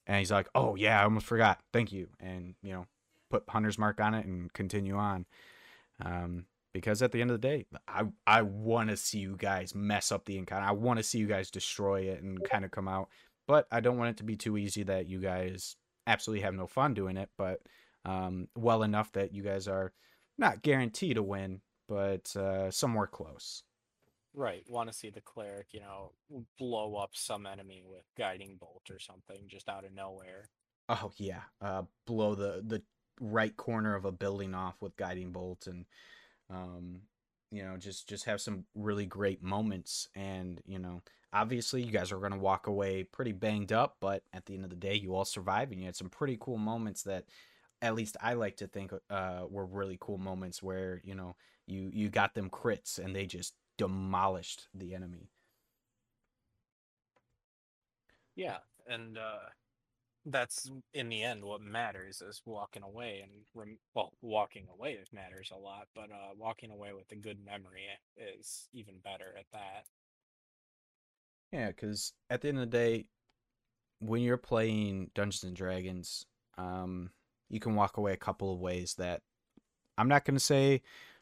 And 0.05 0.19
he's 0.19 0.31
like, 0.31 0.49
oh 0.53 0.75
yeah, 0.75 1.01
I 1.01 1.05
almost 1.05 1.25
forgot. 1.25 1.61
Thank 1.71 1.91
you, 1.91 2.09
and 2.19 2.53
you 2.61 2.73
know, 2.73 2.85
put 3.31 3.43
Hunter's 3.49 3.79
Mark 3.79 3.99
on 3.99 4.13
it 4.13 4.27
and 4.27 4.53
continue 4.53 4.97
on 4.97 5.25
um, 6.01 6.45
because 6.73 7.01
at 7.01 7.11
the 7.11 7.21
end 7.21 7.31
of 7.31 7.39
the 7.39 7.47
day, 7.47 7.65
I 7.87 8.03
I 8.25 8.41
want 8.41 8.89
to 8.89 8.97
see 8.97 9.19
you 9.19 9.35
guys 9.37 9.75
mess 9.75 10.11
up 10.11 10.25
the 10.25 10.37
encounter. 10.37 10.67
I 10.67 10.71
want 10.71 10.97
to 10.97 11.03
see 11.03 11.19
you 11.19 11.27
guys 11.27 11.51
destroy 11.51 12.01
it 12.03 12.23
and 12.23 12.43
kind 12.43 12.65
of 12.65 12.71
come 12.71 12.87
out, 12.87 13.09
but 13.47 13.67
I 13.71 13.79
don't 13.79 13.97
want 13.97 14.11
it 14.11 14.17
to 14.17 14.23
be 14.23 14.35
too 14.35 14.57
easy 14.57 14.83
that 14.83 15.07
you 15.07 15.19
guys 15.19 15.75
absolutely 16.07 16.43
have 16.43 16.55
no 16.55 16.67
fun 16.67 16.93
doing 16.93 17.17
it. 17.17 17.29
But 17.37 17.61
um, 18.05 18.47
well 18.55 18.83
enough 18.83 19.11
that 19.13 19.33
you 19.33 19.43
guys 19.43 19.67
are 19.67 19.93
not 20.37 20.61
guaranteed 20.61 21.15
to 21.15 21.23
win, 21.23 21.61
but 21.87 22.35
uh, 22.35 22.71
somewhere 22.71 23.07
close. 23.07 23.63
right 24.35 24.63
want 24.67 24.89
to 24.89 24.97
see 24.97 25.11
the 25.11 25.21
cleric 25.21 25.67
you 25.73 25.79
know 25.79 26.11
blow 26.57 26.95
up 26.95 27.11
some 27.13 27.45
enemy 27.45 27.83
with 27.85 28.03
guiding 28.17 28.57
bolt 28.59 28.89
or 28.89 28.97
something 28.97 29.43
just 29.47 29.69
out 29.69 29.85
of 29.85 29.93
nowhere 29.93 30.49
Oh 30.89 31.11
yeah, 31.17 31.43
uh, 31.61 31.83
blow 32.05 32.35
the 32.35 32.61
the 32.65 32.83
right 33.19 33.55
corner 33.55 33.95
of 33.95 34.05
a 34.05 34.11
building 34.11 34.53
off 34.55 34.75
with 34.81 34.95
guiding 34.97 35.31
bolt, 35.31 35.67
and 35.67 35.85
um, 36.49 37.01
you 37.51 37.63
know, 37.63 37.77
just 37.77 38.07
just 38.09 38.25
have 38.25 38.41
some 38.41 38.65
really 38.75 39.05
great 39.05 39.43
moments. 39.43 40.07
And 40.15 40.61
you 40.65 40.79
know, 40.79 41.01
obviously, 41.33 41.83
you 41.83 41.91
guys 41.91 42.11
are 42.11 42.19
gonna 42.19 42.37
walk 42.37 42.67
away 42.67 43.03
pretty 43.03 43.31
banged 43.33 43.71
up, 43.73 43.97
but 43.99 44.23
at 44.33 44.45
the 44.45 44.55
end 44.55 44.63
of 44.63 44.69
the 44.69 44.75
day, 44.75 44.95
you 44.95 45.15
all 45.15 45.25
survived, 45.25 45.71
and 45.71 45.79
you 45.81 45.85
had 45.87 45.95
some 45.95 46.09
pretty 46.09 46.37
cool 46.39 46.57
moments 46.57 47.03
that, 47.03 47.25
at 47.81 47.95
least 47.95 48.17
I 48.21 48.33
like 48.33 48.57
to 48.57 48.67
think, 48.67 48.91
uh, 49.09 49.43
were 49.49 49.65
really 49.65 49.97
cool 49.99 50.17
moments 50.17 50.63
where 50.63 51.01
you 51.03 51.15
know 51.15 51.35
you 51.67 51.89
you 51.93 52.09
got 52.09 52.35
them 52.35 52.49
crits 52.49 52.99
and 52.99 53.15
they 53.15 53.25
just 53.25 53.55
demolished 53.77 54.67
the 54.73 54.93
enemy. 54.95 55.29
yeah 58.35 58.57
and 58.87 59.17
uh 59.17 59.39
that's 60.25 60.71
in 60.93 61.09
the 61.09 61.21
end 61.21 61.43
what 61.43 61.61
matters 61.61 62.21
is 62.21 62.41
walking 62.45 62.83
away 62.83 63.19
and 63.21 63.31
rem- 63.53 63.77
well 63.93 64.13
walking 64.21 64.67
away 64.71 64.97
matters 65.11 65.51
a 65.53 65.57
lot 65.57 65.87
but 65.93 66.09
uh 66.11 66.33
walking 66.37 66.71
away 66.71 66.93
with 66.93 67.11
a 67.11 67.15
good 67.15 67.43
memory 67.45 67.83
is 68.17 68.67
even 68.73 68.95
better 69.03 69.35
at 69.37 69.45
that. 69.51 69.85
Yeah, 71.51 71.67
because 71.67 72.13
at 72.29 72.41
the 72.41 72.49
end 72.49 72.57
of 72.57 72.71
the 72.71 72.77
day, 72.77 73.05
when 73.99 74.21
you're 74.21 74.37
playing 74.37 75.11
Dungeons 75.13 75.43
and 75.43 75.55
Dragons, 75.55 76.25
um, 76.57 77.11
you 77.49 77.59
can 77.59 77.75
walk 77.75 77.97
away 77.97 78.13
a 78.13 78.17
couple 78.17 78.51
of 78.51 78.59
ways 78.59 78.95
that 78.95 79.21
I'm 79.97 80.07
not 80.07 80.25
going 80.25 80.35
to 80.35 80.39
say 80.43 80.81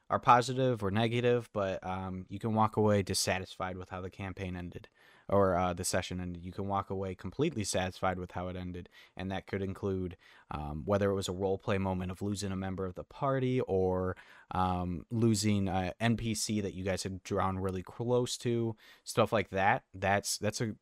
are 0.10 0.20
positive 0.20 0.84
or 0.84 0.92
negative, 0.92 1.50
but 1.54 1.86
um, 1.86 2.26
you 2.30 2.40
can 2.40 2.54
walk 2.54 2.78
away 2.78 3.02
dissatisfied 3.04 3.78
with 3.78 3.90
how 3.90 4.02
the 4.02 4.10
campaign 4.10 4.56
ended 4.56 4.88
or 5.32 5.56
uh, 5.56 5.74
the 5.74 5.84
session 5.84 6.20
ended. 6.20 6.44
You 6.44 6.52
can 6.52 6.68
walk 6.68 6.90
away 6.90 7.16
completely 7.16 7.64
satisfied 7.64 8.20
with 8.20 8.32
how 8.32 8.48
it 8.48 8.56
ended, 8.56 8.90
and 9.16 9.32
that 9.32 9.48
could 9.48 9.62
include 9.62 10.18
um, 10.52 10.84
whether 10.86 11.10
it 11.10 11.16
was 11.16 11.30
a 11.30 11.34
role 11.34 11.58
play 11.58 11.78
moment 11.78 12.12
of 12.12 12.22
losing 12.22 12.52
a 12.52 12.56
member 12.56 12.86
of 12.86 12.96
the 12.96 13.04
party 13.04 13.62
or 13.62 14.16
um, 14.52 15.06
losing 15.10 15.68
an 15.68 15.94
NPC 16.02 16.62
that 16.62 16.74
you 16.74 16.84
guys 16.84 17.04
had 17.04 17.24
drawn 17.24 17.58
really 17.58 17.84
close 17.84 18.38
to, 18.38 18.76
stuff 19.04 19.32
like 19.32 19.50
that. 19.50 19.84
That's 19.94 20.38
that's 20.38 20.62
a 20.62 20.76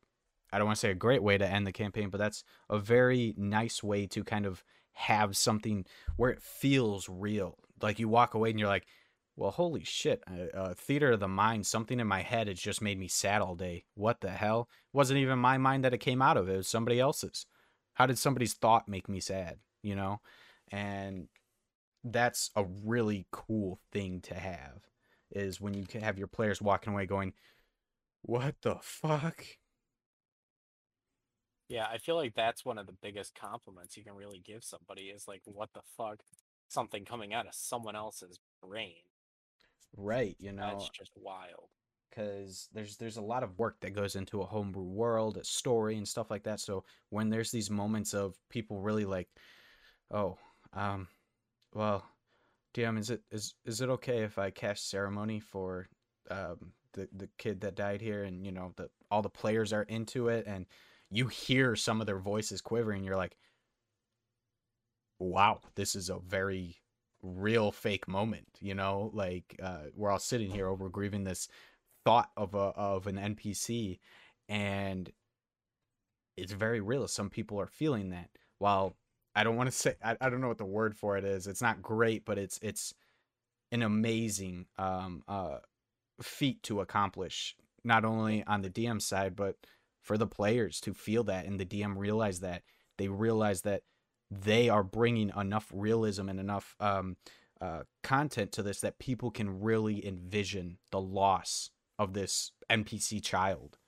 I 0.52 0.58
don't 0.58 0.66
want 0.66 0.76
to 0.76 0.80
say 0.80 0.90
a 0.90 0.94
great 0.94 1.22
way 1.22 1.38
to 1.38 1.46
end 1.46 1.66
the 1.66 1.72
campaign, 1.72 2.10
but 2.10 2.18
that's 2.18 2.42
a 2.68 2.78
very 2.78 3.34
nice 3.36 3.82
way 3.82 4.06
to 4.08 4.24
kind 4.24 4.46
of 4.46 4.64
have 4.92 5.36
something 5.36 5.86
where 6.16 6.30
it 6.30 6.42
feels 6.42 7.08
real. 7.08 7.58
Like 7.80 7.98
you 7.98 8.08
walk 8.08 8.34
away 8.34 8.50
and 8.50 8.58
you're 8.58 8.68
like, 8.68 8.86
well, 9.40 9.50
holy 9.50 9.82
shit, 9.84 10.22
uh, 10.30 10.54
uh, 10.54 10.74
theater 10.74 11.12
of 11.12 11.20
the 11.20 11.26
mind, 11.26 11.66
something 11.66 11.98
in 11.98 12.06
my 12.06 12.20
head 12.20 12.46
has 12.46 12.60
just 12.60 12.82
made 12.82 12.98
me 12.98 13.08
sad 13.08 13.40
all 13.40 13.54
day. 13.54 13.84
What 13.94 14.20
the 14.20 14.28
hell? 14.28 14.68
Wasn't 14.92 15.18
even 15.18 15.38
my 15.38 15.56
mind 15.56 15.82
that 15.82 15.94
it 15.94 15.98
came 15.98 16.20
out 16.20 16.36
of, 16.36 16.46
it 16.50 16.58
was 16.58 16.68
somebody 16.68 17.00
else's. 17.00 17.46
How 17.94 18.04
did 18.04 18.18
somebody's 18.18 18.52
thought 18.52 18.86
make 18.86 19.08
me 19.08 19.18
sad, 19.18 19.56
you 19.82 19.96
know? 19.96 20.20
And 20.70 21.28
that's 22.04 22.50
a 22.54 22.66
really 22.84 23.26
cool 23.32 23.80
thing 23.92 24.20
to 24.24 24.34
have 24.34 24.86
is 25.30 25.58
when 25.58 25.72
you 25.72 25.86
can 25.86 26.02
have 26.02 26.18
your 26.18 26.26
players 26.26 26.60
walking 26.60 26.92
away 26.92 27.06
going, 27.06 27.32
what 28.20 28.56
the 28.60 28.76
fuck? 28.82 29.42
Yeah, 31.70 31.86
I 31.90 31.96
feel 31.96 32.16
like 32.16 32.34
that's 32.34 32.62
one 32.62 32.76
of 32.76 32.86
the 32.86 32.96
biggest 33.00 33.34
compliments 33.34 33.96
you 33.96 34.04
can 34.04 34.12
really 34.12 34.42
give 34.44 34.64
somebody 34.64 35.04
is 35.04 35.26
like, 35.26 35.40
what 35.46 35.70
the 35.72 35.80
fuck? 35.96 36.20
Something 36.68 37.06
coming 37.06 37.32
out 37.32 37.46
of 37.46 37.54
someone 37.54 37.96
else's 37.96 38.38
brain. 38.62 39.00
Right, 39.96 40.36
you 40.38 40.52
know, 40.52 40.62
That's 40.62 40.90
just 40.90 41.10
wild. 41.16 41.68
because 42.08 42.68
there's 42.72 42.96
there's 42.96 43.16
a 43.16 43.22
lot 43.22 43.42
of 43.42 43.58
work 43.58 43.80
that 43.80 43.94
goes 43.94 44.16
into 44.16 44.40
a 44.40 44.46
homebrew 44.46 44.84
world, 44.84 45.36
a 45.36 45.44
story 45.44 45.96
and 45.96 46.06
stuff 46.06 46.30
like 46.30 46.44
that. 46.44 46.60
So 46.60 46.84
when 47.10 47.28
there's 47.28 47.50
these 47.50 47.70
moments 47.70 48.14
of 48.14 48.36
people 48.48 48.80
really 48.80 49.04
like, 49.04 49.28
oh, 50.10 50.38
um, 50.72 51.08
well, 51.74 52.04
DM, 52.74 52.98
is 52.98 53.10
it 53.10 53.22
is 53.30 53.54
is 53.64 53.80
it 53.80 53.90
okay 53.90 54.22
if 54.22 54.38
I 54.38 54.50
cast 54.50 54.90
ceremony 54.90 55.40
for 55.40 55.88
um 56.30 56.72
the 56.92 57.08
the 57.12 57.28
kid 57.38 57.60
that 57.62 57.74
died 57.74 58.00
here, 58.00 58.24
and 58.24 58.44
you 58.44 58.52
know 58.52 58.72
the 58.76 58.88
all 59.10 59.22
the 59.22 59.28
players 59.28 59.72
are 59.72 59.82
into 59.84 60.28
it, 60.28 60.46
and 60.46 60.66
you 61.10 61.26
hear 61.26 61.74
some 61.74 62.00
of 62.00 62.06
their 62.06 62.18
voices 62.18 62.60
quivering, 62.60 63.02
you're 63.04 63.16
like, 63.16 63.36
wow, 65.18 65.60
this 65.74 65.94
is 65.96 66.08
a 66.08 66.18
very 66.20 66.76
real 67.22 67.72
fake 67.72 68.08
moment, 68.08 68.46
you 68.60 68.74
know? 68.74 69.10
Like 69.14 69.58
uh 69.62 69.84
we're 69.94 70.10
all 70.10 70.18
sitting 70.18 70.50
here 70.50 70.68
over 70.68 70.88
grieving 70.88 71.24
this 71.24 71.48
thought 72.04 72.30
of 72.36 72.54
a 72.54 72.58
of 72.58 73.06
an 73.06 73.16
NPC 73.16 73.98
and 74.48 75.10
it's 76.36 76.52
very 76.52 76.80
real. 76.80 77.06
Some 77.06 77.30
people 77.30 77.60
are 77.60 77.66
feeling 77.66 78.10
that. 78.10 78.30
While 78.58 78.96
I 79.34 79.44
don't 79.44 79.56
want 79.56 79.70
to 79.70 79.76
say 79.76 79.94
I, 80.02 80.16
I 80.20 80.30
don't 80.30 80.40
know 80.40 80.48
what 80.48 80.58
the 80.58 80.64
word 80.64 80.96
for 80.96 81.16
it 81.16 81.24
is. 81.24 81.46
It's 81.46 81.62
not 81.62 81.82
great, 81.82 82.24
but 82.24 82.38
it's 82.38 82.58
it's 82.62 82.94
an 83.72 83.82
amazing 83.82 84.66
um 84.78 85.22
uh 85.28 85.58
feat 86.22 86.62
to 86.64 86.80
accomplish 86.80 87.56
not 87.84 88.04
only 88.04 88.44
on 88.44 88.62
the 88.62 88.70
DM 88.70 89.00
side 89.00 89.34
but 89.34 89.56
for 90.02 90.18
the 90.18 90.26
players 90.26 90.80
to 90.80 90.92
feel 90.92 91.24
that 91.24 91.46
and 91.46 91.58
the 91.58 91.64
DM 91.64 91.96
realize 91.96 92.40
that 92.40 92.62
they 92.98 93.08
realize 93.08 93.62
that 93.62 93.82
they 94.30 94.68
are 94.68 94.84
bringing 94.84 95.32
enough 95.36 95.70
realism 95.74 96.28
and 96.28 96.38
enough 96.38 96.76
um, 96.80 97.16
uh, 97.60 97.82
content 98.02 98.52
to 98.52 98.62
this 98.62 98.80
that 98.80 98.98
people 98.98 99.30
can 99.30 99.60
really 99.60 100.06
envision 100.06 100.78
the 100.90 101.00
loss 101.00 101.70
of 101.98 102.14
this 102.14 102.52
NPC 102.70 103.22
child. 103.22 103.78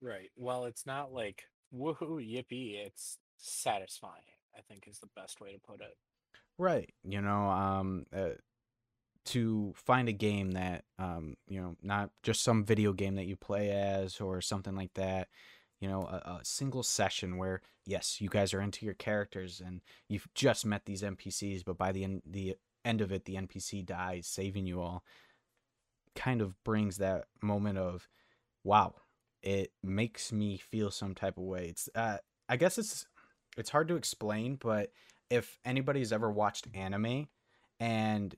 Right. 0.00 0.30
Well, 0.36 0.64
it's 0.66 0.86
not 0.86 1.12
like 1.12 1.44
woohoo 1.74 2.20
yippee, 2.20 2.76
it's 2.86 3.18
satisfying, 3.36 4.12
I 4.56 4.60
think 4.62 4.86
is 4.86 4.98
the 4.98 5.08
best 5.16 5.40
way 5.40 5.52
to 5.52 5.58
put 5.58 5.80
it. 5.80 5.96
Right. 6.58 6.92
You 7.04 7.20
know, 7.20 7.48
um, 7.50 8.06
uh, 8.14 8.30
to 9.26 9.74
find 9.76 10.08
a 10.08 10.12
game 10.12 10.52
that, 10.52 10.84
um, 10.98 11.36
you 11.48 11.60
know, 11.60 11.76
not 11.82 12.10
just 12.22 12.42
some 12.42 12.64
video 12.64 12.92
game 12.92 13.16
that 13.16 13.26
you 13.26 13.36
play 13.36 13.70
as 13.70 14.20
or 14.20 14.40
something 14.40 14.76
like 14.76 14.94
that, 14.94 15.28
you 15.80 15.88
know, 15.88 16.02
a, 16.02 16.38
a 16.40 16.40
single 16.42 16.82
session 16.82 17.36
where, 17.36 17.60
yes, 17.84 18.20
you 18.20 18.28
guys 18.28 18.54
are 18.54 18.60
into 18.60 18.84
your 18.84 18.94
characters 18.94 19.60
and 19.64 19.80
you've 20.08 20.26
just 20.34 20.64
met 20.64 20.86
these 20.86 21.02
NPCs, 21.02 21.64
but 21.64 21.76
by 21.76 21.92
the 21.92 22.04
end, 22.04 22.22
the 22.24 22.56
end 22.84 23.00
of 23.00 23.12
it, 23.12 23.24
the 23.24 23.34
NPC 23.34 23.84
dies, 23.84 24.26
saving 24.26 24.66
you 24.66 24.80
all, 24.80 25.04
kind 26.14 26.40
of 26.40 26.62
brings 26.64 26.96
that 26.98 27.24
moment 27.42 27.78
of, 27.78 28.08
wow, 28.64 28.94
it 29.42 29.72
makes 29.82 30.32
me 30.32 30.56
feel 30.56 30.90
some 30.90 31.14
type 31.14 31.36
of 31.36 31.44
way. 31.44 31.66
It's, 31.68 31.88
uh, 31.94 32.18
I 32.48 32.56
guess 32.56 32.78
it's, 32.78 33.06
it's 33.56 33.70
hard 33.70 33.88
to 33.88 33.96
explain, 33.96 34.56
but 34.56 34.90
if 35.30 35.58
anybody's 35.64 36.12
ever 36.12 36.30
watched 36.30 36.68
anime 36.74 37.28
and 37.80 38.34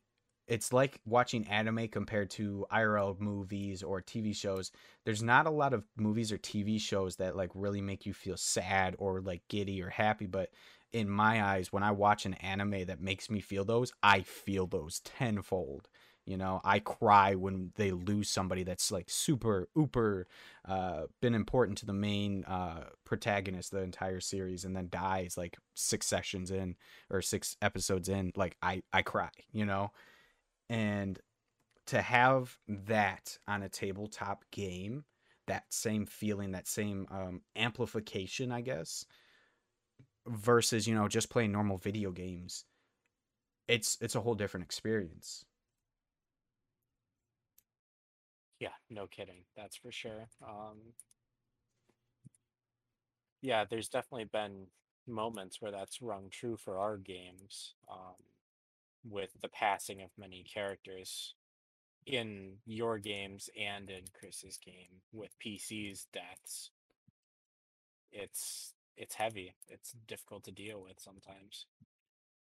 it's 0.48 0.72
like 0.72 0.98
watching 1.04 1.46
anime 1.46 1.88
compared 1.88 2.30
to 2.30 2.66
IRL 2.72 3.20
movies 3.20 3.82
or 3.82 4.00
TV 4.00 4.34
shows. 4.34 4.72
There's 5.04 5.22
not 5.22 5.46
a 5.46 5.50
lot 5.50 5.74
of 5.74 5.84
movies 5.96 6.32
or 6.32 6.38
TV 6.38 6.80
shows 6.80 7.16
that 7.16 7.36
like 7.36 7.50
really 7.54 7.82
make 7.82 8.06
you 8.06 8.14
feel 8.14 8.38
sad 8.38 8.96
or 8.98 9.20
like 9.20 9.42
giddy 9.48 9.82
or 9.82 9.90
happy, 9.90 10.26
but 10.26 10.50
in 10.90 11.08
my 11.08 11.44
eyes 11.44 11.70
when 11.70 11.82
I 11.82 11.90
watch 11.90 12.24
an 12.24 12.32
anime 12.34 12.86
that 12.86 13.00
makes 13.00 13.28
me 13.28 13.40
feel 13.40 13.64
those, 13.64 13.92
I 14.02 14.22
feel 14.22 14.66
those 14.66 15.00
tenfold. 15.00 15.86
You 16.24 16.36
know, 16.36 16.60
I 16.64 16.78
cry 16.78 17.34
when 17.34 17.72
they 17.76 17.90
lose 17.90 18.28
somebody 18.28 18.62
that's 18.62 18.90
like 18.90 19.08
super 19.10 19.68
uber 19.76 20.26
uh 20.66 21.02
been 21.20 21.34
important 21.34 21.76
to 21.78 21.86
the 21.86 21.92
main 21.92 22.44
uh 22.44 22.84
protagonist 23.04 23.70
the 23.70 23.82
entire 23.82 24.20
series 24.20 24.64
and 24.64 24.74
then 24.74 24.88
dies 24.90 25.36
like 25.36 25.58
six 25.74 26.06
sessions 26.06 26.50
in 26.50 26.76
or 27.10 27.20
six 27.22 27.56
episodes 27.60 28.08
in 28.08 28.32
like 28.34 28.56
I 28.62 28.82
I 28.94 29.02
cry, 29.02 29.30
you 29.52 29.66
know 29.66 29.90
and 30.68 31.18
to 31.86 32.02
have 32.02 32.58
that 32.68 33.38
on 33.48 33.62
a 33.62 33.68
tabletop 33.68 34.44
game, 34.50 35.04
that 35.46 35.64
same 35.70 36.06
feeling, 36.06 36.52
that 36.52 36.68
same 36.68 37.06
um, 37.10 37.42
amplification, 37.56 38.52
I 38.52 38.60
guess, 38.60 39.06
versus 40.26 40.86
you 40.86 40.94
know 40.94 41.08
just 41.08 41.30
playing 41.30 41.52
normal 41.52 41.78
video 41.78 42.10
games, 42.12 42.64
it's 43.68 43.98
it's 44.00 44.14
a 44.14 44.20
whole 44.20 44.34
different 44.34 44.64
experience. 44.64 45.44
Yeah, 48.60 48.74
no 48.90 49.06
kidding. 49.06 49.44
That's 49.56 49.76
for 49.76 49.92
sure. 49.92 50.28
Um, 50.46 50.94
yeah, 53.40 53.64
there's 53.64 53.88
definitely 53.88 54.24
been 54.24 54.66
moments 55.06 55.60
where 55.60 55.70
that's 55.70 56.02
rung 56.02 56.28
true 56.30 56.56
for 56.56 56.78
our 56.78 56.96
games. 56.96 57.74
Um, 57.90 58.16
with 59.04 59.30
the 59.40 59.48
passing 59.48 60.02
of 60.02 60.10
many 60.18 60.44
characters 60.44 61.34
in 62.06 62.54
your 62.64 62.98
games 62.98 63.50
and 63.60 63.90
in 63.90 64.04
Chris's 64.18 64.58
game 64.64 65.02
with 65.12 65.38
PC's 65.38 66.06
deaths. 66.12 66.70
It's 68.10 68.72
it's 68.96 69.14
heavy. 69.14 69.54
It's 69.68 69.94
difficult 70.06 70.44
to 70.44 70.50
deal 70.50 70.82
with 70.82 70.98
sometimes. 70.98 71.66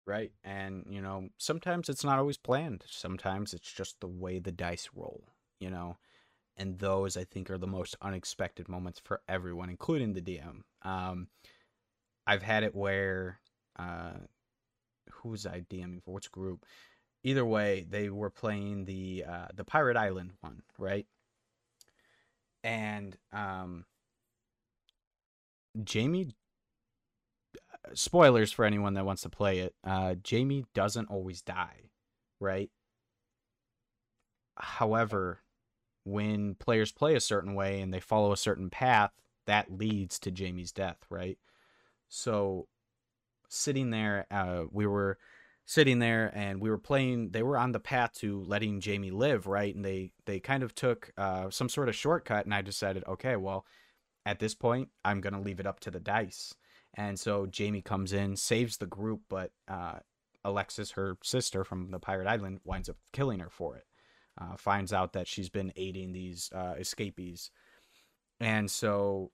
Right. 0.06 0.30
And, 0.44 0.86
you 0.88 1.02
know, 1.02 1.30
sometimes 1.36 1.88
it's 1.88 2.04
not 2.04 2.20
always 2.20 2.36
planned. 2.36 2.84
Sometimes 2.88 3.52
it's 3.52 3.72
just 3.72 3.98
the 3.98 4.06
way 4.06 4.38
the 4.38 4.52
dice 4.52 4.88
roll, 4.94 5.24
you 5.58 5.68
know. 5.68 5.96
And 6.56 6.78
those 6.78 7.16
I 7.16 7.24
think 7.24 7.50
are 7.50 7.58
the 7.58 7.66
most 7.66 7.96
unexpected 8.00 8.68
moments 8.68 9.00
for 9.04 9.20
everyone, 9.28 9.68
including 9.68 10.14
the 10.14 10.22
DM. 10.22 10.60
Um, 10.82 11.26
I've 12.26 12.42
had 12.42 12.62
it 12.62 12.74
where 12.74 13.40
uh, 13.78 14.12
who 15.10 15.30
was 15.30 15.46
I 15.46 15.60
DMing 15.70 16.02
for? 16.02 16.14
Which 16.14 16.30
group? 16.32 16.64
Either 17.24 17.44
way, 17.44 17.86
they 17.88 18.08
were 18.08 18.30
playing 18.30 18.84
the 18.84 19.24
uh, 19.28 19.46
the 19.54 19.64
Pirate 19.64 19.96
Island 19.96 20.32
one, 20.40 20.62
right? 20.78 21.06
And 22.64 23.16
um, 23.32 23.84
Jamie. 25.82 26.34
Uh, 27.54 27.90
spoilers 27.94 28.52
for 28.52 28.64
anyone 28.64 28.94
that 28.94 29.06
wants 29.06 29.22
to 29.22 29.28
play 29.28 29.58
it. 29.60 29.74
Uh, 29.84 30.14
Jamie 30.14 30.64
doesn't 30.74 31.10
always 31.10 31.42
die, 31.42 31.90
right? 32.40 32.70
However, 34.56 35.40
when 36.04 36.54
players 36.54 36.92
play 36.92 37.14
a 37.14 37.20
certain 37.20 37.54
way 37.54 37.80
and 37.80 37.92
they 37.92 38.00
follow 38.00 38.32
a 38.32 38.36
certain 38.36 38.70
path, 38.70 39.10
that 39.46 39.72
leads 39.72 40.18
to 40.20 40.30
Jamie's 40.30 40.72
death, 40.72 40.98
right? 41.10 41.38
So 42.08 42.68
sitting 43.48 43.90
there, 43.90 44.26
uh, 44.30 44.64
we 44.70 44.86
were 44.86 45.18
sitting 45.64 45.98
there 45.98 46.30
and 46.34 46.60
we 46.60 46.70
were 46.70 46.78
playing 46.78 47.30
they 47.30 47.42
were 47.42 47.58
on 47.58 47.72
the 47.72 47.80
path 47.80 48.12
to 48.12 48.44
letting 48.44 48.78
jamie 48.80 49.10
live 49.10 49.48
right 49.48 49.74
and 49.74 49.84
they 49.84 50.12
they 50.24 50.38
kind 50.38 50.62
of 50.62 50.72
took 50.76 51.10
uh, 51.18 51.50
some 51.50 51.68
sort 51.68 51.88
of 51.88 51.94
shortcut 51.96 52.44
and 52.44 52.54
i 52.54 52.62
decided 52.62 53.02
okay 53.08 53.34
well 53.34 53.66
at 54.24 54.38
this 54.38 54.54
point 54.54 54.88
i'm 55.04 55.20
to 55.20 55.40
leave 55.40 55.58
it 55.58 55.66
up 55.66 55.80
to 55.80 55.90
the 55.90 55.98
dice 55.98 56.54
And 56.96 57.20
so 57.20 57.46
Jamie 57.46 57.82
comes 57.82 58.12
in, 58.12 58.36
saves 58.36 58.78
the 58.78 58.86
group, 58.86 59.22
but 59.28 59.52
uh, 59.68 59.98
Alexis, 60.44 60.92
her 60.92 61.18
sister 61.22 61.62
from 61.62 61.90
the 61.90 61.98
Pirate 61.98 62.26
Island, 62.26 62.60
winds 62.64 62.88
up 62.88 62.96
killing 63.12 63.40
her 63.40 63.50
for 63.50 63.76
it. 63.76 63.84
Uh, 64.40 64.56
finds 64.56 64.92
out 64.92 65.12
that 65.12 65.28
she's 65.28 65.48
been 65.48 65.72
aiding 65.76 66.12
these 66.12 66.50
uh, 66.54 66.74
escapees. 66.78 67.50
And 68.40 68.70
so 68.70 69.30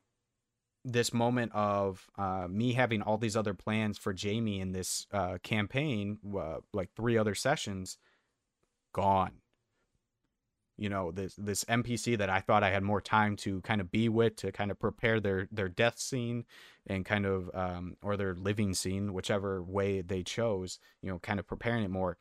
this 0.84 1.12
moment 1.12 1.52
of 1.54 2.08
uh, 2.18 2.46
me 2.48 2.72
having 2.72 3.02
all 3.02 3.18
these 3.18 3.36
other 3.36 3.54
plans 3.54 3.98
for 3.98 4.12
Jamie 4.12 4.60
in 4.60 4.72
this 4.72 5.06
uh, 5.12 5.38
campaign, 5.42 6.18
uh, 6.36 6.58
like 6.72 6.90
three 6.94 7.16
other 7.16 7.34
sessions, 7.34 7.98
gone. 8.92 9.32
You 10.76 10.88
know, 10.88 11.12
this 11.12 11.34
this 11.36 11.64
NPC 11.64 12.18
that 12.18 12.30
I 12.30 12.40
thought 12.40 12.64
I 12.64 12.70
had 12.70 12.82
more 12.82 13.00
time 13.00 13.36
to 13.36 13.60
kind 13.60 13.80
of 13.80 13.90
be 13.92 14.08
with, 14.08 14.36
to 14.36 14.50
kind 14.50 14.70
of 14.70 14.80
prepare 14.80 15.20
their 15.20 15.46
their 15.52 15.68
death 15.68 15.98
scene, 15.98 16.44
and 16.86 17.04
kind 17.04 17.26
of 17.26 17.50
um, 17.54 17.96
or 18.02 18.16
their 18.16 18.34
living 18.34 18.74
scene, 18.74 19.12
whichever 19.12 19.62
way 19.62 20.00
they 20.00 20.22
chose. 20.22 20.80
You 21.00 21.10
know, 21.10 21.18
kind 21.18 21.38
of 21.38 21.46
preparing 21.46 21.84
it 21.84 21.90
more. 21.90 22.16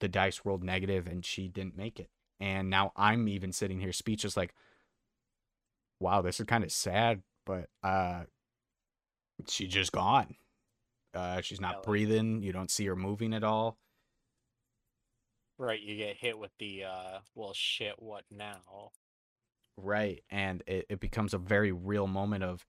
The 0.00 0.08
dice 0.08 0.42
rolled 0.44 0.62
negative, 0.62 1.06
and 1.06 1.24
she 1.24 1.48
didn't 1.48 1.76
make 1.76 1.98
it. 1.98 2.10
And 2.38 2.68
now 2.68 2.92
I'm 2.96 3.28
even 3.28 3.52
sitting 3.52 3.80
here 3.80 3.92
speechless, 3.92 4.36
like, 4.36 4.52
wow, 6.00 6.22
this 6.22 6.40
is 6.40 6.46
kind 6.46 6.64
of 6.64 6.72
sad 6.72 7.22
but 7.46 7.68
uh 7.82 8.22
she's 9.48 9.72
just 9.72 9.92
gone. 9.92 10.34
Uh 11.14 11.40
she's 11.40 11.60
not 11.60 11.82
breathing, 11.82 12.42
you 12.42 12.52
don't 12.52 12.70
see 12.70 12.86
her 12.86 12.96
moving 12.96 13.34
at 13.34 13.44
all. 13.44 13.78
Right, 15.58 15.80
you 15.80 15.96
get 15.96 16.16
hit 16.16 16.38
with 16.38 16.50
the 16.58 16.84
uh 16.84 17.18
well 17.34 17.52
shit, 17.54 17.94
what 17.98 18.24
now? 18.30 18.90
Right. 19.76 20.22
And 20.30 20.62
it, 20.66 20.86
it 20.90 21.00
becomes 21.00 21.34
a 21.34 21.38
very 21.38 21.72
real 21.72 22.06
moment 22.06 22.44
of 22.44 22.64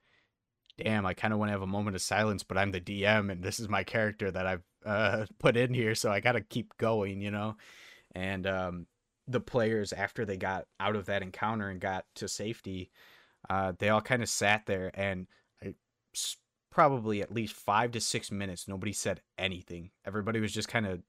damn, 0.77 1.05
I 1.05 1.13
kind 1.13 1.33
of 1.33 1.39
want 1.39 1.49
to 1.49 1.53
have 1.53 1.61
a 1.61 1.67
moment 1.67 1.95
of 1.95 2.01
silence, 2.01 2.43
but 2.43 2.57
I'm 2.57 2.71
the 2.71 2.81
DM 2.81 3.31
and 3.31 3.43
this 3.43 3.59
is 3.59 3.69
my 3.69 3.83
character 3.83 4.31
that 4.31 4.45
I've 4.45 4.63
uh 4.85 5.25
put 5.39 5.57
in 5.57 5.73
here, 5.73 5.95
so 5.95 6.11
I 6.11 6.19
got 6.19 6.33
to 6.33 6.41
keep 6.41 6.77
going, 6.77 7.21
you 7.21 7.31
know. 7.31 7.55
And 8.13 8.45
um 8.47 8.87
the 9.27 9.39
players 9.39 9.93
after 9.93 10.25
they 10.25 10.37
got 10.37 10.65
out 10.79 10.95
of 10.95 11.05
that 11.05 11.21
encounter 11.21 11.69
and 11.69 11.79
got 11.79 12.05
to 12.15 12.27
safety, 12.27 12.91
uh 13.49 13.73
they 13.77 13.89
all 13.89 14.01
kind 14.01 14.23
of 14.23 14.29
sat 14.29 14.65
there 14.65 14.91
and 14.93 15.27
I 15.63 15.75
probably 16.71 17.21
at 17.21 17.31
least 17.31 17.55
5 17.55 17.91
to 17.91 18.01
6 18.01 18.31
minutes 18.31 18.67
nobody 18.67 18.93
said 18.93 19.21
anything. 19.37 19.91
Everybody 20.05 20.39
was 20.39 20.53
just 20.53 20.67
kind 20.67 20.85
of 20.85 21.01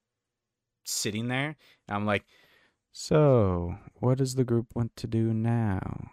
sitting 0.84 1.28
there. 1.28 1.56
And 1.88 1.96
I'm 1.96 2.06
like, 2.06 2.24
"So, 2.92 3.76
what 3.94 4.18
does 4.18 4.34
the 4.34 4.44
group 4.44 4.74
want 4.74 4.96
to 4.96 5.06
do 5.06 5.34
now?" 5.34 6.12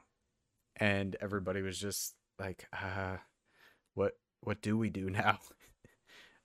And 0.78 1.16
everybody 1.22 1.62
was 1.62 1.80
just 1.80 2.16
like, 2.40 2.68
"Uh, 2.74 3.18
what 3.94 4.14
what 4.42 4.62
do 4.62 4.78
we 4.78 4.90
do 4.90 5.10
now?" 5.10 5.40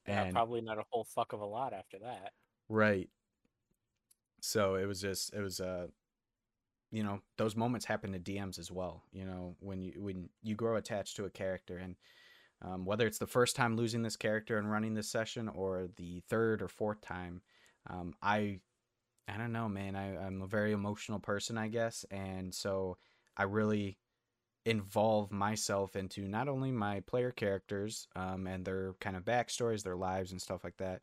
Yeah, 0.06 0.30
probably 0.30 0.60
not 0.60 0.78
a 0.78 0.84
whole 0.90 1.04
fuck 1.04 1.32
of 1.32 1.40
a 1.40 1.46
lot 1.46 1.72
after 1.72 1.98
that. 2.00 2.32
Right. 2.68 3.08
So 4.40 4.76
it 4.76 4.86
was 4.86 5.00
just 5.00 5.32
it 5.34 5.40
was 5.40 5.60
uh 5.60 5.88
you 6.96 7.02
know, 7.02 7.20
those 7.36 7.54
moments 7.54 7.84
happen 7.84 8.12
to 8.12 8.18
DMs 8.18 8.58
as 8.58 8.72
well, 8.72 9.02
you 9.12 9.26
know, 9.26 9.54
when 9.60 9.82
you 9.82 9.92
when 9.98 10.30
you 10.42 10.54
grow 10.54 10.76
attached 10.76 11.16
to 11.16 11.26
a 11.26 11.30
character 11.30 11.76
and 11.76 11.94
um, 12.62 12.86
whether 12.86 13.06
it's 13.06 13.18
the 13.18 13.26
first 13.26 13.54
time 13.54 13.76
losing 13.76 14.00
this 14.00 14.16
character 14.16 14.56
and 14.56 14.72
running 14.72 14.94
this 14.94 15.10
session 15.10 15.50
or 15.50 15.88
the 15.96 16.22
third 16.30 16.62
or 16.62 16.68
fourth 16.68 17.02
time, 17.02 17.42
um, 17.90 18.14
I 18.22 18.60
I 19.28 19.36
don't 19.36 19.52
know, 19.52 19.68
man. 19.68 19.94
I, 19.94 20.16
I'm 20.16 20.40
a 20.40 20.46
very 20.46 20.72
emotional 20.72 21.18
person, 21.18 21.58
I 21.58 21.68
guess, 21.68 22.06
and 22.10 22.54
so 22.54 22.96
I 23.36 23.42
really 23.42 23.98
involve 24.64 25.30
myself 25.30 25.96
into 25.96 26.22
not 26.22 26.48
only 26.48 26.72
my 26.72 27.00
player 27.00 27.30
characters 27.30 28.08
um, 28.16 28.46
and 28.46 28.64
their 28.64 28.94
kind 29.00 29.16
of 29.16 29.24
backstories, 29.24 29.82
their 29.82 29.96
lives, 29.96 30.32
and 30.32 30.40
stuff 30.40 30.64
like 30.64 30.78
that, 30.78 31.02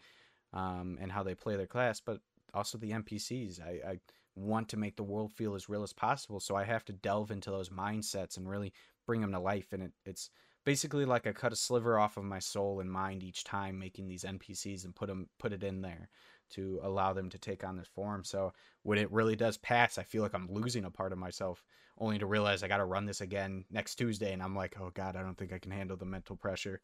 um, 0.53 0.97
and 0.99 1.11
how 1.11 1.21
they 1.21 1.35
play 1.35 1.55
their 1.55 1.67
class, 1.67 2.01
but 2.03 2.17
also 2.51 2.79
the 2.79 2.93
NPCs. 2.93 3.61
I, 3.61 3.91
I 3.91 3.99
want 4.35 4.69
to 4.69 4.77
make 4.77 4.95
the 4.95 5.03
world 5.03 5.31
feel 5.31 5.55
as 5.55 5.69
real 5.69 5.83
as 5.83 5.93
possible, 5.93 6.39
so 6.39 6.55
I 6.55 6.63
have 6.63 6.85
to 6.85 6.93
delve 6.93 7.31
into 7.31 7.51
those 7.51 7.69
mindsets 7.69 8.37
and 8.37 8.49
really 8.49 8.73
bring 9.05 9.21
them 9.21 9.31
to 9.31 9.39
life. 9.39 9.73
And 9.73 9.83
it, 9.83 9.91
it's 10.05 10.29
basically 10.65 11.05
like 11.05 11.27
I 11.27 11.33
cut 11.33 11.53
a 11.53 11.57
sliver 11.57 11.99
off 11.99 12.17
of 12.17 12.23
my 12.23 12.39
soul 12.39 12.79
and 12.79 12.91
mind 12.91 13.23
each 13.23 13.43
time 13.43 13.77
making 13.79 14.07
these 14.07 14.23
NPCs 14.23 14.85
and 14.85 14.95
put 14.95 15.07
them 15.07 15.27
put 15.39 15.53
it 15.53 15.63
in 15.63 15.81
there 15.81 16.09
to 16.51 16.79
allow 16.83 17.13
them 17.13 17.29
to 17.29 17.37
take 17.37 17.63
on 17.63 17.75
this 17.77 17.87
form. 17.87 18.23
So 18.23 18.53
when 18.83 18.97
it 18.97 19.11
really 19.11 19.35
does 19.35 19.57
pass, 19.57 19.97
I 19.97 20.03
feel 20.03 20.21
like 20.23 20.33
I'm 20.35 20.51
losing 20.51 20.85
a 20.85 20.91
part 20.91 21.11
of 21.11 21.17
myself, 21.17 21.63
only 21.97 22.19
to 22.19 22.25
realize 22.25 22.63
I 22.63 22.67
got 22.67 22.77
to 22.77 22.85
run 22.85 23.05
this 23.05 23.21
again 23.21 23.65
next 23.71 23.95
Tuesday, 23.95 24.33
and 24.33 24.41
I'm 24.43 24.55
like, 24.55 24.75
oh 24.79 24.91
god, 24.93 25.15
I 25.15 25.21
don't 25.23 25.37
think 25.37 25.53
I 25.53 25.59
can 25.59 25.71
handle 25.71 25.97
the 25.97 26.05
mental 26.05 26.35
pressure. 26.35 26.81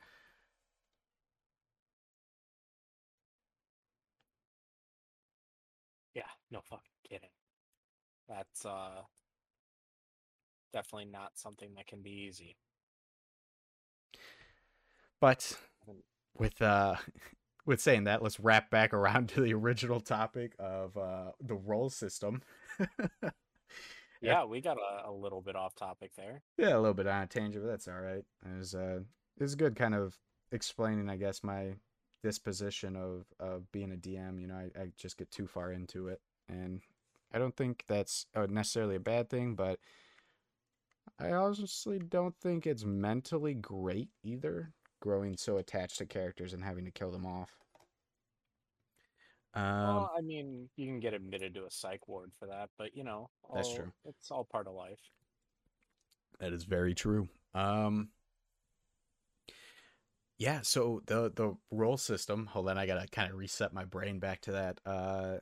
Yeah, 6.13 6.27
no 6.51 6.61
kidding. 6.61 6.98
That's 8.29 8.65
uh 8.65 9.01
definitely 10.71 11.09
not 11.11 11.31
something 11.35 11.73
that 11.75 11.87
can 11.87 12.01
be 12.01 12.27
easy. 12.27 12.55
But 15.19 15.57
with 16.37 16.61
uh 16.61 16.95
with 17.65 17.81
saying 17.81 18.05
that, 18.05 18.23
let's 18.23 18.39
wrap 18.39 18.69
back 18.69 18.93
around 18.93 19.29
to 19.29 19.41
the 19.41 19.53
original 19.53 19.99
topic 19.99 20.53
of 20.59 20.95
uh 20.97 21.31
the 21.41 21.55
role 21.55 21.89
system. 21.89 22.41
Yeah, 24.21 24.43
we 24.45 24.61
got 24.61 24.77
a, 24.77 25.09
a 25.09 25.11
little 25.11 25.41
bit 25.41 25.55
off 25.55 25.75
topic 25.75 26.11
there. 26.17 26.41
Yeah, 26.57 26.75
a 26.75 26.79
little 26.79 26.93
bit 26.93 27.07
on 27.07 27.23
a 27.23 27.27
tangent, 27.27 27.63
but 27.63 27.69
that's 27.69 27.87
all 27.87 28.01
right. 28.01 28.23
It 28.45 28.57
was 28.57 28.75
uh 28.75 28.99
it 29.37 29.43
was 29.43 29.55
good 29.55 29.75
kind 29.75 29.95
of 29.95 30.17
explaining 30.51 31.09
I 31.09 31.15
guess 31.15 31.43
my 31.43 31.75
disposition 32.21 32.95
of 32.95 33.25
of 33.39 33.71
being 33.71 33.91
a 33.91 33.95
DM, 33.95 34.39
you 34.41 34.47
know, 34.47 34.55
I, 34.55 34.81
I 34.81 34.91
just 34.97 35.17
get 35.17 35.31
too 35.31 35.47
far 35.47 35.71
into 35.71 36.09
it 36.09 36.19
and 36.49 36.81
I 37.31 37.39
don't 37.39 37.55
think 37.55 37.85
that's 37.87 38.25
uh, 38.35 38.47
necessarily 38.47 38.95
a 38.95 38.99
bad 38.99 39.29
thing, 39.29 39.55
but 39.55 39.79
I 41.19 41.31
honestly 41.33 41.99
don't 41.99 42.35
think 42.39 42.65
it's 42.65 42.83
mentally 42.83 43.53
great 43.53 44.09
either, 44.23 44.73
growing 44.99 45.37
so 45.37 45.57
attached 45.57 45.97
to 45.99 46.05
characters 46.05 46.53
and 46.53 46.63
having 46.63 46.85
to 46.85 46.91
kill 46.91 47.11
them 47.11 47.25
off. 47.25 47.59
Um, 49.53 49.65
well, 49.85 50.11
I 50.17 50.21
mean, 50.21 50.69
you 50.75 50.87
can 50.87 50.99
get 50.99 51.13
admitted 51.13 51.53
to 51.55 51.65
a 51.65 51.71
psych 51.71 52.07
ward 52.07 52.31
for 52.39 52.47
that, 52.47 52.69
but 52.77 52.95
you 52.95 53.03
know, 53.03 53.29
That's 53.53 53.69
true. 53.69 53.91
It's 54.05 54.31
all 54.31 54.45
part 54.45 54.67
of 54.67 54.73
life. 54.73 54.99
That 56.39 56.53
is 56.53 56.63
very 56.63 56.95
true. 56.95 57.29
Um 57.53 58.09
Yeah, 60.37 60.61
so 60.61 61.01
the 61.05 61.29
the 61.31 61.57
role 61.69 61.97
system, 61.97 62.45
hold 62.45 62.69
on, 62.69 62.77
I 62.77 62.85
gotta 62.85 63.07
kind 63.07 63.29
of 63.31 63.37
reset 63.37 63.73
my 63.73 63.83
brain 63.85 64.19
back 64.19 64.41
to 64.41 64.53
that. 64.53 64.79
Uh 64.85 65.39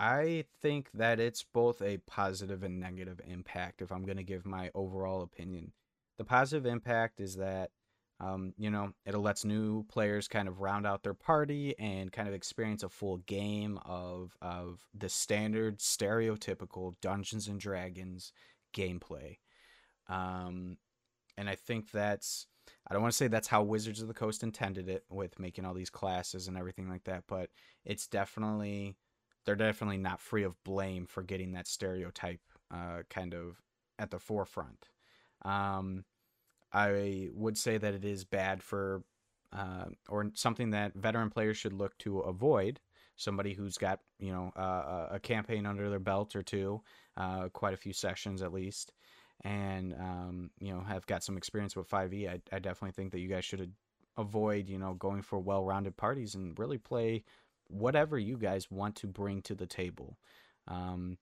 I 0.00 0.44
think 0.62 0.90
that 0.94 1.20
it's 1.20 1.44
both 1.44 1.82
a 1.82 1.98
positive 1.98 2.62
and 2.62 2.80
negative 2.80 3.20
impact 3.28 3.82
if 3.82 3.92
I'm 3.92 4.06
gonna 4.06 4.22
give 4.22 4.46
my 4.46 4.70
overall 4.74 5.20
opinion. 5.20 5.72
The 6.16 6.24
positive 6.24 6.64
impact 6.64 7.20
is 7.20 7.36
that 7.36 7.70
um, 8.18 8.52
you 8.58 8.70
know, 8.70 8.92
it 9.06 9.14
lets 9.16 9.44
new 9.46 9.82
players 9.84 10.28
kind 10.28 10.46
of 10.46 10.60
round 10.60 10.86
out 10.86 11.02
their 11.02 11.14
party 11.14 11.74
and 11.78 12.12
kind 12.12 12.28
of 12.28 12.34
experience 12.34 12.82
a 12.82 12.88
full 12.88 13.18
game 13.18 13.78
of 13.84 14.36
of 14.40 14.80
the 14.94 15.08
standard 15.08 15.78
stereotypical 15.78 16.94
Dungeons 17.02 17.48
and 17.48 17.60
Dragons 17.60 18.32
gameplay. 18.74 19.38
Um, 20.08 20.76
and 21.36 21.48
I 21.48 21.56
think 21.56 21.90
that's 21.90 22.46
I 22.86 22.94
don't 22.94 23.02
want 23.02 23.12
to 23.12 23.16
say 23.16 23.28
that's 23.28 23.48
how 23.48 23.62
Wizards 23.62 24.00
of 24.00 24.08
the 24.08 24.14
Coast 24.14 24.42
intended 24.42 24.88
it 24.88 25.04
with 25.10 25.38
making 25.38 25.66
all 25.66 25.74
these 25.74 25.90
classes 25.90 26.48
and 26.48 26.56
everything 26.56 26.88
like 26.88 27.04
that, 27.04 27.24
but 27.26 27.50
it's 27.84 28.06
definitely 28.06 28.96
they're 29.44 29.56
definitely 29.56 29.98
not 29.98 30.20
free 30.20 30.44
of 30.44 30.62
blame 30.64 31.06
for 31.06 31.22
getting 31.22 31.52
that 31.52 31.66
stereotype 31.66 32.40
uh, 32.72 33.02
kind 33.08 33.34
of 33.34 33.60
at 33.98 34.10
the 34.10 34.18
forefront. 34.18 34.88
Um, 35.42 36.04
I 36.72 37.30
would 37.34 37.58
say 37.58 37.78
that 37.78 37.94
it 37.94 38.04
is 38.04 38.24
bad 38.24 38.62
for 38.62 39.02
uh, 39.52 39.86
or 40.08 40.30
something 40.34 40.70
that 40.70 40.94
veteran 40.94 41.30
players 41.30 41.56
should 41.56 41.72
look 41.72 41.96
to 41.98 42.20
avoid. 42.20 42.80
Somebody 43.16 43.52
who's 43.52 43.76
got 43.76 44.00
you 44.18 44.32
know 44.32 44.52
uh, 44.56 45.08
a 45.10 45.20
campaign 45.20 45.66
under 45.66 45.90
their 45.90 45.98
belt 45.98 46.36
or 46.36 46.42
two, 46.42 46.82
uh, 47.16 47.48
quite 47.48 47.74
a 47.74 47.78
few 47.78 47.92
sessions 47.92 48.42
at 48.42 48.52
least, 48.52 48.92
and 49.42 49.94
um, 49.94 50.50
you 50.60 50.72
know 50.72 50.80
have 50.80 51.06
got 51.06 51.24
some 51.24 51.36
experience 51.36 51.76
with 51.76 51.88
5e. 51.88 52.28
I, 52.28 52.40
I 52.54 52.58
definitely 52.60 52.92
think 52.92 53.12
that 53.12 53.20
you 53.20 53.28
guys 53.28 53.44
should 53.44 53.72
avoid 54.16 54.68
you 54.68 54.78
know 54.78 54.94
going 54.94 55.22
for 55.22 55.38
well-rounded 55.38 55.96
parties 55.96 56.34
and 56.34 56.58
really 56.58 56.78
play 56.78 57.24
whatever 57.70 58.18
you 58.18 58.36
guys 58.36 58.70
want 58.70 58.96
to 58.96 59.06
bring 59.06 59.42
to 59.42 59.54
the 59.54 59.66
table. 59.66 60.18
Um, 60.68 61.18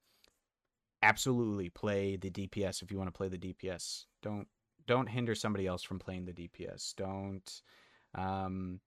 absolutely 1.03 1.68
play 1.68 2.16
the 2.16 2.30
DPS 2.30 2.82
if 2.82 2.90
you 2.90 2.99
want 2.99 3.09
to 3.09 3.16
play 3.16 3.28
the 3.28 3.38
DPS. 3.38 4.07
Don't 4.22 4.49
don't 4.86 5.09
hinder 5.09 5.34
somebody 5.34 5.66
else 5.66 5.82
from 5.82 5.99
playing 5.99 6.24
the 6.24 6.32
DPS. 6.32 6.94
Don't 6.96 7.62
um 8.14 8.80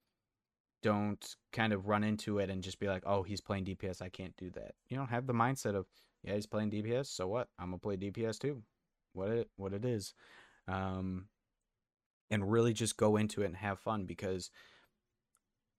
don't 0.84 1.36
kind 1.53 1.74
of 1.74 1.88
run 1.88 2.03
into 2.03 2.39
it 2.39 2.49
and 2.49 2.64
just 2.64 2.80
be 2.80 2.88
like, 2.88 3.03
"Oh, 3.05 3.24
he's 3.24 3.41
playing 3.41 3.66
DPS, 3.66 4.01
I 4.01 4.09
can't 4.09 4.36
do 4.38 4.49
that." 4.51 4.74
You 4.89 4.97
know, 4.97 5.05
have 5.05 5.28
the 5.28 5.34
mindset 5.34 5.76
of, 5.76 5.86
"Yeah, 6.24 6.34
he's 6.36 6.47
playing 6.47 6.72
DPS, 6.72 7.07
so 7.07 7.28
what? 7.28 7.49
I'm 7.59 7.72
to 7.72 7.78
play 7.78 7.97
DPS 7.97 8.39
too." 8.39 8.64
What 9.14 9.30
it 9.30 9.49
what 9.57 9.74
it 9.74 9.86
is. 9.86 10.14
Um 10.68 11.28
and 12.32 12.49
really 12.49 12.74
just 12.74 12.97
go 12.97 13.18
into 13.18 13.41
it 13.43 13.47
and 13.47 13.57
have 13.57 13.80
fun 13.80 14.05
because 14.05 14.49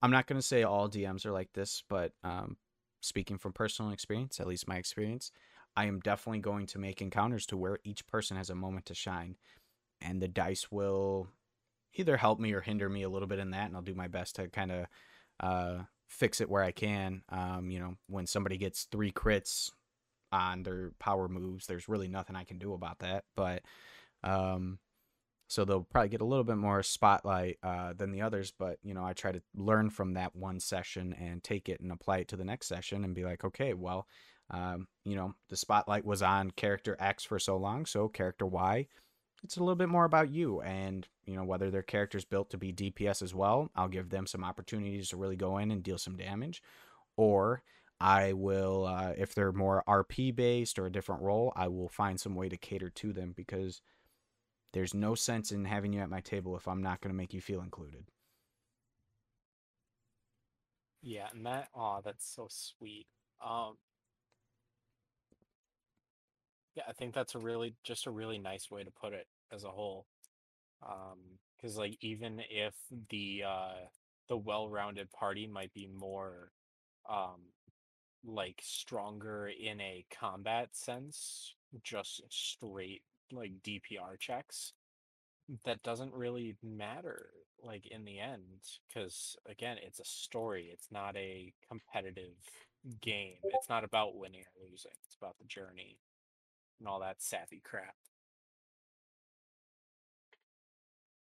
I'm 0.02 0.10
not 0.10 0.26
going 0.26 0.40
to 0.40 0.46
say 0.46 0.62
all 0.62 0.88
DMs 0.88 1.24
are 1.24 1.32
like 1.32 1.52
this, 1.52 1.84
but 1.88 2.12
um, 2.24 2.56
speaking 3.00 3.38
from 3.38 3.52
personal 3.52 3.92
experience, 3.92 4.40
at 4.40 4.46
least 4.46 4.68
my 4.68 4.76
experience, 4.76 5.30
I 5.76 5.86
am 5.86 6.00
definitely 6.00 6.40
going 6.40 6.66
to 6.66 6.78
make 6.78 7.00
encounters 7.00 7.46
to 7.46 7.56
where 7.56 7.78
each 7.84 8.06
person 8.06 8.36
has 8.36 8.50
a 8.50 8.54
moment 8.54 8.86
to 8.86 8.94
shine. 8.94 9.36
And 10.00 10.20
the 10.20 10.28
dice 10.28 10.70
will 10.70 11.28
either 11.94 12.16
help 12.16 12.40
me 12.40 12.52
or 12.52 12.60
hinder 12.60 12.88
me 12.88 13.02
a 13.02 13.08
little 13.08 13.28
bit 13.28 13.38
in 13.38 13.50
that. 13.50 13.66
And 13.66 13.76
I'll 13.76 13.82
do 13.82 13.94
my 13.94 14.08
best 14.08 14.36
to 14.36 14.48
kind 14.48 14.72
of 14.72 14.86
uh, 15.40 15.82
fix 16.08 16.40
it 16.40 16.50
where 16.50 16.62
I 16.62 16.72
can. 16.72 17.22
Um, 17.28 17.70
you 17.70 17.78
know, 17.78 17.96
when 18.08 18.26
somebody 18.26 18.56
gets 18.56 18.84
three 18.84 19.12
crits 19.12 19.70
on 20.32 20.62
their 20.62 20.92
power 20.98 21.28
moves, 21.28 21.66
there's 21.66 21.88
really 21.88 22.08
nothing 22.08 22.36
I 22.36 22.44
can 22.44 22.58
do 22.58 22.74
about 22.74 22.98
that. 23.00 23.24
But 23.36 23.62
um, 24.24 24.78
so 25.52 25.66
they'll 25.66 25.82
probably 25.82 26.08
get 26.08 26.22
a 26.22 26.24
little 26.24 26.44
bit 26.44 26.56
more 26.56 26.82
spotlight 26.82 27.58
uh, 27.62 27.92
than 27.92 28.10
the 28.10 28.22
others 28.22 28.52
but 28.58 28.78
you 28.82 28.94
know 28.94 29.04
i 29.04 29.12
try 29.12 29.30
to 29.30 29.42
learn 29.54 29.90
from 29.90 30.14
that 30.14 30.34
one 30.34 30.58
session 30.58 31.14
and 31.20 31.44
take 31.44 31.68
it 31.68 31.80
and 31.80 31.92
apply 31.92 32.18
it 32.18 32.28
to 32.28 32.36
the 32.36 32.44
next 32.44 32.66
session 32.66 33.04
and 33.04 33.14
be 33.14 33.24
like 33.24 33.44
okay 33.44 33.74
well 33.74 34.06
um, 34.50 34.86
you 35.04 35.14
know 35.14 35.34
the 35.50 35.56
spotlight 35.56 36.06
was 36.06 36.22
on 36.22 36.50
character 36.52 36.96
x 36.98 37.22
for 37.22 37.38
so 37.38 37.56
long 37.56 37.84
so 37.84 38.08
character 38.08 38.46
y 38.46 38.86
it's 39.44 39.58
a 39.58 39.60
little 39.60 39.76
bit 39.76 39.90
more 39.90 40.06
about 40.06 40.30
you 40.30 40.62
and 40.62 41.06
you 41.26 41.36
know 41.36 41.44
whether 41.44 41.70
their 41.70 41.82
character's 41.82 42.24
built 42.24 42.48
to 42.48 42.56
be 42.56 42.72
dps 42.72 43.22
as 43.22 43.34
well 43.34 43.70
i'll 43.76 43.88
give 43.88 44.08
them 44.08 44.26
some 44.26 44.44
opportunities 44.44 45.10
to 45.10 45.18
really 45.18 45.36
go 45.36 45.58
in 45.58 45.70
and 45.70 45.82
deal 45.82 45.98
some 45.98 46.16
damage. 46.16 46.62
Or 47.18 47.62
i 48.00 48.32
will 48.32 48.86
uh, 48.86 49.12
if 49.18 49.34
they're 49.34 49.52
more 49.52 49.84
rp 49.86 50.34
based 50.34 50.78
or 50.78 50.86
a 50.86 50.92
different 50.92 51.20
role 51.20 51.52
i 51.54 51.68
will 51.68 51.90
find 51.90 52.18
some 52.18 52.34
way 52.34 52.48
to 52.48 52.56
cater 52.56 52.88
to 52.88 53.12
them 53.12 53.34
because 53.36 53.82
there's 54.72 54.94
no 54.94 55.14
sense 55.14 55.52
in 55.52 55.64
having 55.66 55.92
you 55.92 56.00
at 56.00 56.10
my 56.10 56.20
table 56.20 56.56
if 56.56 56.66
I'm 56.68 56.82
not 56.82 57.00
going 57.00 57.12
to 57.12 57.16
make 57.16 57.32
you 57.34 57.40
feel 57.40 57.60
included. 57.62 58.06
Yeah, 61.02 61.28
and 61.32 61.44
that 61.46 61.68
oh, 61.74 62.00
that's 62.04 62.24
so 62.26 62.46
sweet. 62.50 63.06
Um 63.44 63.76
Yeah, 66.74 66.84
I 66.88 66.92
think 66.92 67.14
that's 67.14 67.34
a 67.34 67.38
really 67.38 67.74
just 67.84 68.06
a 68.06 68.10
really 68.10 68.38
nice 68.38 68.70
way 68.70 68.82
to 68.84 68.90
put 68.90 69.12
it 69.12 69.26
as 69.52 69.64
a 69.64 69.70
whole. 69.70 70.06
Um 70.82 71.38
cuz 71.60 71.76
like 71.76 71.98
even 72.02 72.40
if 72.50 72.74
the 73.10 73.44
uh 73.44 73.74
the 74.28 74.36
well-rounded 74.36 75.10
party 75.12 75.46
might 75.46 75.72
be 75.74 75.86
more 75.86 76.52
um 77.08 77.52
like 78.24 78.60
stronger 78.62 79.48
in 79.48 79.80
a 79.80 80.06
combat 80.10 80.76
sense, 80.76 81.54
just 81.82 82.22
straight 82.30 83.02
like 83.32 83.62
DPR 83.62 84.18
checks, 84.18 84.72
that 85.64 85.82
doesn't 85.82 86.14
really 86.14 86.56
matter 86.62 87.30
like 87.64 87.86
in 87.86 88.04
the 88.04 88.18
end 88.18 88.42
because 88.88 89.36
again 89.48 89.76
it's 89.80 90.00
a 90.00 90.04
story 90.04 90.68
it's 90.72 90.88
not 90.90 91.16
a 91.16 91.52
competitive 91.68 92.34
game 93.00 93.36
it's 93.44 93.68
not 93.68 93.84
about 93.84 94.16
winning 94.16 94.40
or 94.40 94.68
losing 94.68 94.90
it's 95.04 95.16
about 95.20 95.36
the 95.38 95.44
journey 95.46 95.98
and 96.80 96.88
all 96.88 96.98
that 97.00 97.22
sappy 97.22 97.60
crap. 97.64 97.94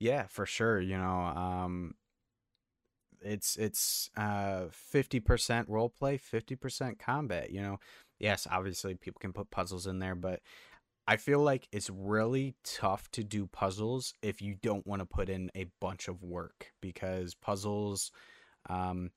Yeah 0.00 0.26
for 0.28 0.46
sure 0.46 0.80
you 0.80 0.96
know 0.96 1.20
um 1.20 1.94
it's 3.20 3.56
it's 3.56 4.10
uh 4.16 4.66
50% 4.92 5.66
role 5.68 5.88
play 5.88 6.18
50% 6.18 6.98
combat 6.98 7.50
you 7.50 7.62
know? 7.62 7.78
Yes 8.18 8.46
obviously 8.50 8.94
people 8.94 9.18
can 9.20 9.32
put 9.32 9.50
puzzles 9.50 9.86
in 9.86 9.98
there 9.98 10.14
but 10.14 10.40
I 11.06 11.16
feel 11.16 11.40
like 11.40 11.68
it's 11.70 11.90
really 11.90 12.54
tough 12.64 13.10
to 13.12 13.22
do 13.22 13.46
puzzles 13.46 14.14
if 14.22 14.40
you 14.40 14.54
don't 14.54 14.86
want 14.86 15.00
to 15.00 15.06
put 15.06 15.28
in 15.28 15.50
a 15.54 15.66
bunch 15.80 16.08
of 16.08 16.22
work 16.22 16.72
because 16.80 17.34
puzzles, 17.34 18.10
um, 18.70 19.10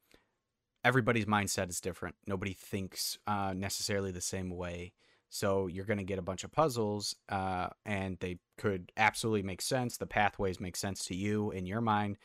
everybody's 0.83 1.25
mindset 1.25 1.69
is 1.69 1.79
different. 1.79 2.15
Nobody 2.25 2.53
thinks 2.53 3.17
uh, 3.25 3.53
necessarily 3.55 4.11
the 4.11 4.19
same 4.19 4.49
way. 4.49 4.91
So 5.29 5.67
you're 5.67 5.85
going 5.85 5.97
to 5.97 6.03
get 6.03 6.19
a 6.19 6.23
bunch 6.23 6.43
of 6.43 6.51
puzzles, 6.51 7.15
uh, 7.29 7.67
and 7.85 8.17
they 8.19 8.37
could 8.57 8.91
absolutely 8.95 9.43
make 9.43 9.61
sense. 9.61 9.97
The 9.97 10.05
pathways 10.05 10.59
make 10.59 10.75
sense 10.77 11.03
to 11.05 11.15
you 11.15 11.51
in 11.51 11.65
your 11.65 11.81
mind, 11.81 12.17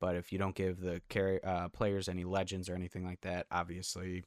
but 0.00 0.16
if 0.16 0.32
you 0.32 0.38
don't 0.38 0.54
give 0.54 0.80
the 0.80 1.00
uh, 1.44 1.68
players 1.68 2.08
any 2.08 2.24
legends 2.24 2.68
or 2.68 2.74
anything 2.74 3.06
like 3.06 3.22
that, 3.22 3.46
obviously 3.50 4.24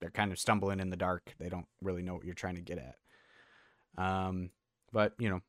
they're 0.00 0.10
kind 0.10 0.32
of 0.32 0.38
stumbling 0.38 0.80
in 0.80 0.90
the 0.90 0.96
dark. 0.96 1.34
They 1.38 1.48
don't 1.48 1.66
really 1.80 2.02
know 2.02 2.14
what 2.14 2.24
you're 2.24 2.34
trying 2.34 2.56
to 2.56 2.60
get 2.60 2.78
at. 2.78 2.96
Um, 3.96 4.50
but 4.92 5.14
you 5.18 5.28
know, 5.28 5.40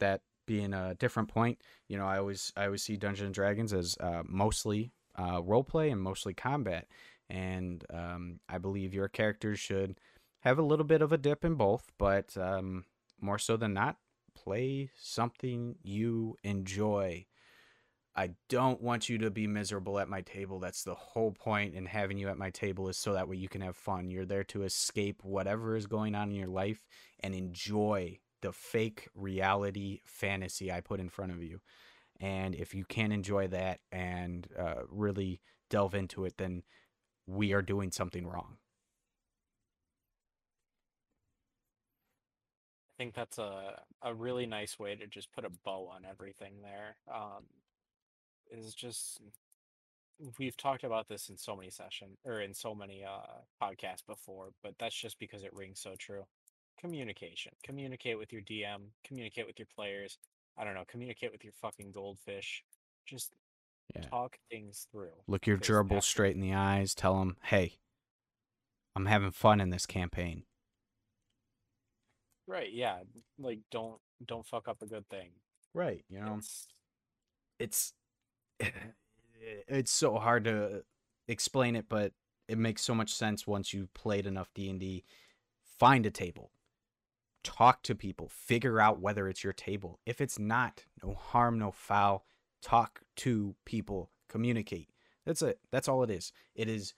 that 0.00 0.22
being 0.46 0.72
a 0.72 0.94
different 0.94 1.28
point, 1.28 1.58
you 1.88 1.98
know, 1.98 2.06
I 2.06 2.18
always 2.18 2.52
I 2.56 2.66
always 2.66 2.82
see 2.82 2.96
Dungeons 2.96 3.26
and 3.26 3.34
Dragons 3.34 3.72
as 3.72 3.96
uh, 4.00 4.22
mostly 4.26 4.92
uh, 5.18 5.42
role 5.42 5.64
play 5.64 5.90
and 5.90 6.00
mostly 6.00 6.34
combat, 6.34 6.86
and 7.28 7.84
um, 7.92 8.40
I 8.48 8.58
believe 8.58 8.94
your 8.94 9.08
characters 9.08 9.58
should 9.58 9.98
have 10.40 10.58
a 10.58 10.62
little 10.62 10.84
bit 10.84 11.02
of 11.02 11.12
a 11.12 11.18
dip 11.18 11.44
in 11.44 11.54
both, 11.54 11.90
but 11.98 12.36
um, 12.36 12.84
more 13.20 13.38
so 13.38 13.56
than 13.56 13.74
not, 13.74 13.96
play 14.34 14.90
something 14.96 15.76
you 15.82 16.36
enjoy. 16.44 17.26
I 18.18 18.30
don't 18.48 18.82
want 18.82 19.08
you 19.08 19.16
to 19.18 19.30
be 19.30 19.46
miserable 19.46 20.00
at 20.00 20.08
my 20.08 20.22
table. 20.22 20.58
That's 20.58 20.82
the 20.82 20.96
whole 20.96 21.30
point 21.30 21.76
in 21.76 21.86
having 21.86 22.18
you 22.18 22.28
at 22.28 22.36
my 22.36 22.50
table 22.50 22.88
is 22.88 22.96
so 22.98 23.12
that 23.12 23.28
way 23.28 23.36
you 23.36 23.48
can 23.48 23.60
have 23.60 23.76
fun. 23.76 24.10
You're 24.10 24.24
there 24.24 24.42
to 24.42 24.64
escape 24.64 25.22
whatever 25.22 25.76
is 25.76 25.86
going 25.86 26.16
on 26.16 26.30
in 26.30 26.34
your 26.34 26.48
life 26.48 26.84
and 27.20 27.32
enjoy 27.32 28.18
the 28.42 28.50
fake 28.50 29.08
reality 29.14 30.00
fantasy 30.04 30.72
I 30.72 30.80
put 30.80 30.98
in 30.98 31.08
front 31.08 31.30
of 31.30 31.44
you. 31.44 31.60
And 32.18 32.56
if 32.56 32.74
you 32.74 32.84
can't 32.84 33.12
enjoy 33.12 33.46
that 33.48 33.78
and 33.92 34.48
uh, 34.58 34.82
really 34.88 35.40
delve 35.70 35.94
into 35.94 36.24
it, 36.24 36.38
then 36.38 36.64
we 37.28 37.52
are 37.52 37.62
doing 37.62 37.92
something 37.92 38.26
wrong. 38.26 38.56
I 42.88 42.94
think 42.98 43.14
that's 43.14 43.38
a 43.38 43.80
a 44.02 44.12
really 44.12 44.46
nice 44.46 44.76
way 44.76 44.96
to 44.96 45.06
just 45.06 45.30
put 45.30 45.44
a 45.44 45.50
bow 45.64 45.88
on 45.94 46.04
everything 46.04 46.54
there. 46.62 46.96
Um, 47.08 47.44
is 48.50 48.74
just 48.74 49.20
we've 50.38 50.56
talked 50.56 50.84
about 50.84 51.08
this 51.08 51.28
in 51.28 51.36
so 51.36 51.54
many 51.54 51.70
sessions 51.70 52.18
or 52.24 52.40
in 52.40 52.52
so 52.52 52.74
many 52.74 53.04
uh 53.04 53.40
podcasts 53.62 54.04
before, 54.06 54.50
but 54.62 54.74
that's 54.78 54.94
just 54.94 55.18
because 55.18 55.42
it 55.44 55.54
rings 55.54 55.80
so 55.80 55.94
true. 55.98 56.24
Communication. 56.80 57.52
Communicate 57.62 58.18
with 58.18 58.32
your 58.32 58.42
DM, 58.42 58.90
communicate 59.04 59.46
with 59.46 59.58
your 59.58 59.68
players. 59.74 60.18
I 60.56 60.64
don't 60.64 60.74
know, 60.74 60.84
communicate 60.88 61.32
with 61.32 61.44
your 61.44 61.52
fucking 61.60 61.92
goldfish. 61.92 62.64
Just 63.06 63.32
yeah. 63.94 64.02
talk 64.02 64.36
things 64.50 64.86
through. 64.92 65.14
Look 65.26 65.46
your 65.46 65.58
gerbil 65.58 66.02
straight 66.02 66.34
in 66.34 66.40
the 66.40 66.54
eyes, 66.54 66.94
tell 66.94 67.18
them, 67.18 67.36
"Hey, 67.44 67.78
I'm 68.94 69.06
having 69.06 69.30
fun 69.30 69.60
in 69.60 69.70
this 69.70 69.86
campaign." 69.86 70.44
Right, 72.46 72.72
yeah. 72.72 73.00
Like 73.38 73.60
don't 73.70 74.00
don't 74.24 74.46
fuck 74.46 74.68
up 74.68 74.82
a 74.82 74.86
good 74.86 75.08
thing. 75.08 75.30
Right, 75.74 76.04
you 76.08 76.20
know. 76.20 76.36
It's, 76.38 76.66
it's 77.58 77.92
it's 79.68 79.90
so 79.90 80.16
hard 80.16 80.44
to 80.44 80.82
explain 81.26 81.76
it, 81.76 81.86
but 81.88 82.12
it 82.48 82.58
makes 82.58 82.82
so 82.82 82.94
much 82.94 83.12
sense 83.12 83.46
once 83.46 83.72
you've 83.72 83.92
played 83.94 84.26
enough 84.26 84.50
D 84.54 84.70
and 84.70 84.80
D. 84.80 85.04
Find 85.78 86.06
a 86.06 86.10
table, 86.10 86.50
talk 87.44 87.82
to 87.84 87.94
people, 87.94 88.28
figure 88.28 88.80
out 88.80 89.00
whether 89.00 89.28
it's 89.28 89.44
your 89.44 89.52
table. 89.52 90.00
If 90.04 90.20
it's 90.20 90.38
not, 90.38 90.84
no 91.02 91.14
harm, 91.14 91.58
no 91.58 91.70
foul. 91.70 92.24
Talk 92.62 93.02
to 93.16 93.54
people, 93.64 94.10
communicate. 94.28 94.88
That's 95.24 95.42
it. 95.42 95.60
That's 95.70 95.88
all 95.88 96.02
it 96.02 96.10
is. 96.10 96.32
It 96.56 96.68
is 96.68 96.94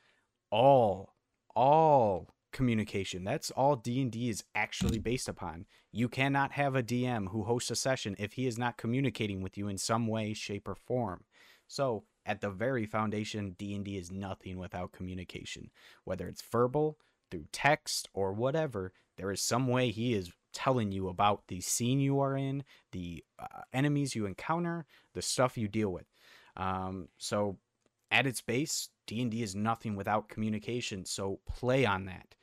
all, 0.51 1.15
all 1.55 2.35
communication. 2.53 3.25
That's 3.25 3.51
all 3.51 3.77
D&D 3.77 4.29
is 4.29 4.45
actually 4.55 4.99
based 4.99 5.29
upon. 5.29 5.67
You 5.93 6.09
cannot 6.09 6.53
have 6.53 6.75
a 6.75 6.83
DM 6.83 7.29
who 7.29 7.45
hosts 7.45 7.71
a 7.71 7.77
session 7.77 8.17
if 8.19 8.35
he 8.35 8.47
is 8.47 8.59
not 8.59 8.79
communicating 8.79 9.43
with 9.43 9.59
you 9.59 9.69
in 9.69 9.79
some 9.79 10.07
way, 10.07 10.33
shape 10.33 10.69
or 10.69 10.75
form. 10.75 11.25
So, 11.71 12.03
at 12.27 12.41
the 12.41 12.51
very 12.51 12.85
foundation, 12.85 13.55
D&D 13.57 13.97
is 13.97 14.11
nothing 14.11 14.59
without 14.59 14.91
communication. 14.91 15.71
Whether 16.03 16.27
it's 16.27 16.43
verbal, 16.43 16.99
through 17.31 17.47
text 17.53 18.09
or 18.13 18.33
whatever, 18.33 18.93
there 19.17 19.31
is 19.31 19.41
some 19.41 19.69
way 19.69 19.91
he 19.91 20.15
is 20.15 20.33
telling 20.53 20.91
you 20.91 21.07
about 21.07 21.47
the 21.47 21.61
scene 21.61 22.01
you 22.01 22.19
are 22.19 22.37
in, 22.37 22.65
the 22.91 23.23
uh, 23.39 23.63
enemies 23.73 24.17
you 24.17 24.27
encounter, 24.27 24.85
the 25.15 25.23
stuff 25.23 25.57
you 25.57 25.69
deal 25.69 25.91
with. 25.91 26.07
Um, 26.57 27.07
so 27.19 27.57
at 28.11 28.27
its 28.27 28.41
base, 28.41 28.89
D&D 29.07 29.41
is 29.41 29.55
nothing 29.55 29.95
without 29.95 30.29
communication, 30.29 31.05
so 31.05 31.39
play 31.47 31.87
on 31.87 32.07
that 32.07 32.35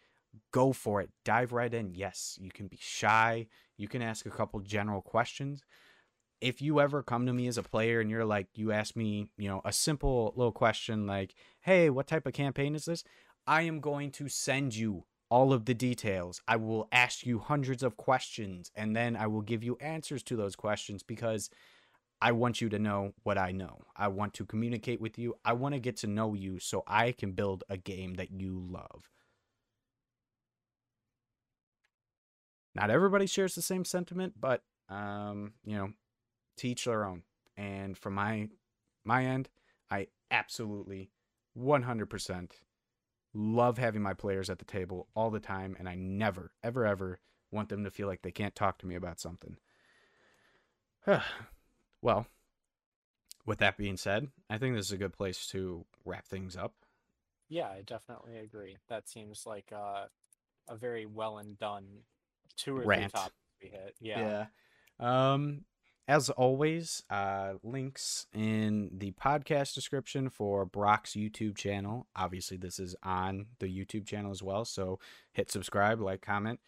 go 0.51 0.73
for 0.73 1.01
it. 1.01 1.09
Dive 1.25 1.51
right 1.51 1.73
in. 1.73 1.93
Yes, 1.93 2.37
you 2.41 2.51
can 2.51 2.67
be 2.67 2.77
shy. 2.79 3.47
You 3.77 3.87
can 3.87 4.01
ask 4.01 4.25
a 4.25 4.31
couple 4.31 4.59
general 4.61 5.01
questions. 5.01 5.63
If 6.39 6.61
you 6.61 6.79
ever 6.79 7.01
come 7.01 7.25
to 7.25 7.33
me 7.33 7.47
as 7.47 7.57
a 7.57 7.63
player 7.63 7.99
and 7.99 8.09
you're 8.09 8.25
like, 8.25 8.47
you 8.55 8.71
ask 8.71 8.95
me, 8.95 9.29
you 9.37 9.49
know, 9.49 9.61
a 9.65 9.73
simple 9.73 10.33
little 10.35 10.51
question 10.51 11.07
like, 11.07 11.33
hey, 11.61 11.89
what 11.89 12.07
type 12.07 12.27
of 12.27 12.33
campaign 12.33 12.75
is 12.75 12.85
this? 12.85 13.03
I 13.47 13.63
am 13.63 13.79
going 13.79 14.11
to 14.11 14.29
send 14.29 14.75
you 14.75 15.05
all 15.29 15.51
of 15.51 15.65
the 15.65 15.73
details. 15.73 16.41
I 16.47 16.57
will 16.57 16.87
ask 16.91 17.25
you 17.25 17.39
hundreds 17.39 17.81
of 17.81 17.97
questions 17.97 18.71
and 18.75 18.95
then 18.95 19.15
I 19.15 19.27
will 19.27 19.41
give 19.41 19.63
you 19.63 19.77
answers 19.81 20.23
to 20.23 20.35
those 20.35 20.55
questions 20.55 21.03
because 21.03 21.49
I 22.21 22.31
want 22.31 22.61
you 22.61 22.69
to 22.69 22.79
know 22.79 23.13
what 23.23 23.37
I 23.37 23.51
know. 23.51 23.85
I 23.95 24.07
want 24.07 24.33
to 24.35 24.45
communicate 24.45 24.99
with 24.99 25.17
you. 25.19 25.35
I 25.45 25.53
want 25.53 25.75
to 25.75 25.79
get 25.79 25.97
to 25.97 26.07
know 26.07 26.33
you 26.33 26.59
so 26.59 26.83
I 26.87 27.11
can 27.11 27.33
build 27.33 27.63
a 27.69 27.77
game 27.77 28.15
that 28.15 28.31
you 28.31 28.65
love. 28.69 29.09
Not 32.73 32.89
everybody 32.89 33.27
shares 33.27 33.55
the 33.55 33.61
same 33.61 33.85
sentiment, 33.85 34.33
but 34.39 34.61
um, 34.89 35.53
you 35.65 35.75
know, 35.75 35.89
teach 36.57 36.85
their 36.85 37.05
own. 37.05 37.23
And 37.55 37.97
from 37.97 38.15
my 38.15 38.49
my 39.03 39.25
end, 39.25 39.49
I 39.89 40.07
absolutely 40.29 41.09
100% 41.57 42.51
love 43.33 43.77
having 43.77 44.01
my 44.01 44.13
players 44.13 44.49
at 44.49 44.59
the 44.59 44.65
table 44.65 45.07
all 45.15 45.29
the 45.29 45.39
time 45.39 45.75
and 45.79 45.87
I 45.87 45.95
never 45.95 46.51
ever 46.63 46.85
ever 46.85 47.19
want 47.51 47.69
them 47.69 47.83
to 47.83 47.91
feel 47.91 48.07
like 48.07 48.21
they 48.21 48.31
can't 48.31 48.55
talk 48.55 48.79
to 48.79 48.87
me 48.87 48.95
about 48.95 49.19
something. 49.19 49.57
well, 52.01 52.27
with 53.45 53.59
that 53.59 53.77
being 53.77 53.97
said, 53.97 54.27
I 54.49 54.57
think 54.57 54.75
this 54.75 54.87
is 54.87 54.91
a 54.91 54.97
good 54.97 55.13
place 55.13 55.47
to 55.47 55.85
wrap 56.03 56.27
things 56.27 56.57
up. 56.57 56.73
Yeah, 57.49 57.67
I 57.67 57.81
definitely 57.85 58.37
agree. 58.37 58.75
That 58.89 59.07
seems 59.07 59.45
like 59.45 59.71
uh, 59.73 60.05
a 60.67 60.75
very 60.75 61.05
well 61.05 61.37
and 61.37 61.57
done 61.57 61.85
two 62.57 62.77
or 62.77 62.83
Rant. 62.83 63.11
three 63.11 63.19
topics 63.19 63.35
we 63.61 63.69
hit. 63.69 63.95
Yeah. 64.01 64.45
Yeah. 64.99 65.33
Um, 65.33 65.61
as 66.07 66.29
always, 66.29 67.03
uh, 67.09 67.55
links 67.63 68.27
in 68.33 68.89
the 68.93 69.11
podcast 69.11 69.73
description 69.73 70.29
for 70.29 70.65
Brac's 70.65 71.13
YouTube 71.13 71.57
channel. 71.57 72.07
Obviously, 72.15 72.55
this 72.55 72.79
is 72.79 72.95
on 73.03 73.47
the 73.59 73.67
YouTube 73.67 74.05
channel 74.05 74.31
as 74.31 74.41
well. 74.41 74.63
So 74.63 74.99
hit 75.33 75.51
subscribe, 75.51 75.99
like, 75.99 76.21
comment. 76.21 76.61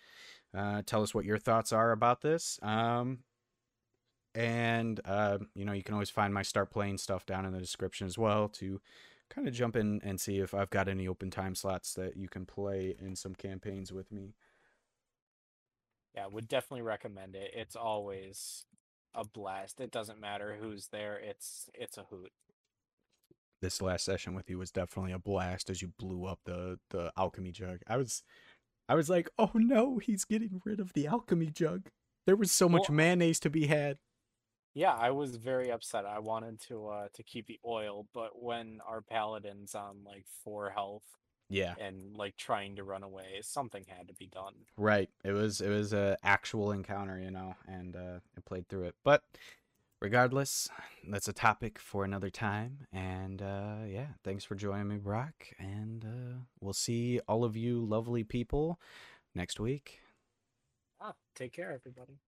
Uh, 0.56 0.82
tell 0.86 1.04
us 1.04 1.16
what 1.16 1.26
your 1.26 1.38
thoughts 1.38 1.72
are 1.72 1.92
about 1.92 2.22
this. 2.22 2.60
Um, 2.62 3.20
and, 4.36 5.00
uh, 5.06 5.38
you 5.56 5.64
know, 5.64 5.74
you 5.74 5.84
can 5.84 5.94
always 5.94 6.10
find 6.10 6.34
my 6.34 6.42
start 6.42 6.70
playing 6.70 6.98
stuff 6.98 7.26
down 7.26 7.46
in 7.46 7.54
the 7.54 7.60
description 7.60 8.08
as 8.08 8.18
well 8.18 8.50
to 8.50 8.82
kind 9.30 9.48
of 9.48 9.54
jump 9.54 9.76
in 9.76 10.02
and 10.04 10.20
see 10.20 10.40
if 10.40 10.54
I've 10.54 10.70
got 10.70 10.88
any 10.90 11.08
open 11.08 11.32
time 11.32 11.56
slots 11.56 11.94
that 11.94 12.18
you 12.18 12.28
can 12.28 12.46
play 12.46 12.96
in 13.00 13.16
some 13.16 13.36
campaigns 13.36 13.94
with 13.94 14.12
me. 14.12 14.34
Yeah, 16.16 16.28
would 16.28 16.48
definitely 16.48 16.82
recommend 16.82 17.36
it. 17.36 17.52
It's 17.54 17.76
always 17.76 18.66
a 19.16 19.26
blast. 19.26 19.80
It 19.82 19.92
doesn't 19.92 20.20
matter 20.20 20.58
who's 20.60 20.88
there. 20.90 21.18
It's 21.18 21.70
it's 21.74 21.98
a 21.98 22.04
hoot. 22.10 22.32
this 23.62 23.82
last 23.82 24.06
session 24.06 24.34
with 24.34 24.50
you 24.50 24.58
was 24.58 24.72
definitely 24.72 25.12
a 25.12 25.20
blast 25.20 25.70
as 25.70 25.82
you 25.82 25.90
blew 26.00 26.26
up 26.26 26.40
the 26.46 26.80
the 26.92 27.12
alchemy 27.18 27.52
jug. 27.52 27.80
I 27.88 27.98
was 27.98 28.24
I 28.90 28.96
was 28.96 29.10
like, 29.10 29.30
"Oh 29.38 29.52
no, 29.56 30.00
he's 30.00 30.26
getting 30.26 30.62
rid 30.66 30.80
of 30.80 30.94
the 30.94 31.08
alchemy 31.08 31.52
jug." 31.52 31.90
There 32.26 32.36
was 32.38 32.52
so 32.52 32.70
much 32.70 32.90
Well, 32.90 32.96
mayonnaise 32.98 33.40
to 33.42 33.50
be 33.50 33.68
had. 33.68 34.00
Yeah, 34.74 34.94
I 34.94 35.12
was 35.12 35.36
very 35.36 35.72
upset. 35.72 36.06
I 36.06 36.20
wanted 36.20 36.60
to 36.68 36.88
uh 36.88 37.08
to 37.14 37.24
keep 37.24 37.48
the 37.48 37.60
oil, 37.66 38.08
but 38.14 38.42
when 38.42 38.80
our 38.88 39.02
paladin's 39.02 39.76
on 39.76 40.04
like 40.06 40.26
four 40.44 40.70
health 40.72 41.04
Yeah, 41.50 41.76
and 41.80 42.16
like 42.16 42.38
trying 42.38 42.76
to 42.76 42.84
run 42.84 43.04
away, 43.04 43.40
something 43.42 43.86
had 43.88 44.08
to 44.08 44.14
be 44.14 44.28
done. 44.28 44.54
right. 44.78 45.10
It 45.24 45.32
was 45.32 45.62
it 45.62 45.70
was 45.70 45.94
a 45.94 46.18
actual 46.24 46.72
encounter, 46.72 47.20
you 47.20 47.32
know, 47.32 47.56
and 47.68 47.96
uh 47.96 48.20
I 48.38 48.42
played 48.46 48.68
through 48.68 48.86
it. 48.86 48.96
But 49.04 49.24
regardless, 50.02 50.70
that's 51.08 51.28
a 51.28 51.34
topic 51.34 51.80
for 51.80 52.04
another 52.06 52.30
time. 52.30 52.88
And 52.94 53.42
uh 53.42 53.78
yeah, 53.88 54.08
thanks 54.24 54.44
for 54.44 54.56
joining 54.56 54.88
me, 54.88 54.98
Brac, 54.98 55.56
and 55.60 56.06
uh 56.06 56.38
we'll 56.62 56.74
see 56.74 57.20
all 57.28 57.44
of 57.44 57.56
you 57.58 57.84
lovely 57.84 58.24
people 58.24 58.80
next 59.36 59.60
week. 59.60 60.00
Ah, 61.00 61.16
take 61.36 61.54
care, 61.54 61.72
everybody. 61.72 62.20